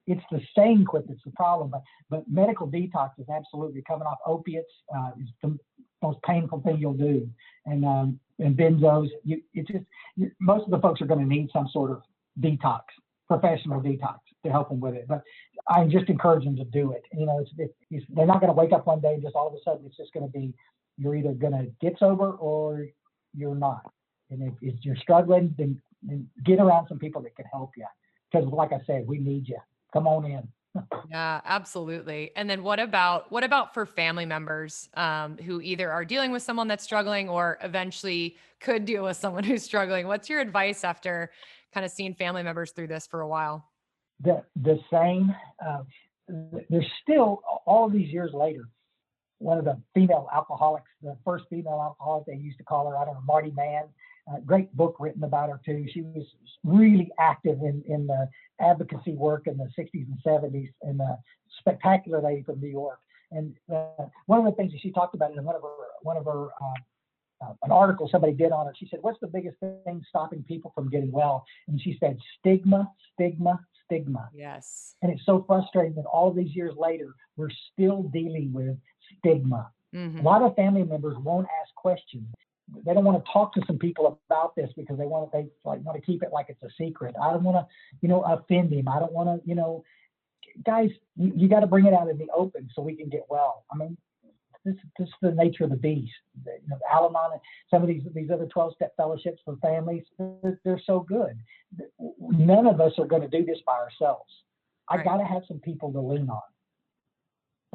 it's 0.08 0.24
the 0.32 0.40
staying 0.52 0.86
quit 0.86 1.08
that's 1.08 1.20
the 1.26 1.32
problem. 1.32 1.70
But 1.72 1.82
but 2.10 2.24
medical 2.30 2.68
detox 2.68 3.12
is 3.18 3.28
absolutely 3.30 3.84
coming 3.88 4.08
off 4.08 4.18
opiates 4.26 4.72
uh, 4.96 5.12
is 5.20 5.28
the 5.42 5.58
most 6.02 6.20
painful 6.24 6.62
thing 6.62 6.78
you'll 6.78 6.94
do, 6.94 7.30
and 7.66 7.86
um, 7.86 8.20
and 8.40 8.56
benzos. 8.56 9.10
You 9.24 9.42
it's 9.54 9.70
just 9.70 9.86
you, 10.16 10.32
most 10.40 10.66
of 10.66 10.72
the 10.72 10.80
folks 10.80 11.02
are 11.02 11.06
going 11.06 11.22
to 11.22 11.26
need 11.26 11.50
some 11.52 11.68
sort 11.72 11.92
of 11.92 12.02
detox, 12.40 12.82
professional 13.28 13.82
detox 13.82 14.18
to 14.44 14.52
help 14.52 14.70
them 14.70 14.80
with 14.80 14.96
it. 14.96 15.08
But 15.08 15.24
I 15.68 15.86
just 15.86 16.10
encourage 16.10 16.46
them 16.46 16.56
to 16.58 16.66
do 16.66 16.92
it. 16.92 17.04
You 17.14 17.26
know, 17.26 17.40
it's, 17.40 17.74
it's, 17.90 18.06
they're 18.10 18.28
not 18.28 18.40
going 18.40 18.54
to 18.54 18.60
wake 18.60 18.72
up 18.72 18.86
one 18.86 19.02
day 19.02 19.16
and 19.16 19.24
just 19.24 19.36
all 19.36 19.48
of 19.48 19.54
a 19.54 19.58
sudden 19.64 19.86
it's 19.86 19.98
just 19.98 20.14
going 20.14 20.26
to 20.26 20.32
be 20.32 20.54
you're 20.98 21.16
either 21.16 21.34
going 21.34 21.54
to 21.54 21.68
get 21.82 21.98
sober 22.00 22.32
or 22.32 22.88
you're 23.36 23.56
not. 23.56 23.92
And 24.30 24.44
if, 24.44 24.54
if 24.62 24.76
you're 24.86 24.96
struggling, 24.96 25.54
then, 25.58 25.82
then 26.04 26.28
get 26.46 26.60
around 26.60 26.88
some 26.88 27.00
people 27.00 27.22
that 27.24 27.36
can 27.36 27.46
help 27.52 27.72
you. 27.76 27.86
Because, 28.32 28.48
like 28.48 28.72
I 28.72 28.80
said, 28.86 29.06
we 29.08 29.18
need 29.18 29.48
you 29.48 29.58
come 29.96 30.08
on 30.08 30.26
in. 30.26 30.48
yeah, 31.10 31.40
absolutely. 31.46 32.32
And 32.36 32.50
then 32.50 32.62
what 32.62 32.80
about 32.80 33.32
what 33.32 33.44
about 33.44 33.74
for 33.74 33.86
family 33.86 34.26
members 34.26 34.90
um, 34.96 35.38
who 35.38 35.62
either 35.62 35.90
are 35.90 36.04
dealing 36.04 36.32
with 36.32 36.44
someone 36.44 36.68
that's 36.68 36.84
struggling 36.84 37.30
or 37.30 37.58
eventually 37.64 38.36
could 38.60 38.84
deal 38.84 39.04
with 39.06 39.16
someone 39.16 39.44
who's 39.50 39.64
struggling? 39.64 40.08
What's 40.08 40.30
your 40.30 40.42
advice 40.42 40.84
after 40.84 41.32
kind 41.74 41.86
of 41.86 41.92
seeing 41.92 42.14
family 42.14 42.44
members 42.44 42.72
through 42.72 42.88
this 42.88 43.08
for 43.08 43.22
a 43.22 43.28
while? 43.28 43.70
The 44.22 44.44
the 44.56 44.78
same. 44.92 45.34
Uh, 45.66 45.84
there's 46.28 46.92
still 47.02 47.42
all 47.66 47.90
these 47.90 48.12
years 48.12 48.32
later. 48.34 48.68
One 49.40 49.58
of 49.58 49.66
the 49.66 49.80
female 49.94 50.28
alcoholics, 50.34 50.90
the 51.02 51.16
first 51.24 51.46
female 51.50 51.80
alcoholic 51.82 52.26
they 52.26 52.36
used 52.36 52.58
to 52.58 52.64
call 52.64 52.90
her, 52.90 52.98
I 52.98 53.06
don't 53.06 53.16
know, 53.16 53.22
Marty 53.26 53.52
Mann 53.52 53.84
uh, 54.32 54.40
great 54.46 54.76
book 54.76 54.96
written 55.00 55.24
about 55.24 55.50
her 55.50 55.60
too. 55.64 55.86
She 55.92 56.02
was 56.02 56.26
really 56.64 57.12
active 57.20 57.60
in 57.62 57.84
in 57.88 58.08
the 58.08 58.28
advocacy 58.60 59.14
work 59.14 59.48
in 59.48 59.58
the 59.58 59.70
60s 59.78 60.08
and 60.08 60.18
70s, 60.26 60.72
and 60.82 61.00
a 61.00 61.20
spectacular 61.60 62.22
lady 62.22 62.44
from 62.44 62.60
New 62.60 62.70
York. 62.70 63.00
And 63.32 63.56
uh, 63.74 64.06
one 64.26 64.40
of 64.40 64.46
the 64.46 64.52
things 64.52 64.72
that 64.72 64.82
she 64.82 64.92
talked 64.92 65.16
about 65.16 65.36
in 65.36 65.44
one 65.44 65.56
of 65.56 65.62
her 65.62 65.70
one 66.02 66.18
of 66.18 66.26
her 66.26 66.46
uh, 66.46 67.46
uh, 67.46 67.54
an 67.64 67.72
article 67.72 68.08
somebody 68.12 68.34
did 68.34 68.52
on 68.52 68.66
her. 68.66 68.74
She 68.78 68.88
said, 68.90 69.00
"What's 69.02 69.20
the 69.20 69.28
biggest 69.28 69.58
thing 69.60 70.04
stopping 70.10 70.44
people 70.44 70.72
from 70.74 70.90
getting 70.90 71.12
well?" 71.12 71.46
And 71.68 71.80
she 71.80 71.98
said, 72.00 72.18
"Stigma, 72.40 72.92
stigma, 73.14 73.60
stigma." 73.86 74.30
Yes. 74.34 74.96
And 75.02 75.12
it's 75.12 75.26
so 75.26 75.44
frustrating 75.46 75.96
that 75.96 76.06
all 76.06 76.32
these 76.32 76.56
years 76.56 76.74
later, 76.78 77.14
we're 77.36 77.50
still 77.74 78.04
dealing 78.04 78.54
with 78.54 78.78
stigma. 79.20 79.70
Mm-hmm. 79.94 80.20
A 80.20 80.24
lot 80.24 80.42
of 80.42 80.56
family 80.56 80.84
members 80.84 81.16
won't 81.20 81.48
ask 81.62 81.74
questions 81.76 82.28
they 82.86 82.94
don't 82.94 83.06
want 83.06 83.24
to 83.24 83.32
talk 83.32 83.54
to 83.54 83.62
some 83.68 83.78
people 83.78 84.20
about 84.30 84.56
this 84.56 84.70
because 84.76 84.98
they 84.98 85.06
want 85.06 85.32
to 85.32 85.38
they 85.38 85.48
like 85.64 85.84
want 85.84 86.00
to 86.00 86.06
keep 86.06 86.24
it 86.24 86.30
like 86.34 86.48
it's 86.50 86.64
a 86.64 86.70
secret. 86.78 87.16
I 87.22 87.32
don't 87.32 87.44
want 87.44 87.58
to, 87.58 87.68
you 88.02 88.10
know, 88.10 88.22
offend 88.24 88.74
him. 88.74 88.88
I 88.88 89.00
don't 89.00 89.14
want 89.14 89.30
to, 89.30 89.48
you 89.48 89.56
know, 89.56 89.84
guys, 90.66 90.90
you, 91.16 91.32
you 91.36 91.48
got 91.48 91.60
to 91.60 91.68
bring 91.68 91.86
it 91.86 91.94
out 91.94 92.10
in 92.10 92.18
the 92.18 92.28
open 92.36 92.70
so 92.74 92.82
we 92.82 92.96
can 92.96 93.10
get 93.10 93.26
well. 93.30 93.66
I 93.72 93.78
mean, 93.78 93.98
this, 94.64 94.76
this 94.98 95.08
is 95.08 95.14
the 95.22 95.32
nature 95.32 95.66
of 95.66 95.70
the 95.70 95.76
beast. 95.76 96.12
You 96.44 96.70
know, 96.70 96.80
Al-Anon 96.92 97.34
and 97.34 97.42
some 97.70 97.84
of 97.84 97.88
these 97.88 98.02
these 98.16 98.32
other 98.32 98.48
12 98.48 98.74
step 98.74 98.94
fellowships 98.98 99.42
for 99.46 99.58
families, 99.58 100.04
they're, 100.18 100.60
they're 100.66 100.82
so 100.86 101.02
good. 101.02 101.38
None 102.20 102.66
of 102.66 102.82
us 102.82 102.94
are 102.98 103.06
going 103.06 103.22
to 103.22 103.28
do 103.28 103.46
this 103.46 103.60
by 103.66 103.74
ourselves. 103.74 104.32
I 104.90 105.04
got 105.04 105.18
to 105.18 105.26
have 105.26 105.44
some 105.48 105.60
people 105.60 105.92
to 105.94 106.00
lean 106.00 106.30
on 106.30 106.42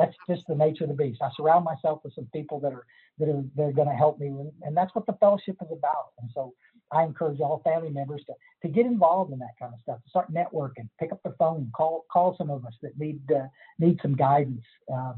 that's 0.01 0.17
just 0.29 0.47
the 0.47 0.55
nature 0.55 0.85
of 0.85 0.91
the 0.91 0.97
beast. 0.97 1.21
I 1.23 1.31
surround 1.37 1.65
myself 1.65 2.01
with 2.03 2.15
some 2.15 2.29
people 2.33 2.59
that 2.61 2.73
are 2.73 2.87
that 3.19 3.29
are 3.29 3.45
that 3.57 3.63
are 3.63 3.73
going 3.73 3.89
to 3.89 3.95
help 3.95 4.19
me, 4.19 4.29
and 4.63 4.77
that's 4.77 4.95
what 4.95 5.07
the 5.07 5.13
fellowship 5.15 5.57
is 5.61 5.69
about. 5.71 6.13
And 6.21 6.31
so 6.35 6.55
I 6.91 7.03
encourage 7.03 7.41
all 7.41 7.61
family 7.63 7.91
members 7.91 8.23
to 8.27 8.35
to 8.63 8.69
get 8.69 8.87
involved 8.87 9.33
in 9.33 9.39
that 9.41 9.57
kind 9.59 9.73
of 9.75 9.81
stuff, 9.81 10.03
to 10.03 10.09
start 10.09 10.33
networking, 10.33 10.89
pick 10.99 11.13
up 11.13 11.21
the 11.23 11.35
phone, 11.39 11.71
call 11.77 12.07
call 12.11 12.35
some 12.37 12.51
of 12.51 12.65
us 12.65 12.73
that 12.83 12.99
need 12.99 13.21
uh, 13.31 13.47
need 13.79 13.99
some 14.01 14.17
guidance, 14.17 14.65
because 14.87 15.13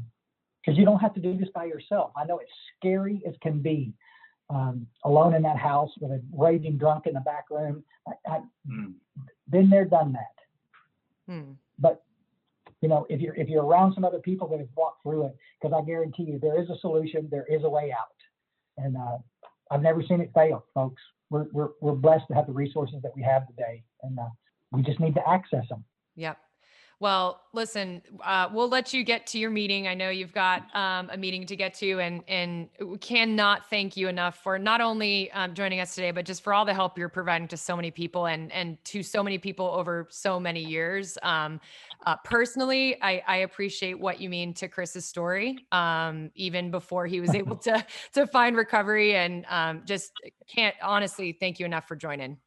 um, 0.67 0.75
you 0.75 0.85
don't 0.85 0.99
have 0.99 1.13
to 1.13 1.21
do 1.21 1.37
this 1.37 1.49
by 1.55 1.65
yourself. 1.65 2.11
I 2.17 2.25
know 2.25 2.39
it's 2.39 2.51
scary 2.77 3.23
as 3.27 3.35
can 3.41 3.59
be. 3.59 3.93
Um, 4.49 4.85
alone 5.05 5.33
in 5.33 5.41
that 5.43 5.57
house 5.57 5.89
with 5.99 6.11
a 6.11 6.21
raging 6.35 6.77
drunk 6.77 7.07
in 7.07 7.13
the 7.13 7.21
back 7.21 7.45
room. 7.49 7.83
I, 8.07 8.11
I 8.29 8.41
mm. 8.69 8.93
been 9.49 9.69
there, 9.69 9.85
done 9.85 10.13
that. 10.13 11.33
Mm. 11.33 11.55
But 11.79 12.03
you 12.83 12.89
know, 12.89 13.05
if 13.09 13.21
you're 13.21 13.33
if 13.35 13.47
you're 13.47 13.63
around 13.63 13.93
some 13.93 14.03
other 14.03 14.19
people 14.19 14.45
that 14.49 14.59
have 14.59 14.67
walked 14.75 15.03
through 15.03 15.27
it, 15.27 15.37
because 15.61 15.73
I 15.73 15.85
guarantee 15.85 16.23
you 16.23 16.37
there 16.37 16.61
is 16.61 16.69
a 16.69 16.77
solution, 16.79 17.29
there 17.31 17.45
is 17.49 17.63
a 17.63 17.69
way 17.69 17.93
out, 17.93 18.17
and 18.77 18.97
uh, 18.97 19.19
I've 19.71 19.81
never 19.81 20.03
seen 20.03 20.19
it 20.19 20.31
fail, 20.35 20.65
folks. 20.73 21.01
We're 21.29 21.45
we're 21.53 21.69
we're 21.79 21.93
blessed 21.93 22.25
to 22.27 22.33
have 22.33 22.45
the 22.45 22.51
resources 22.51 22.97
that 23.03 23.15
we 23.15 23.21
have 23.21 23.47
today, 23.47 23.83
and 24.01 24.19
uh, 24.19 24.27
we 24.73 24.81
just 24.81 24.99
need 24.99 25.15
to 25.15 25.21
access 25.25 25.63
them. 25.69 25.85
Yep. 26.17 26.37
Well, 27.03 27.41
listen, 27.51 28.01
uh, 28.23 28.47
we'll 28.53 28.69
let 28.69 28.93
you 28.93 29.03
get 29.03 29.27
to 29.27 29.37
your 29.37 29.49
meeting. 29.49 29.89
I 29.89 29.93
know 29.93 30.09
you've 30.09 30.31
got 30.31 30.73
um, 30.73 31.09
a 31.11 31.17
meeting 31.17 31.45
to 31.47 31.55
get 31.57 31.73
to, 31.73 31.99
and 31.99 32.23
and 32.29 32.69
we 32.79 32.97
cannot 32.97 33.69
thank 33.69 33.97
you 33.97 34.07
enough 34.07 34.41
for 34.41 34.57
not 34.57 34.79
only 34.79 35.29
um, 35.33 35.53
joining 35.53 35.81
us 35.81 35.95
today, 35.95 36.11
but 36.11 36.23
just 36.25 36.41
for 36.41 36.53
all 36.53 36.63
the 36.63 36.73
help 36.73 36.97
you're 36.97 37.09
providing 37.09 37.49
to 37.49 37.57
so 37.57 37.75
many 37.75 37.91
people 37.91 38.27
and 38.27 38.53
and 38.53 38.81
to 38.85 39.03
so 39.03 39.21
many 39.21 39.37
people 39.37 39.65
over 39.65 40.07
so 40.11 40.39
many 40.39 40.63
years. 40.63 41.17
Um, 41.23 41.59
uh, 42.05 42.15
personally, 42.23 42.95
I, 43.01 43.21
I, 43.27 43.35
appreciate 43.39 43.99
what 43.99 44.21
you 44.21 44.29
mean 44.29 44.53
to 44.53 44.69
Chris's 44.69 45.03
story, 45.03 45.57
um, 45.73 46.31
even 46.35 46.71
before 46.71 47.05
he 47.05 47.19
was 47.19 47.35
able 47.35 47.55
to 47.67 47.85
to 48.13 48.27
find 48.27 48.55
recovery, 48.55 49.17
and 49.17 49.45
um, 49.49 49.81
just 49.83 50.13
can't 50.47 50.75
honestly 50.81 51.35
thank 51.37 51.59
you 51.59 51.65
enough 51.65 51.85
for 51.85 51.97
joining. 51.97 52.37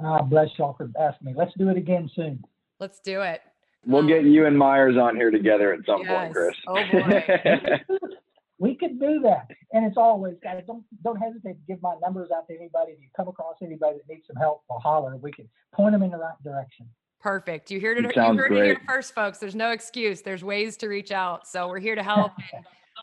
Ah, 0.00 0.22
bless 0.22 0.50
y'all 0.58 0.74
for 0.74 0.92
asking 0.96 1.26
me. 1.26 1.34
Let's 1.36 1.54
do 1.58 1.70
it 1.70 1.76
again 1.76 2.08
soon. 2.14 2.44
Let's 2.78 3.00
do 3.00 3.22
it. 3.22 3.40
We'll 3.86 4.00
um, 4.00 4.06
get 4.08 4.24
you 4.24 4.46
and 4.46 4.58
Myers 4.58 4.96
on 4.96 5.16
here 5.16 5.30
together 5.30 5.72
at 5.72 5.80
some 5.86 6.02
yes. 6.02 6.10
point, 6.10 6.34
Chris. 6.34 6.54
Oh 6.66 6.74
boy. 6.92 7.98
we 8.58 8.74
could 8.74 8.98
do 8.98 9.20
that. 9.20 9.48
And 9.72 9.84
it's 9.84 9.96
always, 9.96 10.34
guys, 10.42 10.62
don't 10.66 10.84
don't 11.04 11.16
hesitate 11.16 11.54
to 11.54 11.66
give 11.68 11.80
my 11.82 11.94
numbers 12.02 12.30
out 12.36 12.48
to 12.48 12.54
anybody. 12.54 12.92
If 12.92 13.00
you 13.00 13.08
come 13.16 13.28
across 13.28 13.56
anybody 13.62 13.98
that 13.98 14.12
needs 14.12 14.26
some 14.26 14.36
help, 14.36 14.62
or 14.68 14.80
holler. 14.80 15.16
We 15.16 15.32
can 15.32 15.48
point 15.72 15.92
them 15.92 16.02
in 16.02 16.10
the 16.10 16.18
right 16.18 16.34
direction. 16.42 16.88
Perfect. 17.20 17.70
You 17.70 17.80
heard 17.80 17.98
it. 17.98 18.04
It 18.04 18.14
You 18.14 18.22
sounds 18.22 18.38
heard 18.38 18.52
it 18.52 18.64
here 18.64 18.80
first, 18.86 19.14
folks. 19.14 19.38
There's 19.38 19.54
no 19.54 19.70
excuse. 19.70 20.22
There's 20.22 20.44
ways 20.44 20.76
to 20.78 20.88
reach 20.88 21.12
out. 21.12 21.46
So 21.46 21.68
we're 21.68 21.80
here 21.80 21.94
to 21.94 22.02
help. 22.14 22.32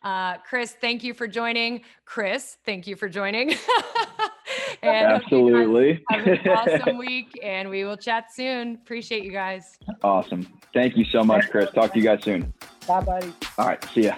Uh, 0.04 0.38
Chris, 0.38 0.76
thank 0.80 1.04
you 1.04 1.14
for 1.14 1.28
joining. 1.28 1.82
Chris, 2.06 2.58
thank 2.66 2.88
you 2.88 2.96
for 2.96 3.08
joining. 3.10 3.50
and 4.84 5.24
hope 5.24 5.32
you 5.32 5.48
Absolutely. 5.48 6.04
Have 6.10 6.28
an 6.28 6.48
awesome 6.50 6.98
week, 7.10 7.40
and 7.42 7.70
we 7.70 7.84
will 7.84 7.98
chat 7.98 8.32
soon. 8.34 8.76
Appreciate 8.76 9.24
you 9.24 9.32
guys. 9.32 9.78
awesome. 10.04 10.48
Thank 10.74 10.98
you 10.98 11.06
so 11.06 11.24
much, 11.24 11.50
Chris. 11.50 11.70
Talk 11.72 11.94
to 11.94 12.00
you 12.00 12.06
guys 12.06 12.24
soon. 12.24 12.54
Bye, 12.88 13.02
buddy. 13.02 13.34
All 13.58 13.68
right. 13.68 13.84
See 13.94 14.04
ya. 14.06 14.16